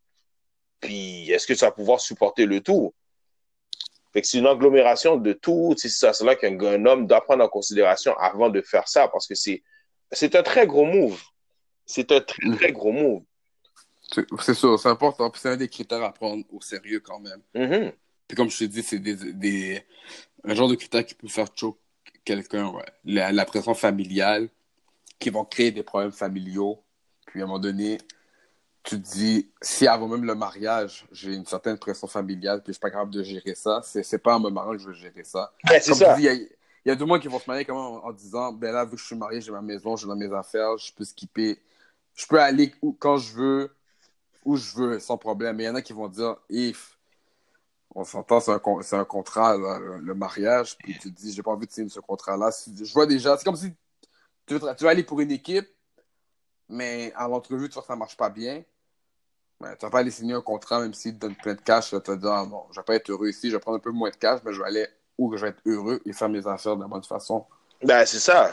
Puis, 0.80 1.30
est-ce 1.30 1.46
que 1.46 1.52
tu 1.52 1.60
vas 1.60 1.70
pouvoir 1.70 2.00
supporter 2.00 2.46
le 2.46 2.60
tout? 2.62 2.94
Fait 4.12 4.22
que 4.22 4.26
c'est 4.26 4.38
une 4.38 4.46
agglomération 4.46 5.18
de 5.18 5.34
tout. 5.34 5.74
C'est 5.76 5.90
ça, 5.90 6.14
c'est 6.14 6.24
là 6.24 6.34
qu'un 6.34 6.58
un 6.58 6.86
homme 6.86 7.06
doit 7.06 7.20
prendre 7.20 7.44
en 7.44 7.48
considération 7.48 8.16
avant 8.18 8.48
de 8.48 8.62
faire 8.62 8.88
ça 8.88 9.06
parce 9.08 9.26
que 9.26 9.34
c'est, 9.34 9.62
c'est 10.10 10.34
un 10.34 10.42
très 10.42 10.66
gros 10.66 10.86
move. 10.86 11.20
C'est 11.90 12.12
un 12.12 12.20
très, 12.20 12.50
très 12.56 12.72
gros 12.72 12.92
move. 12.92 13.22
C'est 14.40 14.54
sûr, 14.54 14.78
c'est 14.78 14.88
important. 14.88 15.30
C'est 15.34 15.48
un 15.48 15.56
des 15.56 15.68
critères 15.68 16.02
à 16.02 16.12
prendre 16.12 16.44
au 16.52 16.60
sérieux 16.60 17.00
quand 17.00 17.20
même. 17.20 17.40
Mhm. 17.54 17.92
Puis 18.28 18.36
comme 18.36 18.48
je 18.48 18.58
te 18.58 18.64
dis, 18.64 18.82
c'est 18.82 18.98
des, 19.00 19.14
des, 19.32 19.82
un 20.44 20.54
genre 20.54 20.68
de 20.68 20.76
critère 20.76 21.04
qui 21.04 21.14
peut 21.14 21.28
faire 21.28 21.48
choke 21.54 21.78
quelqu'un, 22.24 22.68
ouais. 22.68 22.84
La, 23.04 23.32
la 23.32 23.44
pression 23.44 23.74
familiale, 23.74 24.48
qui 25.18 25.30
vont 25.30 25.44
créer 25.44 25.72
des 25.72 25.82
problèmes 25.82 26.12
familiaux. 26.12 26.80
Puis 27.26 27.40
à 27.40 27.44
un 27.44 27.46
moment 27.46 27.58
donné, 27.58 27.98
tu 28.84 29.00
te 29.02 29.08
dis, 29.14 29.50
si 29.60 29.86
avant 29.86 30.06
même 30.06 30.24
le 30.24 30.34
mariage, 30.34 31.06
j'ai 31.10 31.34
une 31.34 31.44
certaine 31.44 31.76
pression 31.78 32.06
familiale, 32.06 32.62
puis 32.62 32.68
je 32.68 32.74
suis 32.74 32.80
pas 32.80 32.90
capable 32.90 33.12
de 33.12 33.22
gérer 33.22 33.54
ça, 33.54 33.80
c'est 33.82 34.22
pas 34.22 34.36
en 34.36 34.40
me 34.40 34.50
mariant 34.50 34.72
que 34.72 34.78
je 34.78 34.86
veux 34.88 34.94
gérer 34.94 35.24
ça. 35.24 35.52
Ouais, 35.68 35.80
c'est 35.80 35.90
Comme 35.90 35.98
ça. 35.98 36.14
tu 36.14 36.20
dis, 36.22 36.28
il 36.28 36.48
y 36.86 36.88
y 36.88 36.90
a 36.92 36.94
deux 36.94 37.04
mois 37.04 37.18
qui 37.18 37.28
vont 37.28 37.38
se 37.38 37.48
marier 37.48 37.64
quand 37.64 37.74
même 37.74 38.00
en, 38.00 38.06
en 38.06 38.12
disant, 38.12 38.52
ben 38.52 38.72
là, 38.72 38.84
vu 38.84 38.92
que 38.92 39.00
je 39.00 39.06
suis 39.06 39.16
marié, 39.16 39.40
j'ai 39.40 39.52
ma 39.52 39.60
maison, 39.60 39.96
j'ai 39.96 40.06
mes 40.06 40.32
affaires, 40.32 40.78
je 40.78 40.92
peux 40.94 41.04
skipper, 41.04 41.60
je 42.20 42.26
peux 42.26 42.40
aller 42.40 42.74
où, 42.82 42.92
quand 42.92 43.16
je 43.16 43.32
veux, 43.32 43.76
où 44.44 44.56
je 44.56 44.74
veux, 44.74 45.00
sans 45.00 45.16
problème. 45.16 45.56
Mais 45.56 45.64
il 45.64 45.66
y 45.66 45.70
en 45.70 45.74
a 45.74 45.82
qui 45.82 45.94
vont 45.94 46.08
dire, 46.08 46.36
if, 46.50 46.98
on 47.94 48.04
s'entend, 48.04 48.40
c'est 48.40 48.52
un, 48.52 49.00
un 49.00 49.04
contrat, 49.04 49.56
le, 49.56 50.14
mariage, 50.14 50.76
puis 50.78 50.98
tu 50.98 51.12
te 51.12 51.20
dis, 51.20 51.32
j'ai 51.32 51.42
pas 51.42 51.52
envie 51.52 51.66
de 51.66 51.72
signer 51.72 51.88
ce 51.88 52.00
contrat-là. 52.00 52.50
Je 52.66 52.92
vois 52.92 53.06
déjà, 53.06 53.38
c'est 53.38 53.44
comme 53.44 53.56
si 53.56 53.74
tu 54.46 54.54
veux, 54.54 54.88
aller 54.88 55.02
pour 55.02 55.20
une 55.20 55.30
équipe, 55.30 55.68
mais 56.68 57.12
à 57.16 57.26
l'entrevue, 57.26 57.68
tu 57.68 57.74
vois 57.74 57.82
que 57.82 57.88
ça 57.88 57.96
marche 57.96 58.16
pas 58.16 58.28
bien. 58.28 58.62
Ben, 59.58 59.74
tu 59.76 59.86
vas 59.86 59.90
pas 59.90 60.00
aller 60.00 60.10
signer 60.10 60.34
un 60.34 60.42
contrat, 60.42 60.80
même 60.80 60.94
s'il 60.94 61.14
te 61.14 61.20
donne 61.20 61.36
plein 61.36 61.54
de 61.54 61.60
cash, 61.60 61.88
tu 61.88 61.94
vas 61.94 62.00
te 62.02 62.12
dire, 62.12 62.32
ah, 62.32 62.46
non, 62.46 62.66
je 62.70 62.80
vais 62.80 62.84
pas 62.84 62.96
être 62.96 63.10
heureux 63.10 63.28
ici, 63.28 63.48
je 63.48 63.56
vais 63.56 63.60
prendre 63.60 63.78
un 63.78 63.80
peu 63.80 63.90
moins 63.90 64.10
de 64.10 64.16
cash, 64.16 64.40
mais 64.44 64.52
je 64.52 64.60
vais 64.60 64.66
aller 64.66 64.86
où 65.18 65.34
je 65.36 65.42
vais 65.42 65.50
être 65.50 65.62
heureux 65.64 66.00
et 66.04 66.12
faire 66.12 66.28
mes 66.28 66.46
affaires 66.46 66.76
de 66.76 66.82
la 66.82 66.88
bonne 66.88 67.04
façon. 67.04 67.46
Ben, 67.82 68.04
c'est 68.04 68.20
ça. 68.20 68.52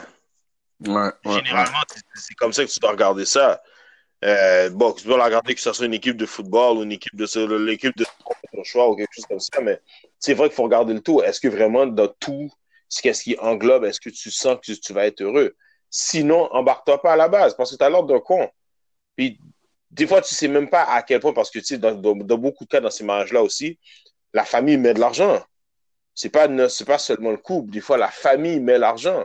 Généralement, 1.24 1.82
c'est- 2.14 2.34
comme 2.34 2.52
ça 2.52 2.64
que 2.64 2.70
tu 2.70 2.78
dois 2.80 2.90
regarder 2.90 3.24
ça. 3.24 3.62
Euh, 4.24 4.70
bon, 4.70 4.92
tu 4.92 5.06
dois 5.06 5.16
la 5.16 5.26
regarder 5.26 5.54
que 5.54 5.60
ce 5.60 5.72
soit 5.72 5.86
une 5.86 5.94
équipe 5.94 6.16
de 6.16 6.26
football 6.26 6.78
ou 6.78 6.82
une 6.82 6.92
équipe 6.92 7.14
de 7.14 7.56
l'équipe 7.56 7.96
de 7.96 8.04
choix 8.64 8.88
ou 8.88 8.96
quelque 8.96 9.14
chose 9.14 9.26
comme 9.26 9.40
ça, 9.40 9.60
mais 9.60 9.80
c'est 10.18 10.34
vrai 10.34 10.48
qu'il 10.48 10.56
faut 10.56 10.64
regarder 10.64 10.92
le 10.92 11.00
tout. 11.00 11.22
Est-ce 11.22 11.40
que 11.40 11.48
vraiment 11.48 11.86
dans 11.86 12.08
tout, 12.08 12.50
ce 12.88 13.00
qu'est-ce 13.02 13.22
qui 13.22 13.36
englobe, 13.38 13.84
est-ce 13.84 14.00
que 14.00 14.10
tu 14.10 14.30
sens 14.30 14.58
que 14.64 14.72
tu 14.72 14.92
vas 14.92 15.06
être 15.06 15.20
heureux? 15.20 15.54
Sinon, 15.90 16.52
embarque-toi 16.52 17.00
pas 17.00 17.12
à 17.12 17.16
la 17.16 17.28
base 17.28 17.56
parce 17.56 17.70
que 17.70 17.76
tu 17.76 17.84
as 17.84 17.90
l'air 17.90 18.02
d'un 18.02 18.20
con. 18.20 18.48
Puis, 19.16 19.38
des 19.90 20.06
fois, 20.06 20.20
tu 20.20 20.34
sais 20.34 20.48
même 20.48 20.68
pas 20.68 20.84
à 20.84 21.02
quel 21.02 21.20
point, 21.20 21.32
parce 21.32 21.50
que 21.50 21.58
tu 21.60 21.64
sais, 21.64 21.78
dans, 21.78 21.94
beaucoup 21.94 22.64
de 22.64 22.68
cas, 22.68 22.80
dans 22.80 22.90
ces 22.90 23.04
mariages-là 23.04 23.42
aussi, 23.42 23.78
la 24.32 24.44
famille 24.44 24.76
met 24.76 24.94
de 24.94 25.00
l'argent. 25.00 25.42
C'est 26.14 26.30
pas, 26.30 26.48
pas 26.48 26.98
seulement 26.98 27.30
le 27.30 27.36
couple. 27.36 27.70
Des 27.70 27.80
fois, 27.80 27.96
la 27.96 28.08
famille 28.10 28.60
met 28.60 28.78
l'argent. 28.78 29.24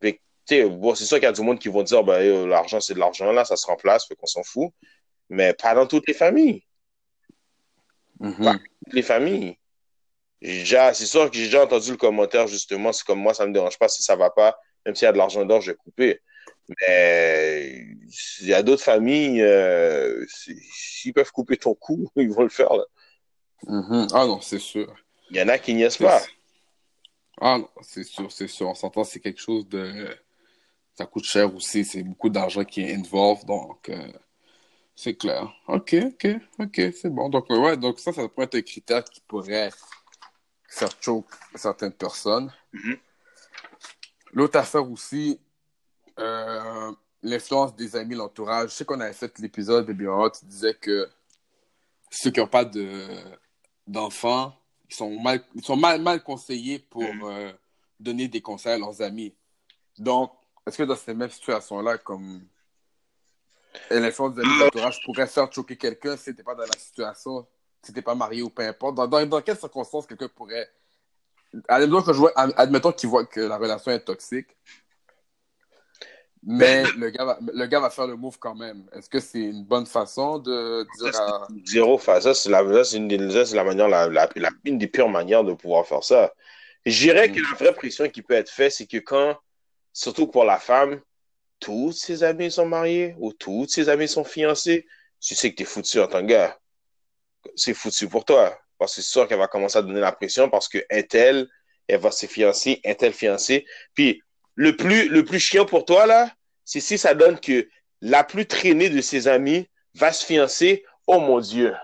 Fait 0.00 0.14
que, 0.14 0.18
tu 0.18 0.22
sais, 0.37 0.37
bon, 0.68 0.94
c'est 0.94 1.04
sûr 1.04 1.16
qu'il 1.18 1.24
y 1.24 1.26
a 1.26 1.32
du 1.32 1.42
monde 1.42 1.58
qui 1.58 1.68
vont 1.68 1.82
dire, 1.82 2.02
ben, 2.04 2.14
euh, 2.20 2.46
l'argent, 2.46 2.80
c'est 2.80 2.94
de 2.94 2.98
l'argent, 2.98 3.30
là, 3.32 3.44
ça 3.44 3.56
se 3.56 3.66
remplace, 3.66 4.06
fait 4.06 4.14
qu'on 4.16 4.26
s'en 4.26 4.42
fout. 4.42 4.70
Mais 5.28 5.52
pas 5.54 5.74
dans 5.74 5.86
toutes 5.86 6.06
les 6.08 6.14
familles. 6.14 6.62
Mhm. 8.20 8.58
Toutes 8.84 8.94
les 8.94 9.02
familles. 9.02 9.56
Déjà- 10.40 10.94
C'est 10.94 11.06
sûr 11.06 11.30
que 11.30 11.36
j'ai 11.36 11.44
déjà 11.46 11.64
entendu 11.64 11.90
le 11.90 11.96
commentaire, 11.96 12.46
justement, 12.46 12.92
c'est 12.92 13.04
comme 13.04 13.20
moi, 13.20 13.34
ça 13.34 13.46
me 13.46 13.52
dérange 13.52 13.78
pas 13.78 13.88
si 13.88 14.02
ça 14.02 14.16
va 14.16 14.30
pas, 14.30 14.56
même 14.86 14.94
s'il 14.94 15.04
y 15.06 15.08
a 15.08 15.12
de 15.12 15.18
l'argent 15.18 15.44
d'or, 15.44 15.60
je 15.60 15.72
vais 15.72 15.76
couper. 15.76 16.20
Mais 16.80 17.86
il 18.40 18.46
y 18.46 18.54
a 18.54 18.62
d'autres 18.62 18.82
familles, 18.82 19.42
euh, 19.42 20.24
s'ils 20.28 21.12
peuvent 21.14 21.32
couper 21.32 21.56
ton 21.56 21.74
cou, 21.74 22.08
ils 22.16 22.30
vont 22.30 22.42
le 22.42 22.48
faire. 22.48 22.72
là. 22.74 22.84
Mhm. 23.66 24.06
Ah 24.12 24.26
non, 24.26 24.40
c'est 24.40 24.58
sûr. 24.58 24.94
Il 25.30 25.36
y 25.36 25.42
en 25.42 25.48
a 25.48 25.58
qui 25.58 25.74
niaisent 25.74 25.96
pas. 25.98 26.22
Ah 27.40 27.58
non, 27.58 27.68
c'est 27.82 28.04
sûr, 28.04 28.30
c'est 28.32 28.48
sûr. 28.48 28.68
On 28.68 28.74
s'entend, 28.74 29.04
c'est 29.04 29.20
quelque 29.20 29.40
chose 29.40 29.68
de. 29.68 30.08
Ça 30.98 31.06
coûte 31.06 31.26
cher 31.26 31.54
aussi, 31.54 31.84
c'est 31.84 32.02
beaucoup 32.02 32.28
d'argent 32.28 32.64
qui 32.64 32.80
est 32.80 32.92
involved, 32.92 33.46
donc 33.46 33.88
euh, 33.88 34.12
c'est 34.96 35.14
clair. 35.14 35.48
Ok, 35.68 35.94
ok, 35.94 36.26
ok, 36.58 36.74
c'est 36.92 37.08
bon. 37.08 37.28
Donc, 37.28 37.48
ouais, 37.50 37.76
donc 37.76 38.00
ça, 38.00 38.12
ça 38.12 38.26
pourrait 38.28 38.46
être 38.46 38.56
un 38.56 38.62
critère 38.62 39.04
qui 39.04 39.20
pourrait 39.20 39.70
faire 40.68 40.90
choke 41.00 41.28
certaines 41.54 41.92
personnes. 41.92 42.52
Mhm. 42.72 42.96
L'autre 44.32 44.58
affaire 44.58 44.90
aussi, 44.90 45.38
euh, 46.18 46.90
l'influence 47.22 47.76
des 47.76 47.94
amis, 47.94 48.16
l'entourage. 48.16 48.70
Je 48.70 48.74
sais 48.74 48.84
qu'on 48.84 48.98
avait 48.98 49.12
fait 49.12 49.38
l'épisode 49.38 49.86
de 49.86 49.92
Biohot, 49.92 50.30
tu 50.30 50.46
disais 50.46 50.74
que 50.74 51.08
ceux 52.10 52.32
qui 52.32 52.40
n'ont 52.40 52.48
pas 52.48 52.64
de 52.64 53.06
d'enfants, 53.86 54.52
ils 54.90 54.96
sont 54.96 55.16
mal, 55.20 55.44
ils 55.54 55.64
sont 55.64 55.76
mal, 55.76 56.02
mal 56.02 56.24
conseillés 56.24 56.80
pour 56.80 57.02
Mhm. 57.04 57.22
euh, 57.22 57.52
donner 58.00 58.26
des 58.26 58.40
conseils 58.40 58.72
à 58.72 58.78
leurs 58.78 59.00
amis. 59.00 59.32
Donc, 59.96 60.32
est-ce 60.68 60.78
que 60.78 60.82
dans 60.84 60.96
cette 60.96 61.16
même 61.16 61.30
situation-là, 61.30 61.98
comme 61.98 62.42
l'influence 63.90 64.34
des 64.34 64.42
amis, 64.42 64.58
l'entourage 64.60 65.00
pourrait 65.04 65.26
faire 65.26 65.52
choquer 65.52 65.76
quelqu'un 65.76 66.16
si 66.16 66.34
t'es 66.34 66.42
pas 66.42 66.54
dans 66.54 66.62
la 66.62 66.78
situation, 66.78 67.46
si 67.82 67.92
t'es 67.92 68.02
pas 68.02 68.14
marié 68.14 68.42
ou 68.42 68.50
peu 68.50 68.62
importe, 68.62 68.94
dans, 68.94 69.06
dans, 69.06 69.24
dans 69.26 69.40
quelles 69.40 69.58
circonstances 69.58 70.06
quelqu'un 70.06 70.28
pourrait... 70.28 70.70
Admettons 71.66 72.12
vois, 72.12 72.32
admettons 72.36 72.92
qu'il 72.92 73.08
voit 73.08 73.24
que 73.24 73.40
la 73.40 73.56
relation 73.56 73.90
est 73.90 74.00
toxique, 74.00 74.48
mais 76.42 76.84
le 76.96 77.10
gars, 77.10 77.24
va, 77.24 77.38
le 77.40 77.66
gars 77.66 77.80
va 77.80 77.90
faire 77.90 78.06
le 78.06 78.16
move 78.16 78.38
quand 78.38 78.54
même. 78.54 78.86
Est-ce 78.92 79.08
que 79.08 79.18
c'est 79.18 79.40
une 79.40 79.64
bonne 79.64 79.86
façon 79.86 80.38
de 80.38 80.86
dire 80.98 81.20
à... 81.20 81.48
Zéro 81.64 81.98
face. 81.98 82.24
Ça, 82.24 82.34
c'est 82.34 82.50
la, 82.50 82.62
une, 82.94 83.08
la 83.08 83.64
manière, 83.64 83.88
la, 83.88 84.08
la- 84.08 84.28
la- 84.36 84.50
une 84.64 84.78
des 84.78 84.86
pires 84.86 85.08
manières 85.08 85.42
de 85.42 85.54
pouvoir 85.54 85.86
faire 85.86 86.04
ça. 86.04 86.32
Je 86.84 86.96
dirais 86.96 87.32
que 87.32 87.40
la 87.40 87.56
vraie 87.56 87.74
pression 87.74 88.08
qui 88.08 88.22
peut 88.22 88.34
être 88.34 88.50
faite, 88.50 88.72
c'est 88.72 88.86
que 88.86 88.98
quand, 88.98 89.36
surtout 89.98 90.28
pour 90.28 90.44
la 90.44 90.60
femme, 90.60 91.00
tous 91.58 91.90
ses 91.90 92.22
amis 92.22 92.52
sont 92.52 92.66
mariés 92.66 93.16
ou 93.18 93.32
toutes 93.32 93.70
ses 93.70 93.88
amis 93.88 94.06
sont 94.06 94.22
fiancés, 94.22 94.86
tu 95.20 95.34
sais 95.34 95.50
que 95.50 95.56
t'es 95.56 95.64
foutu 95.64 95.98
en 95.98 96.06
tant 96.06 96.20
que 96.20 96.26
gars. 96.26 96.56
C'est 97.56 97.74
foutu 97.74 98.08
pour 98.08 98.24
toi. 98.24 98.56
Parce 98.78 98.94
que 98.94 99.02
c'est 99.02 99.10
sûr 99.10 99.26
qu'elle 99.26 99.38
va 99.38 99.48
commencer 99.48 99.76
à 99.76 99.82
donner 99.82 99.98
la 99.98 100.12
pression 100.12 100.48
parce 100.48 100.68
que 100.68 100.78
un 100.88 101.02
tel, 101.02 101.48
elle 101.88 101.98
va 101.98 102.12
se 102.12 102.26
fiancer, 102.26 102.80
un 102.84 102.94
tel 102.94 103.12
fiancé. 103.12 103.66
Puis, 103.94 104.22
le 104.54 104.76
plus, 104.76 105.08
le 105.08 105.24
plus 105.24 105.40
chiant 105.40 105.66
pour 105.66 105.84
toi, 105.84 106.06
là, 106.06 106.30
c'est 106.64 106.78
si 106.78 106.96
ça 106.96 107.14
donne 107.14 107.40
que 107.40 107.68
la 108.00 108.22
plus 108.22 108.46
traînée 108.46 108.90
de 108.90 109.00
ses 109.00 109.26
amis 109.26 109.68
va 109.94 110.12
se 110.12 110.24
fiancer. 110.24 110.84
Oh 111.08 111.18
mon 111.18 111.40
Dieu. 111.40 111.74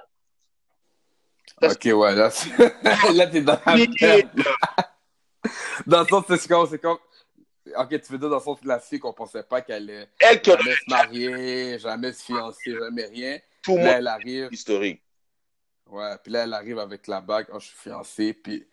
Ok, 1.60 1.86
ouais, 1.86 2.14
là, 2.14 2.30
là 3.12 3.26
t'es 3.26 3.40
dans 3.40 3.58
la 3.66 3.76
merde. 3.76 4.28
Dans 5.84 6.02
le 6.02 6.06
sens, 6.06 6.24
c'est 6.28 6.48
comme, 6.48 6.68
c'est 6.70 6.78
comme... 6.78 6.98
Ok, 7.76 7.88
tu 8.00 8.12
veux 8.12 8.18
dire 8.18 8.28
dans 8.28 8.36
le 8.36 8.42
sens 8.42 8.58
la 8.64 8.78
fille 8.80 8.98
qu'on 9.00 9.12
pensait 9.12 9.42
pas 9.42 9.62
qu'elle 9.62 9.90
allait 9.90 10.08
Elle 10.18 10.42
jamais 10.44 10.74
se 10.74 10.90
marier, 10.90 11.78
jamais 11.78 12.12
se 12.12 12.24
fiancer, 12.24 12.72
jamais 12.74 13.06
rien. 13.06 13.38
tout 13.62 13.76
le 13.76 13.82
Là, 13.82 13.82
monde 13.82 13.98
elle 13.98 14.06
arrive, 14.08 14.50
historique. 14.50 15.02
ouais, 15.86 16.16
puis 16.22 16.32
là, 16.32 16.44
elle 16.44 16.52
arrive 16.54 16.78
avec 16.78 17.06
la 17.06 17.20
bague, 17.20 17.46
oh, 17.52 17.58
je 17.60 17.66
suis 17.66 17.76
fiancé, 17.76 18.34
puis 18.34 18.66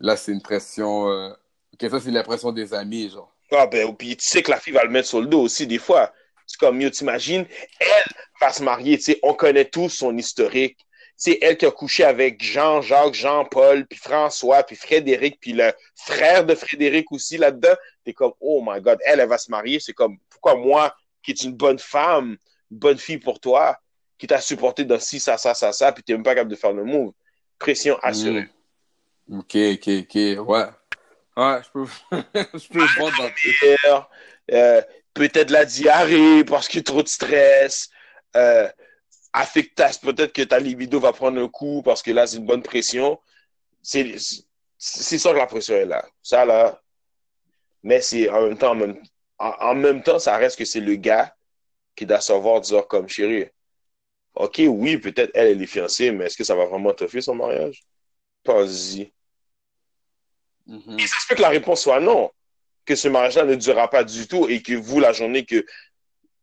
là, 0.00 0.16
c'est 0.16 0.32
une 0.32 0.42
pression... 0.42 1.08
euh, 1.10 1.32
Ok, 1.74 1.90
ça, 1.90 2.00
c'est 2.00 2.10
l'impression 2.10 2.52
des 2.52 2.72
amis, 2.74 3.10
genre. 3.10 3.34
Ah 3.52 3.66
ben, 3.66 3.94
puis 3.94 4.16
tu 4.16 4.24
sais 4.26 4.42
que 4.42 4.50
la 4.50 4.60
fille 4.60 4.72
va 4.72 4.84
le 4.84 4.90
mettre 4.90 5.08
sur 5.08 5.20
le 5.20 5.26
dos 5.26 5.40
aussi, 5.42 5.66
des 5.66 5.78
fois. 5.78 6.12
C'est 6.46 6.58
comme, 6.58 6.78
mieux, 6.78 6.90
t'imagines, 6.90 7.46
elle 7.80 8.04
va 8.40 8.52
se 8.52 8.62
marier, 8.62 8.96
tu 8.98 9.04
sais, 9.04 9.20
on 9.22 9.34
connaît 9.34 9.64
tous 9.68 9.88
son 9.88 10.16
historique. 10.16 10.85
C'est 11.16 11.38
elle 11.40 11.56
qui 11.56 11.64
a 11.64 11.70
couché 11.70 12.04
avec 12.04 12.42
Jean-Jacques, 12.42 13.14
Jean-Paul, 13.14 13.86
puis 13.86 13.98
François, 13.98 14.62
puis 14.62 14.76
Frédéric, 14.76 15.38
puis 15.40 15.52
le 15.52 15.72
frère 15.94 16.44
de 16.44 16.54
Frédéric 16.54 17.10
aussi 17.10 17.38
là-dedans. 17.38 17.74
T'es 18.04 18.12
comme, 18.12 18.32
oh 18.40 18.62
my 18.66 18.80
God, 18.80 18.98
elle, 19.04 19.20
elle 19.20 19.28
va 19.28 19.38
se 19.38 19.50
marier. 19.50 19.80
C'est 19.80 19.94
comme, 19.94 20.18
pourquoi 20.28 20.56
moi, 20.56 20.94
qui 21.22 21.30
est 21.30 21.42
une 21.42 21.54
bonne 21.54 21.78
femme, 21.78 22.36
une 22.70 22.78
bonne 22.78 22.98
fille 22.98 23.18
pour 23.18 23.40
toi, 23.40 23.78
qui 24.18 24.26
t'a 24.26 24.40
supporté 24.40 24.84
dans 24.84 25.00
ci, 25.00 25.18
ça, 25.20 25.38
ça, 25.38 25.54
ça, 25.54 25.72
ça, 25.72 25.92
puis 25.92 26.02
t'es 26.02 26.12
même 26.12 26.22
pas 26.22 26.34
capable 26.34 26.50
de 26.50 26.56
faire 26.56 26.72
le 26.72 26.84
move. 26.84 27.12
Pression 27.58 27.98
assurée. 28.02 28.48
Mm. 29.28 29.38
Ok, 29.38 29.56
ok, 29.56 29.88
ok, 29.88 30.48
ouais. 30.48 30.66
Ouais, 31.36 31.60
je 31.62 31.70
peux, 31.72 31.86
je 32.58 32.68
peux 32.68 32.86
voir 32.96 33.12
dans... 33.18 34.06
euh, 34.52 34.82
peut-être 35.12 35.50
la 35.50 35.64
diarrhée 35.64 36.44
parce 36.44 36.68
qu'il 36.68 36.78
y 36.78 36.80
a 36.80 36.84
trop 36.84 37.02
de 37.02 37.08
stress, 37.08 37.90
euh, 38.36 38.68
affectas, 39.36 39.98
peut-être 40.00 40.32
que 40.32 40.42
ta 40.42 40.58
libido 40.58 40.98
va 40.98 41.12
prendre 41.12 41.40
un 41.40 41.48
coup 41.48 41.82
parce 41.82 42.02
que 42.02 42.10
là, 42.10 42.26
c'est 42.26 42.38
une 42.38 42.46
bonne 42.46 42.62
pression. 42.62 43.20
C'est, 43.82 44.18
sûr 44.18 45.32
que 45.32 45.36
la 45.36 45.46
pression 45.46 45.74
est 45.74 45.84
là. 45.84 46.04
Ça, 46.22 46.44
là. 46.46 46.80
Mais 47.82 48.00
c'est 48.00 48.30
en 48.30 48.48
même 48.48 48.58
temps, 48.58 48.72
en 48.72 48.74
même, 48.74 49.02
en, 49.38 49.50
en 49.60 49.74
même 49.74 50.02
temps, 50.02 50.18
ça 50.18 50.36
reste 50.38 50.58
que 50.58 50.64
c'est 50.64 50.80
le 50.80 50.96
gars 50.96 51.36
qui 51.94 52.06
doit 52.06 52.20
savoir 52.20 52.62
dire 52.62 52.86
comme 52.88 53.08
chérie. 53.08 53.46
Ok, 54.34 54.62
oui, 54.66 54.96
peut-être 54.96 55.30
elle, 55.34 55.48
elle 55.48 55.62
est 55.62 55.66
fiancée, 55.66 56.10
mais 56.12 56.26
est-ce 56.26 56.36
que 56.36 56.44
ça 56.44 56.54
va 56.54 56.64
vraiment 56.64 56.94
te 56.94 57.06
faire 57.06 57.22
son 57.22 57.34
mariage? 57.34 57.84
Pas-y. 58.42 59.12
Mhm. 60.66 60.98
Ça 60.98 61.20
se 61.20 61.26
peut 61.28 61.34
que 61.34 61.42
la 61.42 61.50
réponse 61.50 61.82
soit 61.82 62.00
non, 62.00 62.30
que 62.86 62.96
ce 62.96 63.08
mariage-là 63.08 63.44
ne 63.44 63.54
durera 63.54 63.88
pas 63.88 64.02
du 64.02 64.26
tout 64.26 64.48
et 64.48 64.62
que 64.62 64.72
vous, 64.74 64.98
la 64.98 65.12
journée 65.12 65.44
que 65.44 65.64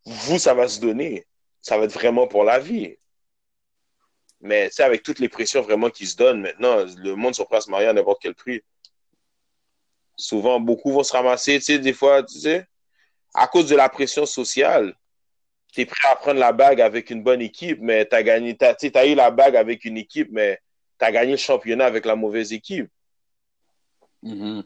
vous, 0.06 0.38
ça 0.38 0.54
va 0.54 0.68
se 0.68 0.80
donner, 0.80 1.26
ça 1.64 1.78
va 1.78 1.86
être 1.86 1.94
vraiment 1.94 2.28
pour 2.28 2.44
la 2.44 2.60
vie. 2.60 2.98
Mais 4.42 4.70
sais, 4.70 4.84
avec 4.84 5.02
toutes 5.02 5.20
les 5.20 5.30
pressions 5.30 5.62
vraiment 5.62 5.90
qui 5.90 6.06
se 6.06 6.18
donnent 6.18 6.42
maintenant, 6.42 6.84
le 6.98 7.16
monde 7.16 7.34
sont 7.34 7.46
prêts 7.46 7.58
à 7.58 7.62
se 7.62 7.72
marier 7.72 7.88
à 7.88 7.94
n'importe 7.94 8.22
quel 8.22 8.36
prix. 8.36 8.62
Souvent, 10.18 10.60
beaucoup 10.60 10.92
vont 10.92 11.04
se 11.04 11.14
ramasser, 11.14 11.58
tu 11.60 11.66
sais, 11.66 11.80
des 11.80 11.94
fois, 11.94 12.22
tu 12.22 12.38
sais, 12.38 12.68
à 13.34 13.48
cause 13.48 13.68
de 13.70 13.76
la 13.76 13.90
pression 13.90 14.26
sociale. 14.26 14.94
Tu 15.72 15.82
es 15.82 15.86
prêt 15.86 16.10
à 16.12 16.16
prendre 16.18 16.40
la 16.40 16.52
bague 16.52 16.82
avec 16.82 17.10
une 17.10 17.24
bonne 17.24 17.42
équipe, 17.42 17.80
mais 17.82 18.06
tu 18.08 18.16
as 18.16 18.22
gagné, 18.22 18.56
tu 18.56 18.66
as, 18.66 19.06
eu 19.08 19.16
la 19.16 19.32
bague 19.32 19.56
avec 19.56 19.86
une 19.86 19.98
équipe, 19.98 20.30
mais 20.32 20.60
tu 21.00 21.06
as 21.06 21.12
gagné 21.12 21.32
le 21.32 21.38
championnat 21.38 21.86
avec 21.86 22.06
la 22.06 22.16
mauvaise 22.16 22.52
équipe. 22.52 22.92
Mhm. 24.22 24.64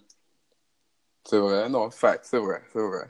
C'est 1.24 1.38
vrai, 1.38 1.70
non, 1.70 1.92
fact, 1.92 2.26
c'est 2.26 2.40
vrai, 2.40 2.62
c'est 2.74 2.80
vrai. 2.80 3.08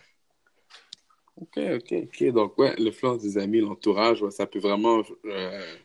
Ok, 1.42 1.58
ok, 1.58 1.94
ok. 2.06 2.24
Donc, 2.32 2.58
ouais, 2.58 2.76
l'influence 2.78 3.22
des 3.22 3.38
amis, 3.38 3.60
l'entourage, 3.62 4.22
ouais, 4.22 4.32
ça 4.32 4.46
peut 4.48 4.60
vraiment 4.60 5.04
euh, 5.26 5.78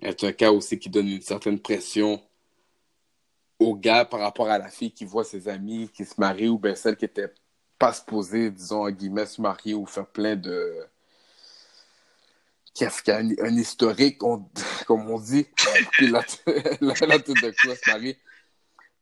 être 0.00 0.24
un 0.24 0.32
cas 0.32 0.50
aussi 0.52 0.78
qui 0.78 0.88
donne 0.88 1.06
une 1.08 1.20
certaine 1.20 1.60
pression 1.60 2.22
au 3.58 3.74
gars 3.76 4.04
par 4.06 4.20
rapport 4.20 4.48
à 4.48 4.58
la 4.58 4.68
fille 4.68 4.92
qui 4.92 5.04
voit 5.04 5.24
ses 5.24 5.48
amis 5.48 5.90
qui 5.94 6.04
se 6.04 6.14
marient 6.18 6.48
ou 6.48 6.58
bien 6.58 6.74
celle 6.74 6.96
qui 6.96 7.04
était 7.04 7.32
pas 7.78 7.92
supposée, 7.92 8.50
disons, 8.50 8.84
en 8.86 8.90
guillemets, 8.90 9.26
se 9.26 9.40
marier 9.40 9.74
ou 9.74 9.84
faire 9.86 10.06
plein 10.06 10.36
de. 10.36 10.86
qui 12.74 12.84
a, 12.84 12.90
qui 12.90 13.10
a 13.10 13.18
un, 13.18 13.56
historique, 13.56 14.22
on- 14.22 14.48
comme 14.86 15.10
on 15.10 15.18
dit. 15.20 15.46
Puis 15.92 16.08
là, 16.08 16.22
tout 16.22 17.34
de 17.34 17.50
coup, 17.50 17.74
se 17.74 17.90
marie. 17.90 18.16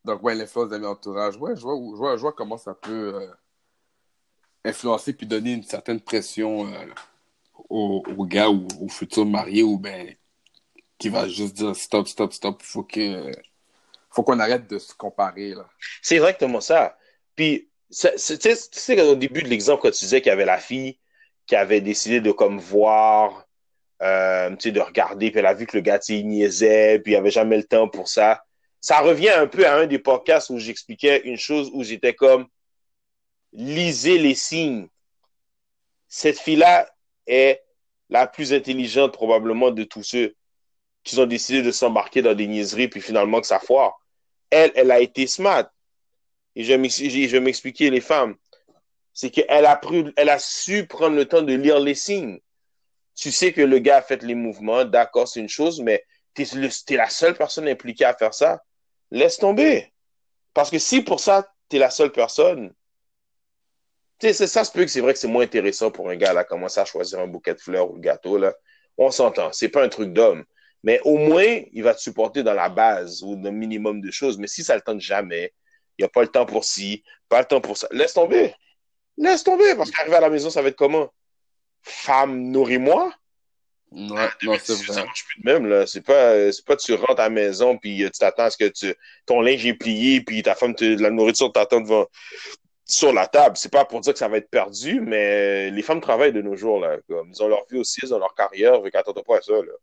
Donc, 0.05 0.23
ouais, 0.23 0.35
l'influence 0.35 0.69
de 0.69 0.77
l'entourage. 0.77 1.37
Ouais, 1.37 1.55
je 1.55 1.61
vois, 1.61 1.75
je, 1.75 1.97
vois, 1.97 2.15
je 2.17 2.21
vois 2.21 2.33
comment 2.33 2.57
ça 2.57 2.73
peut 2.75 3.15
euh, 3.15 3.27
influencer 4.65 5.13
puis 5.13 5.27
donner 5.27 5.53
une 5.53 5.63
certaine 5.63 6.01
pression 6.01 6.67
euh, 6.67 6.85
au, 7.69 8.25
gars 8.25 8.49
ou 8.49 8.67
au 8.81 8.89
futur 8.89 9.25
marié 9.25 9.63
ou 9.63 9.77
ben 9.77 10.15
qui 10.97 11.09
va 11.09 11.27
juste 11.27 11.55
dire 11.55 11.75
stop, 11.75 12.07
stop, 12.07 12.33
stop. 12.33 12.61
Faut 12.63 12.83
que 12.83 13.31
faut 14.09 14.23
qu'on 14.23 14.39
arrête 14.39 14.69
de 14.69 14.79
se 14.79 14.93
comparer 14.93 15.55
là. 15.55 15.67
C'est 16.01 16.15
exactement 16.15 16.61
ça. 16.61 16.97
Puis, 17.35 17.69
tu 17.89 18.07
sais, 18.17 19.01
au 19.01 19.15
début 19.15 19.43
de 19.43 19.49
l'exemple, 19.49 19.81
quand 19.81 19.91
tu 19.91 20.05
disais 20.05 20.21
qu'il 20.21 20.29
y 20.29 20.33
avait 20.33 20.45
la 20.45 20.57
fille 20.57 20.97
qui 21.45 21.55
avait 21.55 21.81
décidé 21.81 22.21
de 22.21 22.31
comme 22.31 22.59
voir, 22.59 23.45
euh, 24.01 24.49
tu 24.51 24.69
sais, 24.69 24.71
de 24.71 24.79
regarder, 24.79 25.31
puis 25.31 25.39
elle 25.39 25.45
a 25.45 25.53
vu 25.53 25.67
que 25.67 25.77
le 25.77 25.81
gars, 25.81 25.99
il 26.07 26.27
niaisait, 26.27 26.99
puis 26.99 27.13
il 27.13 27.15
avait 27.15 27.31
jamais 27.31 27.57
le 27.57 27.65
temps 27.65 27.87
pour 27.87 28.07
ça. 28.07 28.43
Ça 28.79 28.99
revient 28.99 29.29
un 29.29 29.47
peu 29.47 29.67
à 29.67 29.75
un 29.75 29.87
des 29.87 29.99
podcasts 29.99 30.49
où 30.49 30.59
j'expliquais 30.59 31.21
une 31.25 31.37
chose 31.37 31.69
où 31.73 31.83
j'étais 31.83 32.13
comme, 32.13 32.47
lisez 33.55 34.17
les 34.17 34.35
signes. 34.35 34.87
Cette 36.07 36.39
fille-là 36.39 36.89
est 37.25 37.63
la 38.09 38.27
plus 38.27 38.53
intelligente 38.53 39.13
probablement 39.13 39.71
de 39.71 39.83
tous 39.83 40.03
ceux 40.03 40.35
qui 41.03 41.17
ont 41.19 41.25
décidé 41.25 41.61
de 41.61 41.71
s'embarquer 41.71 42.21
dans 42.21 42.33
des 42.33 42.47
niaiseries, 42.47 42.87
puis 42.87 43.01
finalement 43.01 43.41
que 43.41 43.47
ça 43.47 43.59
foire. 43.59 43.97
Elle, 44.49 44.71
elle 44.75 44.91
a 44.91 44.99
été 44.99 45.27
smart. 45.27 45.65
Et 46.55 46.63
je 46.63 46.73
vais 46.73 47.39
m'expliquer 47.39 47.89
les 47.89 48.01
femmes. 48.01 48.35
C'est 49.13 49.29
qu'elle 49.29 49.65
a 49.65 49.79
elle 50.17 50.29
a 50.29 50.39
su 50.39 50.87
prendre 50.87 51.15
le 51.15 51.25
temps 51.25 51.41
de 51.41 51.53
lire 51.53 51.79
les 51.79 51.95
signes. 51.95 52.39
Tu 53.15 53.31
sais 53.31 53.53
que 53.53 53.61
le 53.61 53.79
gars 53.79 53.97
a 53.97 54.01
fait 54.01 54.23
les 54.23 54.35
mouvements, 54.35 54.83
d'accord, 54.83 55.27
c'est 55.27 55.39
une 55.39 55.49
chose, 55.49 55.81
mais 55.81 56.03
le- 56.37 56.85
t'es 56.85 56.97
la 56.97 57.09
seule 57.09 57.35
personne 57.35 57.67
impliquée 57.67 58.05
à 58.05 58.13
faire 58.13 58.33
ça. 58.33 58.61
Laisse 59.11 59.37
tomber. 59.37 59.93
Parce 60.53 60.69
que 60.69 60.79
si 60.79 61.01
pour 61.01 61.19
ça, 61.19 61.49
t'es 61.69 61.77
la 61.77 61.89
seule 61.89 62.11
personne, 62.11 62.73
tu 64.19 64.27
sais, 64.27 64.33
c'est- 64.33 64.47
ça 64.47 64.63
se 64.63 64.71
peut 64.71 64.83
que 64.83 64.91
c'est 64.91 65.01
vrai 65.01 65.13
que 65.13 65.19
c'est 65.19 65.27
moins 65.27 65.43
intéressant 65.43 65.91
pour 65.91 66.09
un 66.09 66.15
gars 66.15 66.33
là, 66.33 66.43
commencer 66.43 66.79
à 66.79 66.85
choisir 66.85 67.19
un 67.19 67.27
bouquet 67.27 67.53
de 67.53 67.59
fleurs 67.59 67.91
ou 67.91 67.95
le 67.95 68.01
gâteau, 68.01 68.37
là. 68.37 68.53
On 68.97 69.11
s'entend. 69.11 69.51
C'est 69.51 69.69
pas 69.69 69.83
un 69.83 69.89
truc 69.89 70.13
d'homme. 70.13 70.45
Mais 70.83 71.01
au 71.03 71.17
moins, 71.17 71.61
il 71.73 71.83
va 71.83 71.93
te 71.93 71.99
supporter 71.99 72.43
dans 72.43 72.53
la 72.53 72.69
base 72.69 73.23
ou 73.23 73.35
dans 73.35 73.49
le 73.49 73.57
minimum 73.57 74.01
de 74.01 74.11
choses. 74.11 74.37
Mais 74.37 74.47
si 74.47 74.63
ça 74.63 74.75
le 74.75 74.81
tente 74.81 75.01
jamais, 75.01 75.51
il 75.97 76.03
n'y 76.03 76.05
a 76.05 76.09
pas 76.09 76.21
le 76.21 76.27
temps 76.27 76.45
pour 76.45 76.63
ci, 76.63 77.03
pas 77.27 77.39
le 77.39 77.45
temps 77.45 77.59
pour 77.59 77.75
ça. 77.75 77.87
Laisse 77.91 78.13
tomber. 78.13 78.53
Laisse 79.17 79.43
tomber, 79.43 79.75
parce 79.75 79.91
qu'arriver 79.91 80.17
à 80.17 80.21
la 80.21 80.29
maison, 80.29 80.49
ça 80.49 80.61
va 80.61 80.67
être 80.67 80.75
comment? 80.75 81.11
Femme, 81.81 82.51
nourris-moi? 82.51 83.13
Ouais, 83.91 84.29
non, 84.43 84.57
c'est 84.61 84.75
Ça 84.75 85.05
marche 85.05 85.25
plus 85.25 85.41
de 85.41 85.45
même, 85.45 85.67
là. 85.67 85.87
C'est 85.87 86.01
pas, 86.01 86.51
c'est 86.51 86.65
pas 86.65 86.75
tu 86.75 86.93
rentres 86.93 87.19
à 87.19 87.23
la 87.23 87.29
maison, 87.29 87.77
puis 87.77 87.97
tu 87.97 88.11
t'attends 88.11 88.43
à 88.43 88.49
ce 88.49 88.57
que 88.57 88.67
tu, 88.67 88.93
ton 89.25 89.41
linge 89.41 89.65
est 89.65 89.73
plié, 89.73 90.21
puis 90.21 90.43
ta 90.43 90.53
femme, 90.53 90.75
te, 90.75 90.83
la 90.83 91.11
nourriture 91.11 91.51
t'attend 91.51 91.81
devant, 91.81 92.07
sur 92.85 93.13
la 93.13 93.27
table. 93.27 93.57
C'est 93.57 93.71
pas 93.71 93.85
pour 93.85 94.01
dire 94.01 94.13
que 94.13 94.19
ça 94.19 94.27
va 94.27 94.37
être 94.37 94.49
perdu, 94.49 95.01
mais 95.01 95.71
les 95.71 95.81
femmes 95.81 96.01
travaillent 96.01 96.33
de 96.33 96.41
nos 96.41 96.55
jours, 96.55 96.79
là. 96.79 96.97
Comme, 97.09 97.31
ils 97.31 97.43
ont 97.43 97.47
leur 97.47 97.65
vie 97.69 97.79
aussi, 97.79 98.01
ils 98.03 98.13
ont 98.13 98.19
leur 98.19 98.35
carrière, 98.35 98.81
fait 98.83 98.91
qu'attends 98.91 99.13
pas 99.13 99.37
à 99.37 99.41
ça, 99.41 99.53
là. 99.53 99.73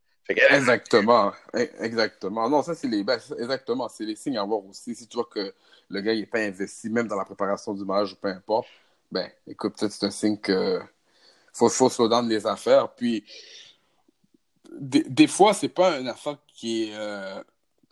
Exactement. 0.50 1.32
E- 1.54 1.70
Exactement. 1.80 2.48
Non, 2.48 2.62
ça, 2.62 2.74
c'est 2.74 2.88
les. 2.88 3.02
ben, 3.04 3.18
exactement. 3.38 3.88
C'est 3.88 4.04
les 4.04 4.16
signes 4.16 4.38
à 4.38 4.44
voir 4.44 4.64
aussi. 4.66 4.94
Si 4.94 5.06
tu 5.06 5.16
vois 5.16 5.26
que 5.30 5.52
le 5.88 6.00
gars 6.00 6.14
n'est 6.14 6.26
pas 6.26 6.40
investi, 6.40 6.88
même 6.90 7.08
dans 7.08 7.16
la 7.16 7.24
préparation 7.24 7.74
du 7.74 7.84
mariage 7.84 8.12
ou 8.12 8.16
peu 8.16 8.28
importe, 8.28 8.68
ben, 9.10 9.28
écoute, 9.46 9.74
peut-être 9.78 9.92
c'est 9.92 10.06
un 10.06 10.10
signe 10.10 10.38
que 10.38 10.80
faut, 11.52 11.68
faut 11.70 11.90
slow 11.90 12.08
down 12.08 12.28
les 12.28 12.46
affaires. 12.46 12.90
Puis, 12.94 13.24
des, 14.78 15.04
des 15.04 15.26
fois, 15.26 15.54
c'est 15.54 15.68
pas 15.68 15.98
une 15.98 16.08
affaire 16.08 16.36
qui 16.48 16.84
est. 16.90 16.94
euh, 16.96 17.42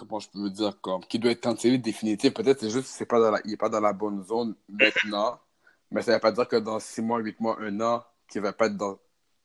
comment 0.06 0.18
je 0.20 0.28
peux 0.30 0.50
dire 0.50 0.80
comme 0.80 1.04
qui 1.04 1.18
doit 1.18 1.32
être 1.32 1.42
cancellée 1.42 1.78
définitive. 1.78 2.32
Peut-être 2.32 2.60
c'est 2.60 2.70
juste 2.70 2.94
qu'il 2.96 3.02
n'est 3.02 3.06
pas, 3.06 3.20
dans 3.20 3.30
la- 3.32 3.40
il 3.44 3.52
est 3.52 3.56
pas 3.56 3.68
dans 3.68 3.80
la 3.80 3.92
bonne 3.92 4.24
zone 4.24 4.54
maintenant. 4.68 5.38
Mais 5.90 6.02
ça 6.02 6.12
ne 6.12 6.16
veut 6.16 6.20
pas 6.20 6.32
dire 6.32 6.48
que 6.48 6.56
dans 6.56 6.78
6 6.80 7.02
mois, 7.02 7.18
8 7.18 7.38
mois, 7.40 7.56
1 7.60 7.80
an, 7.80 8.04
qu'il 8.28 8.40
ne 8.40 8.46
va 8.46 8.52
pas 8.52 8.66
être 8.66 8.76
dans 8.76 8.98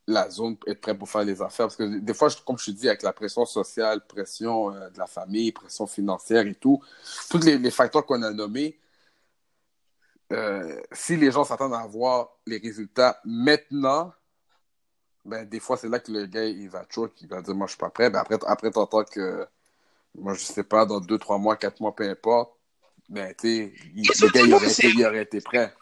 la 0.07 0.29
zone 0.29 0.55
pour 0.57 0.69
être 0.69 0.79
prêt 0.81 0.95
pour 0.97 1.09
faire 1.09 1.23
les 1.23 1.41
affaires. 1.41 1.65
Parce 1.65 1.75
que 1.75 1.99
des 1.99 2.13
fois, 2.13 2.29
je- 2.29 2.37
comme 2.45 2.57
je 2.59 2.65
te 2.67 2.71
dis, 2.71 2.87
avec 2.87 3.01
la 3.01 3.11
pression 3.13 3.45
sociale, 3.45 4.05
pression 4.07 4.71
euh, 4.73 4.89
de 4.91 4.97
la 4.99 5.07
famille, 5.07 5.51
pression 5.51 5.87
financière 5.87 6.45
et 6.45 6.55
tout, 6.55 6.81
tous 7.29 7.39
les, 7.39 7.57
les 7.57 7.71
facteurs 7.71 8.05
qu'on 8.05 8.21
a 8.21 8.31
nommés, 8.31 8.79
euh, 10.31 10.79
si 10.91 11.17
les 11.17 11.31
gens 11.31 11.43
s'attendent 11.43 11.73
à 11.73 11.85
voir 11.87 12.29
les 12.45 12.57
résultats 12.57 13.19
maintenant, 13.25 14.13
ben, 15.23 15.43
des 15.47 15.59
fois, 15.59 15.75
c'est 15.77 15.89
là 15.89 15.99
que 15.99 16.11
le 16.11 16.25
gars, 16.27 16.45
il 16.45 16.69
va 16.69 16.85
choke, 16.89 17.19
il 17.21 17.27
va 17.27 17.41
dire, 17.41 17.55
moi, 17.55 17.65
je 17.67 17.71
suis 17.71 17.79
pas 17.79 17.89
prêt. 17.89 18.09
Ben, 18.11 18.19
après, 18.19 18.37
après 18.45 18.69
t'entends 18.71 19.03
que, 19.03 19.47
moi, 20.17 20.33
je 20.33 20.39
sais 20.39 20.63
pas, 20.63 20.85
dans 20.85 20.99
2, 20.99 21.17
3 21.17 21.37
mois, 21.37 21.55
4 21.57 21.79
mois, 21.79 21.95
peu 21.95 22.09
importe, 22.09 22.53
ben, 23.09 23.33
tu 23.35 23.47
sais, 23.47 23.73
il- 23.95 24.03
le 24.21 24.29
gars, 24.29 24.41
il 24.41 24.53
aurait, 24.53 24.71
été, 24.71 24.87
il 24.87 25.05
aurait 25.05 25.21
été 25.23 25.41
prêt. 25.41 25.73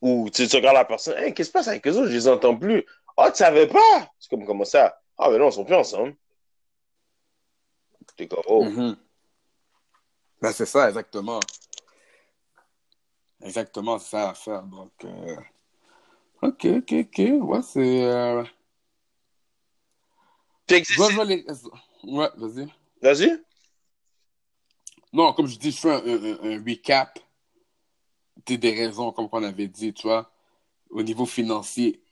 Ou 0.00 0.30
tu, 0.30 0.48
tu 0.48 0.56
regardes 0.56 0.76
la 0.76 0.84
personne, 0.84 1.16
Hey, 1.18 1.34
qu'est-ce 1.34 1.48
qui 1.48 1.52
se 1.52 1.52
passe 1.52 1.68
avec 1.68 1.86
eux 1.86 1.92
autres? 1.96 2.08
Je 2.08 2.12
les 2.14 2.28
entends 2.28 2.56
plus. 2.56 2.84
Ah, 3.16 3.30
tu 3.30 3.36
savais 3.38 3.66
pas? 3.66 4.10
C'est 4.18 4.30
comme 4.30 4.46
comment 4.46 4.64
ça? 4.64 4.98
Ah, 5.18 5.28
mais 5.30 5.38
non, 5.38 5.50
ils 5.50 5.52
sont 5.52 5.64
plus 5.64 5.74
ensemble. 5.74 6.16
T'es 8.16 8.26
comme, 8.26 8.42
oh. 8.46 8.64
Mhm. 8.64 8.96
Ben, 10.40 10.52
c'est 10.52 10.64
ça, 10.66 10.88
exactement. 10.88 11.38
Exactement, 13.42 13.98
c'est 13.98 14.10
ça 14.10 14.30
à 14.30 14.34
faire. 14.34 14.62
Donc, 14.62 14.92
euh, 15.04 15.36
ok, 16.42 16.66
ok, 16.78 16.92
ok. 16.92 17.18
Ouais, 17.42 17.62
c'est. 17.62 18.04
euh, 18.04 18.42
Ouais, 22.04 22.30
vas-y. 22.36 22.68
Vas-y. 23.02 23.42
Non, 25.12 25.32
comme 25.32 25.46
je 25.46 25.58
dis, 25.58 25.72
je 25.72 25.78
fais 25.80 25.90
un, 25.90 25.96
un- 25.96 26.52
un 26.58 26.64
recap 26.64 27.18
des, 28.46 28.58
des 28.58 28.72
raisons, 28.72 29.12
comme 29.12 29.28
on 29.32 29.42
avait 29.42 29.68
dit, 29.68 29.92
tu 29.92 30.06
vois, 30.06 30.30
au 30.90 31.02
niveau 31.02 31.26
financier, 31.26 32.02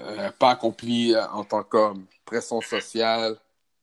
euh, 0.00 0.30
pas 0.32 0.50
accompli 0.50 1.14
euh, 1.14 1.26
en 1.28 1.44
tant 1.44 1.62
qu'homme, 1.64 2.06
pression 2.24 2.60
sociale, 2.60 3.38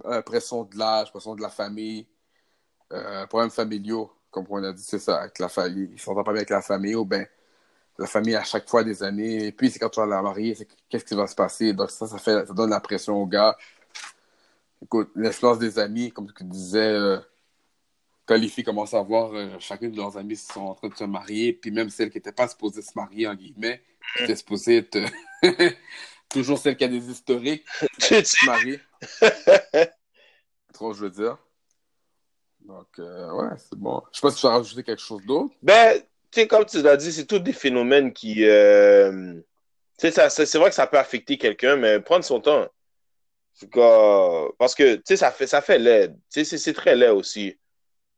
euh, 0.05 0.21
pression 0.21 0.63
de 0.63 0.77
l'âge, 0.77 1.11
pression 1.11 1.35
de 1.35 1.41
la 1.41 1.49
famille, 1.49 2.07
problèmes 3.29 3.51
familiaux, 3.51 4.11
comme 4.29 4.45
on 4.49 4.63
a 4.63 4.73
dit, 4.73 4.83
c'est 4.83 4.99
ça, 4.99 5.21
avec 5.21 5.39
la 5.39 5.47
famille. 5.49 5.89
Ils 5.93 5.99
s'entendent 5.99 6.25
pas 6.25 6.31
bien 6.33 6.39
avec 6.39 6.49
la 6.49 6.61
famille, 6.61 6.95
ou 6.95 7.05
bien 7.05 7.25
la 7.97 8.07
famille 8.07 8.35
à 8.35 8.43
chaque 8.43 8.67
fois 8.69 8.83
des 8.83 9.03
années, 9.03 9.45
et 9.47 9.51
puis 9.51 9.69
c'est 9.71 9.79
quand 9.79 9.89
tu 9.89 9.99
vas 9.99 10.05
la 10.05 10.21
marier, 10.21 10.55
c'est 10.55 10.67
qu'est-ce 10.89 11.05
qui 11.05 11.15
va 11.15 11.27
se 11.27 11.35
passer? 11.35 11.73
Donc 11.73 11.89
ça, 11.91 12.07
ça, 12.07 12.17
fait, 12.17 12.45
ça 12.45 12.53
donne 12.53 12.69
la 12.69 12.79
pression 12.79 13.21
au 13.21 13.25
gars. 13.27 13.57
Écoute, 14.83 15.11
l'influence 15.15 15.59
des 15.59 15.79
amis, 15.79 16.11
comme 16.11 16.31
tu 16.33 16.43
disais, 16.43 16.79
euh, 16.79 17.19
quand 18.25 18.35
les 18.35 18.47
filles 18.47 18.63
commencent 18.63 18.93
à 18.93 19.01
voir 19.01 19.33
euh, 19.33 19.57
chacune 19.59 19.91
de 19.91 19.97
leurs 19.97 20.17
amis 20.17 20.35
sont 20.35 20.61
en 20.61 20.75
train 20.75 20.89
de 20.89 20.95
se 20.95 21.03
marier, 21.03 21.53
puis 21.53 21.71
même 21.71 21.89
celles 21.89 22.09
qui 22.09 22.17
n'étaient 22.17 22.31
pas 22.31 22.47
supposées 22.47 22.81
se 22.81 22.91
marier, 22.95 23.27
en 23.27 23.35
guillemets, 23.35 23.83
qui 24.15 24.23
étaient 24.23 24.35
supposées 24.35 24.77
être 24.77 24.97
euh, 25.43 25.69
toujours 26.29 26.57
celle 26.57 26.75
qui 26.75 26.83
a 26.83 26.87
des 26.87 27.09
historiques, 27.09 27.65
se 27.99 28.45
marier. 28.45 28.79
Trop, 30.73 30.93
je 30.93 31.03
veux 31.03 31.09
dire. 31.09 31.37
Donc, 32.61 32.87
euh, 32.99 33.31
ouais, 33.33 33.49
c'est 33.57 33.77
bon. 33.77 34.01
Je 34.11 34.19
sais 34.19 34.21
pas 34.21 34.31
si 34.31 34.39
tu 34.39 34.47
vas 34.47 34.53
rajouter 34.53 34.83
quelque 34.83 35.01
chose 35.01 35.25
d'autre. 35.25 35.53
Ben, 35.61 35.99
tu 36.31 36.41
sais, 36.41 36.47
comme 36.47 36.65
tu 36.65 36.81
l'as 36.81 36.97
dit, 36.97 37.11
c'est 37.11 37.25
tous 37.25 37.39
des 37.39 37.53
phénomènes 37.53 38.13
qui. 38.13 38.45
euh, 38.45 39.33
tu 39.99 40.11
sais, 40.11 40.29
c'est 40.29 40.57
vrai 40.57 40.69
que 40.69 40.75
ça 40.75 40.87
peut 40.87 40.97
affecter 40.97 41.37
quelqu'un, 41.37 41.75
mais 41.75 41.99
prendre 41.99 42.23
son 42.23 42.39
temps. 42.39 42.67
Parce 44.57 44.75
que, 44.75 44.95
tu 44.95 45.01
sais, 45.05 45.17
ça 45.17 45.31
fait, 45.31 45.47
ça 45.47 45.61
fait 45.61 45.79
laid. 45.79 46.13
Tu 46.31 46.45
sais, 46.45 46.57
c'est 46.57 46.73
très 46.73 46.95
laid 46.95 47.09
aussi. 47.09 47.57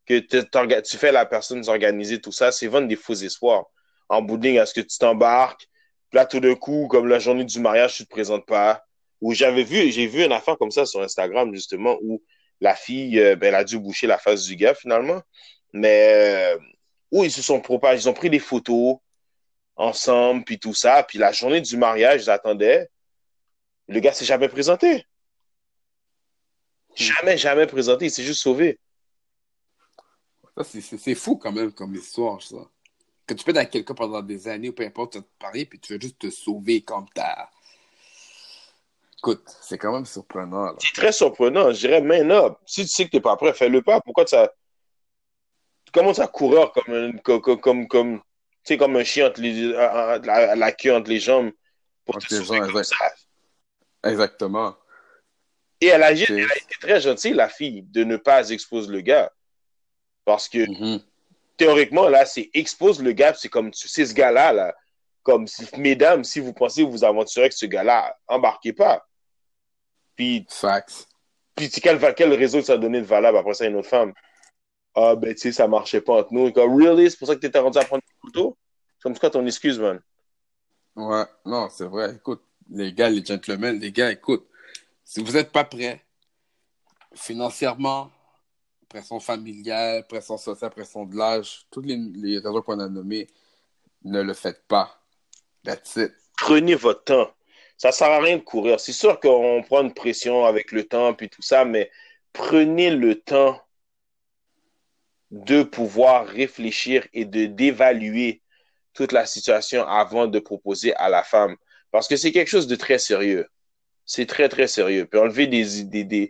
Que 0.06 0.20
tu 0.20 0.98
fais 0.98 1.12
la 1.12 1.26
personne 1.26 1.64
s'organiser, 1.64 2.20
tout 2.20 2.32
ça, 2.32 2.52
c'est 2.52 2.68
vendre 2.68 2.88
des 2.88 2.96
faux 2.96 3.14
espoirs. 3.14 3.66
En 4.10 4.22
ligne, 4.22 4.56
est-ce 4.56 4.74
que 4.74 4.82
tu 4.82 4.98
t'embarques? 4.98 5.68
Là, 6.12 6.26
tout 6.26 6.40
d'un 6.40 6.56
coup, 6.56 6.88
comme 6.90 7.08
la 7.08 7.20
journée 7.20 7.46
du 7.46 7.60
mariage, 7.60 7.96
tu 7.96 8.06
te 8.06 8.10
présentes 8.10 8.46
pas. 8.46 8.84
Ou 9.22 9.34
j'avais 9.34 9.64
vu, 9.64 9.92
j'ai 9.92 10.06
vu 10.06 10.24
une 10.24 10.32
affaire 10.34 10.58
comme 10.58 10.72
ça 10.72 10.86
sur 10.86 11.02
Instagram, 11.02 11.54
justement, 11.54 11.98
où 12.02 12.22
la 12.60 12.76
fille, 12.76 13.20
euh, 13.20 13.36
ben, 13.36 13.48
elle 13.48 13.56
a 13.56 13.64
dû 13.64 13.80
boucher 13.80 14.06
la 14.08 14.18
face 14.18 14.44
du 14.44 14.56
gars, 14.56 14.76
finalement. 14.76 15.22
Mais, 15.72 16.56
euh, 16.56 16.58
où 17.12 17.24
ils 17.24 17.32
se 17.32 17.42
sont 17.42 17.62
propagés, 17.62 18.04
ils 18.04 18.10
ont 18.10 18.14
pris 18.14 18.30
des 18.30 18.40
photos 18.40 18.98
ensemble, 19.76 20.44
puis 20.44 20.60
tout 20.60 20.74
ça. 20.74 21.04
Puis 21.04 21.18
la 21.18 21.32
journée 21.32 21.62
du 21.62 21.78
mariage, 21.78 22.24
ils 22.24 22.30
attendaient. 22.30 22.90
Le 23.88 24.00
gars 24.00 24.14
s'est 24.14 24.26
jamais 24.26 24.50
présenté. 24.50 25.06
Jamais, 26.96 27.38
jamais 27.38 27.68
présenté. 27.68 28.06
Il 28.06 28.12
s'est 28.12 28.24
juste 28.24 28.42
sauvé. 28.42 28.80
Ça, 30.58 30.64
c'est- 30.64 31.16
fou 31.16 31.38
quand 31.38 31.52
même 31.52 31.72
comme 31.72 31.96
histoire, 31.96 32.42
ça. 32.42 32.58
Que 33.26 33.34
tu 33.34 33.44
peux 33.44 33.52
être 33.52 33.58
avec 33.58 33.72
quelqu'un 33.72 33.94
pendant 33.96 34.22
des 34.22 34.48
années 34.48 34.70
ou 34.70 34.74
peu 34.74 34.84
importe, 34.86 35.14
tu 35.14 35.18
vas 35.18 35.24
te 35.24 35.30
parler, 35.40 35.66
puis 35.66 35.80
tu 35.80 35.94
veux 35.94 36.00
juste 36.00 36.20
te 36.20 36.30
sauver 36.30 36.82
comme 36.82 37.06
t'as. 37.16 37.50
Écoute, 39.18 39.44
c'est 39.62 39.78
quand 39.78 39.94
même 39.94 40.06
surprenant. 40.06 40.76
C'est 40.80 40.94
très 40.94 41.14
surprenant. 41.14 41.72
Je 41.72 41.80
dirais, 41.80 42.02
man 42.02 42.30
up. 42.32 42.58
Si 42.66 42.82
tu 42.84 42.90
sais 42.90 43.06
que 43.06 43.12
t'es 43.12 43.22
pas 43.22 43.38
prêt, 43.38 43.54
fais-le 43.54 43.82
pas. 43.82 44.02
Pourquoi 44.02 44.28
ça. 44.28 44.54
Tu 45.86 45.92
commences 45.94 46.20
à 46.20 46.28
courir 46.28 46.72
comme 46.74 46.94
un, 46.94 47.18
comme, 47.18 47.42
comme, 47.42 47.60
comme, 47.62 47.88
comme- 47.88 48.20
tu 48.20 48.24
sais, 48.66 48.78
comme 48.78 48.96
un 48.98 49.04
chien 49.04 49.28
entre 49.28 49.42
les, 49.42 49.74
à- 49.76 50.12
à- 50.14 50.20
la, 50.20 50.56
la 50.56 50.72
queue 50.72 50.94
entre 50.94 51.10
les 51.10 51.20
jambes 51.20 51.52
pour 52.06 52.18
te 52.18 52.34
les 52.34 52.42
sauver 52.42 52.60
jambes, 52.60 52.68
comme 52.68 52.80
exact. 52.80 52.98
ça. 54.04 54.10
Exactement. 54.10 54.76
Et 55.84 55.88
elle 55.88 56.04
a, 56.04 56.12
elle 56.12 56.18
C'est- 56.18 56.32
a 56.32 56.58
été 56.58 56.76
très 56.80 57.02
gentille, 57.02 57.34
la 57.34 57.50
fille, 57.50 57.82
de 57.82 58.06
ne 58.06 58.16
pas 58.16 58.50
exposer 58.50 58.90
le 58.90 59.02
gars. 59.02 59.30
Parce 60.24 60.48
que 60.48 60.66
Mhm. 60.66 61.02
théoriquement, 61.58 62.08
là, 62.08 62.26
c'est 62.26 62.50
expose 62.54 63.04
le 63.04 63.12
gars, 63.12 63.34
c'est 63.34 63.50
comme, 63.50 63.70
tu 63.72 63.90
sais, 63.90 64.06
ce 64.06 64.14
gars-là, 64.14 64.54
là, 64.54 64.76
comme, 65.24 65.46
si, 65.46 65.68
mesdames, 65.78 66.24
si 66.24 66.40
vous 66.40 66.54
pensez 66.54 66.84
vous 66.84 67.04
aventurer 67.04 67.46
avec 67.46 67.54
ce 67.54 67.66
gars-là, 67.66 68.18
embarquez 68.28 68.72
pas. 68.72 69.06
Puis, 70.16 70.46
Facts. 70.50 71.06
puis 71.54 71.70
quel, 71.70 72.00
quel 72.16 72.34
réseau 72.34 72.62
ça 72.62 72.74
a 72.74 72.78
donné 72.78 73.02
de 73.02 73.06
valable 73.06 73.38
après 73.38 73.54
ça 73.54 73.66
à 73.66 73.68
une 73.68 73.76
autre 73.76 73.90
femme? 73.90 74.14
Ah, 74.96 75.16
ben, 75.18 75.34
tu 75.34 75.42
sais, 75.42 75.52
ça 75.52 75.68
marchait 75.68 76.00
pas 76.02 76.20
entre 76.20 76.32
nous. 76.32 76.54
Comme, 76.54 76.82
really? 76.82 77.12
C'est 77.12 77.18
pour 77.18 77.28
ça 77.28 77.36
que 77.36 77.42
t'étais 77.42 77.60
rendu 77.60 77.78
à 77.78 77.84
prendre 77.84 78.04
une 78.06 78.30
photo? 78.30 78.58
Comme, 79.02 79.14
c'est 79.16 79.20
quoi 79.20 79.32
ton 79.32 79.46
excuse, 79.46 79.80
man? 79.80 80.00
Ouais, 80.96 81.26
non, 81.46 81.68
c'est 81.70 81.88
vrai. 81.88 82.16
Écoute, 82.16 82.42
les 82.70 82.94
gars, 82.94 83.10
les 83.10 83.26
gentlemen, 83.26 83.80
les 83.80 83.92
gars, 83.92 84.12
écoute, 84.12 84.48
si 85.04 85.24
vous 85.24 85.34
n'êtes 85.34 85.52
pas 85.52 85.64
prêts, 85.64 86.04
financièrement, 87.14 88.12
pression 88.90 89.20
familiale, 89.20 90.06
pression 90.08 90.38
sociale, 90.38 90.70
pression 90.72 91.06
de 91.06 91.16
l'âge, 91.16 91.66
toutes 91.72 91.86
les, 91.86 91.98
les 91.98 92.38
raisons 92.38 92.62
qu'on 92.62 92.80
a 92.80 92.88
nommées, 92.88 93.28
ne 94.04 94.22
le 94.22 94.34
faites 94.34 94.66
pas. 94.68 95.02
That's 95.64 95.96
it. 95.96 96.12
prenez 96.38 96.76
votre 96.76 97.04
temps. 97.04 97.32
Ça 97.78 97.92
sert 97.92 98.10
à 98.10 98.20
rien 98.20 98.38
de 98.38 98.44
courir. 98.44 98.80
C'est 98.80 98.94
sûr 98.94 99.20
qu'on 99.20 99.64
prend 99.64 99.82
une 99.82 99.94
pression 99.94 100.46
avec 100.46 100.72
le 100.72 100.86
temps 100.86 101.14
puis 101.14 101.30
tout 101.30 101.42
ça, 101.42 101.66
mais 101.66 101.92
prenez 102.34 102.92
le 102.92 103.20
temps 103.20 103.62
de 105.32 105.64
pouvoir 105.64 106.28
réfléchir 106.28 107.08
et 107.14 107.26
de 107.26 107.46
d'évaluer 107.48 108.42
toute 108.94 109.12
la 109.12 109.26
situation 109.26 109.86
avant 109.88 110.28
de 110.28 110.40
proposer 110.40 110.94
à 110.96 111.10
la 111.10 111.24
femme. 111.24 111.56
Parce 111.92 112.08
que 112.08 112.16
c'est 112.16 112.32
quelque 112.32 112.50
chose 112.50 112.68
de 112.68 112.76
très 112.76 113.00
sérieux. 113.00 113.48
C'est 114.06 114.26
très, 114.26 114.50
très 114.50 114.68
sérieux. 114.68 115.06
Puis 115.06 115.20
enlever 115.20 115.48
des 115.48 115.80
idées, 115.80 116.04
des, 116.04 116.28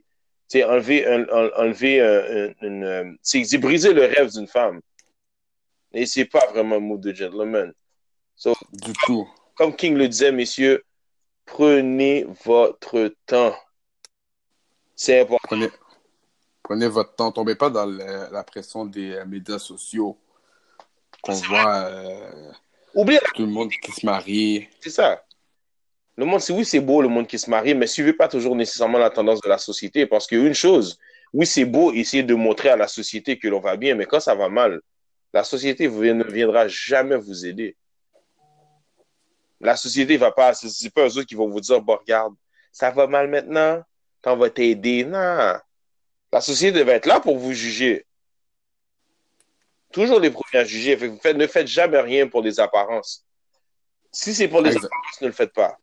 tu 0.50 0.60
sais, 0.60 0.64
enlever, 0.64 1.06
un, 1.08 1.26
enlever 1.58 2.02
un- 2.02 2.48
un- 2.48 2.54
une, 2.68 2.84
euh, 2.84 3.12
c'est 3.22 3.44
c'est 3.44 3.58
briser 3.58 3.94
le 3.94 4.06
rêve 4.06 4.30
d'une 4.32 4.48
femme. 4.48 4.80
Et 5.94 6.06
c'est 6.06 6.26
pas 6.26 6.46
vraiment 6.52 6.76
un 6.78 6.80
move 6.80 7.02
de 7.02 7.14
gentleman. 7.14 7.74
So, 8.36 8.54
Du 8.72 8.94
tout. 9.06 9.28
comme 9.56 9.76
King 9.76 9.96
le 9.96 10.08
disait, 10.08 10.32
messieurs, 10.32 10.84
prenez 11.46 12.26
votre 12.46 13.14
temps. 13.26 13.56
C'est 14.96 15.20
important. 15.22 15.48
Prenez, 15.48 15.70
prenez 16.64 16.88
votre 16.88 17.16
temps. 17.16 17.32
Tombez 17.32 17.56
pas 17.56 17.70
dans 17.70 17.86
la 17.86 18.44
pression 18.44 18.86
des 18.86 19.12
euh, 19.14 19.26
médias 19.26 19.60
sociaux. 19.60 20.18
Qu'on 21.22 21.34
C'est 21.34 21.48
voit 21.48 21.76
euh, 21.86 22.52
Oubliez, 22.96 23.20
tout 23.36 23.42
le 23.44 23.52
monde 23.52 23.72
qui 23.72 23.92
se 23.92 24.06
marie. 24.06 24.68
c'est 24.80 24.90
ça. 24.90 25.24
Le 26.16 26.26
monde, 26.26 26.42
c'est 26.42 26.54
oui, 26.54 26.64
c'est 26.64 26.80
beau, 26.80 27.02
le 27.02 27.08
monde 27.08 27.26
qui 27.28 27.40
se 27.40 27.50
marie, 27.50 27.74
mais 27.74 27.88
suivez 27.88 28.14
pas 28.14 28.28
toujours 28.28 28.56
nécessairement 28.56 29.00
la 29.00 29.10
tendance 29.10 29.42
de 29.42 29.50
la 29.50 29.58
société. 29.58 30.06
Parce 30.06 30.28
qu'une 30.28 30.54
chose, 30.54 31.00
oui, 31.34 31.46
c'est 31.48 31.66
beau 31.66 31.92
essayer 31.92 32.22
de 32.24 32.36
montrer 32.36 32.70
à 32.70 32.78
la 32.78 32.88
société 32.88 33.40
que 33.40 33.48
l'on 33.48 33.60
va 33.60 33.76
bien, 33.78 33.96
mais 33.96 34.06
quand 34.06 34.20
ça 34.20 34.36
va 34.36 34.48
mal, 34.50 34.80
la 35.34 35.44
société 35.44 35.88
ne 35.90 36.24
viendra 36.24 36.68
jamais 36.68 37.16
vous 37.16 37.46
aider. 37.46 37.76
La 39.60 39.76
société 39.76 40.18
va 40.18 40.32
pas, 40.32 40.54
c'est- 40.54 40.90
pas 40.94 41.08
eux 41.08 41.18
autres 41.18 41.24
qui 41.28 41.36
vont 41.36 41.50
vous 41.50 41.62
dire, 41.62 41.82
bon, 41.82 41.96
regarde, 41.96 42.36
ça 42.72 42.92
va 42.92 43.08
mal 43.08 43.28
maintenant, 43.28 43.82
on 44.26 44.36
va 44.36 44.50
t'aider. 44.50 45.06
Non. 45.06 45.56
La 46.32 46.42
société 46.42 46.84
va 46.84 46.94
être 46.94 47.06
là 47.08 47.20
pour 47.20 47.38
vous 47.40 47.54
juger. 47.54 48.06
Toujours 49.92 50.20
les 50.20 50.30
premiers 50.32 50.62
à 50.62 50.66
juger. 50.66 50.98
Fait 50.98 51.34
ne 51.34 51.48
faites 51.48 51.68
jamais 51.68 52.00
rien 52.00 52.28
pour 52.28 52.42
des 52.44 52.60
apparences. 52.60 53.26
Si 54.12 54.34
c'est 54.34 54.48
pour 54.48 54.66
Exact. 54.66 54.86
apparences, 54.86 55.22
ne 55.22 55.28
le 55.28 55.34
faites 55.34 55.54
pas. 55.54 55.78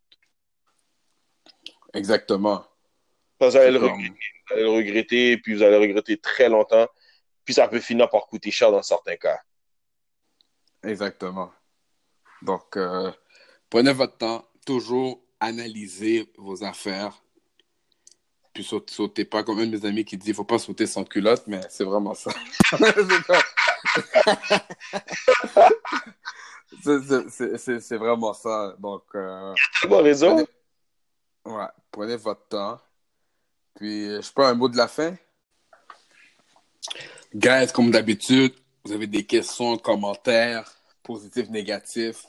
Exactement. 1.95 2.65
Vous 3.41 3.57
allez, 3.57 3.71
le 3.71 3.79
regretter, 3.79 4.13
vous 4.49 4.53
allez 4.55 4.63
le 4.63 4.69
regretter, 4.71 5.39
puis 5.39 5.55
vous 5.55 5.63
allez 5.63 5.73
le 5.73 5.79
regretter 5.79 6.19
très 6.19 6.49
longtemps. 6.49 6.87
Puis 7.45 7.55
ça 7.55 7.69
peut 7.69 7.81
finir 7.81 8.09
par 8.11 8.27
coûter 8.27 8.51
cher 8.51 8.71
dans 8.71 8.83
certains 8.83 9.17
cas. 9.17 9.41
Exactement. 10.85 11.51
Donc, 12.43 12.77
euh, 12.77 13.11
prenez 13.71 13.93
votre 13.93 14.17
temps, 14.19 14.47
toujours 14.67 15.23
analysez 15.41 16.31
vos 16.37 16.63
affaires. 16.65 17.23
Puis 18.53 18.65
saute- 18.65 18.91
sautez 18.91 19.25
pas, 19.25 19.43
comme 19.43 19.59
un 19.61 19.67
de 19.67 19.77
mes 19.77 19.87
amis 19.87 20.05
qui 20.05 20.17
dit, 20.17 20.29
il 20.31 20.35
faut 20.35 20.45
pas 20.45 20.59
sauter 20.59 20.87
sans 20.87 21.05
culotte, 21.05 21.45
mais 21.47 21.61
c'est 21.71 21.85
vraiment 21.85 22.15
ça. 22.15 22.31
C'est 26.83 27.97
vraiment 27.97 28.33
ça. 28.33 28.75
Donc, 28.79 29.03
euh, 29.15 29.55
C'est 29.81 29.89
bon 29.89 30.03
raison? 30.03 30.37
Prenez- 30.37 30.49
ouais, 31.45 31.67
prenez 31.91 32.17
votre 32.17 32.47
temps. 32.49 32.79
Puis, 33.75 34.09
euh, 34.09 34.21
je 34.21 34.33
pas, 34.33 34.51
un 34.51 34.55
mot 34.55 34.69
de 34.69 34.77
la 34.77 34.89
fin? 34.89 35.15
Guys, 37.35 37.69
comme 37.73 37.91
d'habitude, 37.91 38.55
vous 38.85 38.93
avez 38.93 39.07
des 39.07 39.25
questions, 39.25 39.77
commentaires, 39.79 40.71
positifs, 41.03 41.49
négatifs. 41.49 42.27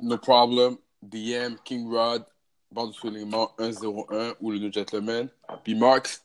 No 0.00 0.18
problem. 0.18 0.76
DM 1.02 1.56
King 1.64 1.90
Rod, 1.90 2.24
bord 2.70 2.88
du 2.88 2.94
soulignement 2.94 3.52
101 3.58 4.34
ou 4.40 4.50
le 4.50 4.58
New 4.58 4.72
Gentleman. 4.72 5.28
Puis 5.62 5.74
Marx, 5.74 6.22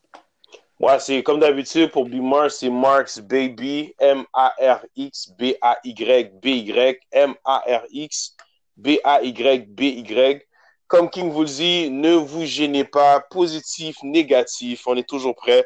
Ouais, 0.81 0.99
c'est 0.99 1.21
comme 1.21 1.39
d'habitude 1.39 1.91
pour 1.91 2.09
B-Marx, 2.09 2.57
c'est 2.57 2.69
Marx 2.71 3.19
Baby, 3.19 3.93
M-A-R-X, 3.99 5.31
B-A-Y-B-Y, 5.37 6.99
M-A-R-X, 7.11 8.35
B-A-Y-B-Y. 8.77 10.41
Comme 10.91 11.09
King 11.09 11.31
vous 11.31 11.43
le 11.43 11.47
dit, 11.47 11.89
ne 11.89 12.15
vous 12.15 12.43
gênez 12.43 12.83
pas, 12.83 13.21
positif, 13.21 14.03
négatif, 14.03 14.85
on 14.85 14.97
est 14.97 15.07
toujours 15.07 15.33
prêt 15.33 15.65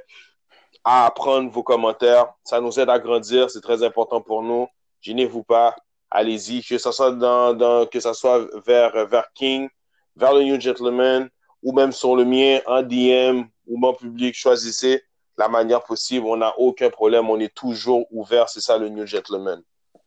à 0.83 1.07
apprendre 1.07 1.49
vos 1.49 1.63
commentaires. 1.63 2.27
Ça 2.43 2.61
nous 2.61 2.79
aide 2.79 2.91
à 2.91 2.99
grandir, 2.99 3.49
c'est 3.49 3.59
très 3.59 3.81
important 3.81 4.21
pour 4.21 4.43
nous. 4.43 4.67
Gênez-vous 5.01 5.43
pas, 5.43 5.75
allez-y, 6.11 6.61
que 6.63 6.77
ce 6.77 6.91
soit 6.91 7.09
dans- 7.11 7.87
que 7.87 7.99
ça 7.99 8.13
soit 8.13 8.45
vers, 8.67 9.07
vers 9.07 9.25
King, 9.33 9.67
vers 10.15 10.31
le 10.31 10.43
New 10.43 10.61
Gentleman, 10.61 11.27
ou 11.63 11.73
même 11.73 11.91
sur 11.91 12.15
le 12.15 12.23
mien, 12.23 12.59
en 12.67 12.83
DM, 12.83 13.45
ou 13.65 13.83
en 13.83 13.93
public, 13.95 14.35
choisissez 14.35 15.01
la 15.39 15.47
manière 15.47 15.83
possible. 15.83 16.27
On 16.27 16.37
n'a 16.37 16.53
aucun 16.59 16.91
problème, 16.91 17.31
on 17.31 17.39
est 17.39 17.51
toujours 17.55 18.05
ouvert, 18.11 18.47
c'est 18.47 18.61
ça 18.61 18.77
le 18.77 18.89
New 18.89 19.07
Gentleman. 19.07 19.63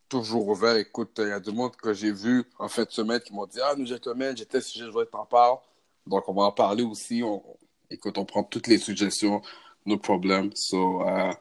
Toujours 0.08 0.48
ouvert. 0.48 0.76
Écoute, 0.76 1.12
il 1.18 1.28
y 1.28 1.32
a 1.32 1.40
du 1.40 1.52
monde 1.52 1.76
que 1.76 1.92
j'ai 1.92 2.12
vu 2.12 2.44
en 2.58 2.68
fin 2.68 2.84
de 2.84 2.90
semaine 2.90 3.20
qui 3.20 3.32
m'ont 3.32 3.46
dit 3.46 3.58
Ah, 3.62 3.74
New 3.76 3.86
Gentleman, 3.86 4.36
j'étais 4.36 4.60
sujet, 4.60 4.86
je 4.86 4.90
voulais 4.90 5.06
t'en 5.06 5.24
parler. 5.24 5.58
Donc, 6.06 6.28
on 6.28 6.32
va 6.34 6.44
en 6.44 6.52
parler 6.52 6.82
aussi. 6.82 7.22
On... 7.22 7.42
Écoute, 7.90 8.18
on 8.18 8.24
prend 8.24 8.42
toutes 8.42 8.66
les 8.66 8.78
suggestions, 8.78 9.42
no 9.86 9.98
problem. 9.98 10.50
So, 10.54 11.02
euh, 11.02 11.32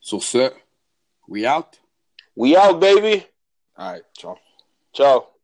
sur 0.00 0.22
ce, 0.22 0.52
we 1.26 1.46
out. 1.46 1.80
We 2.36 2.56
out, 2.56 2.78
baby! 2.78 3.24
All 3.76 3.92
right, 3.94 4.04
ciao. 4.16 4.36
Ciao! 4.92 5.37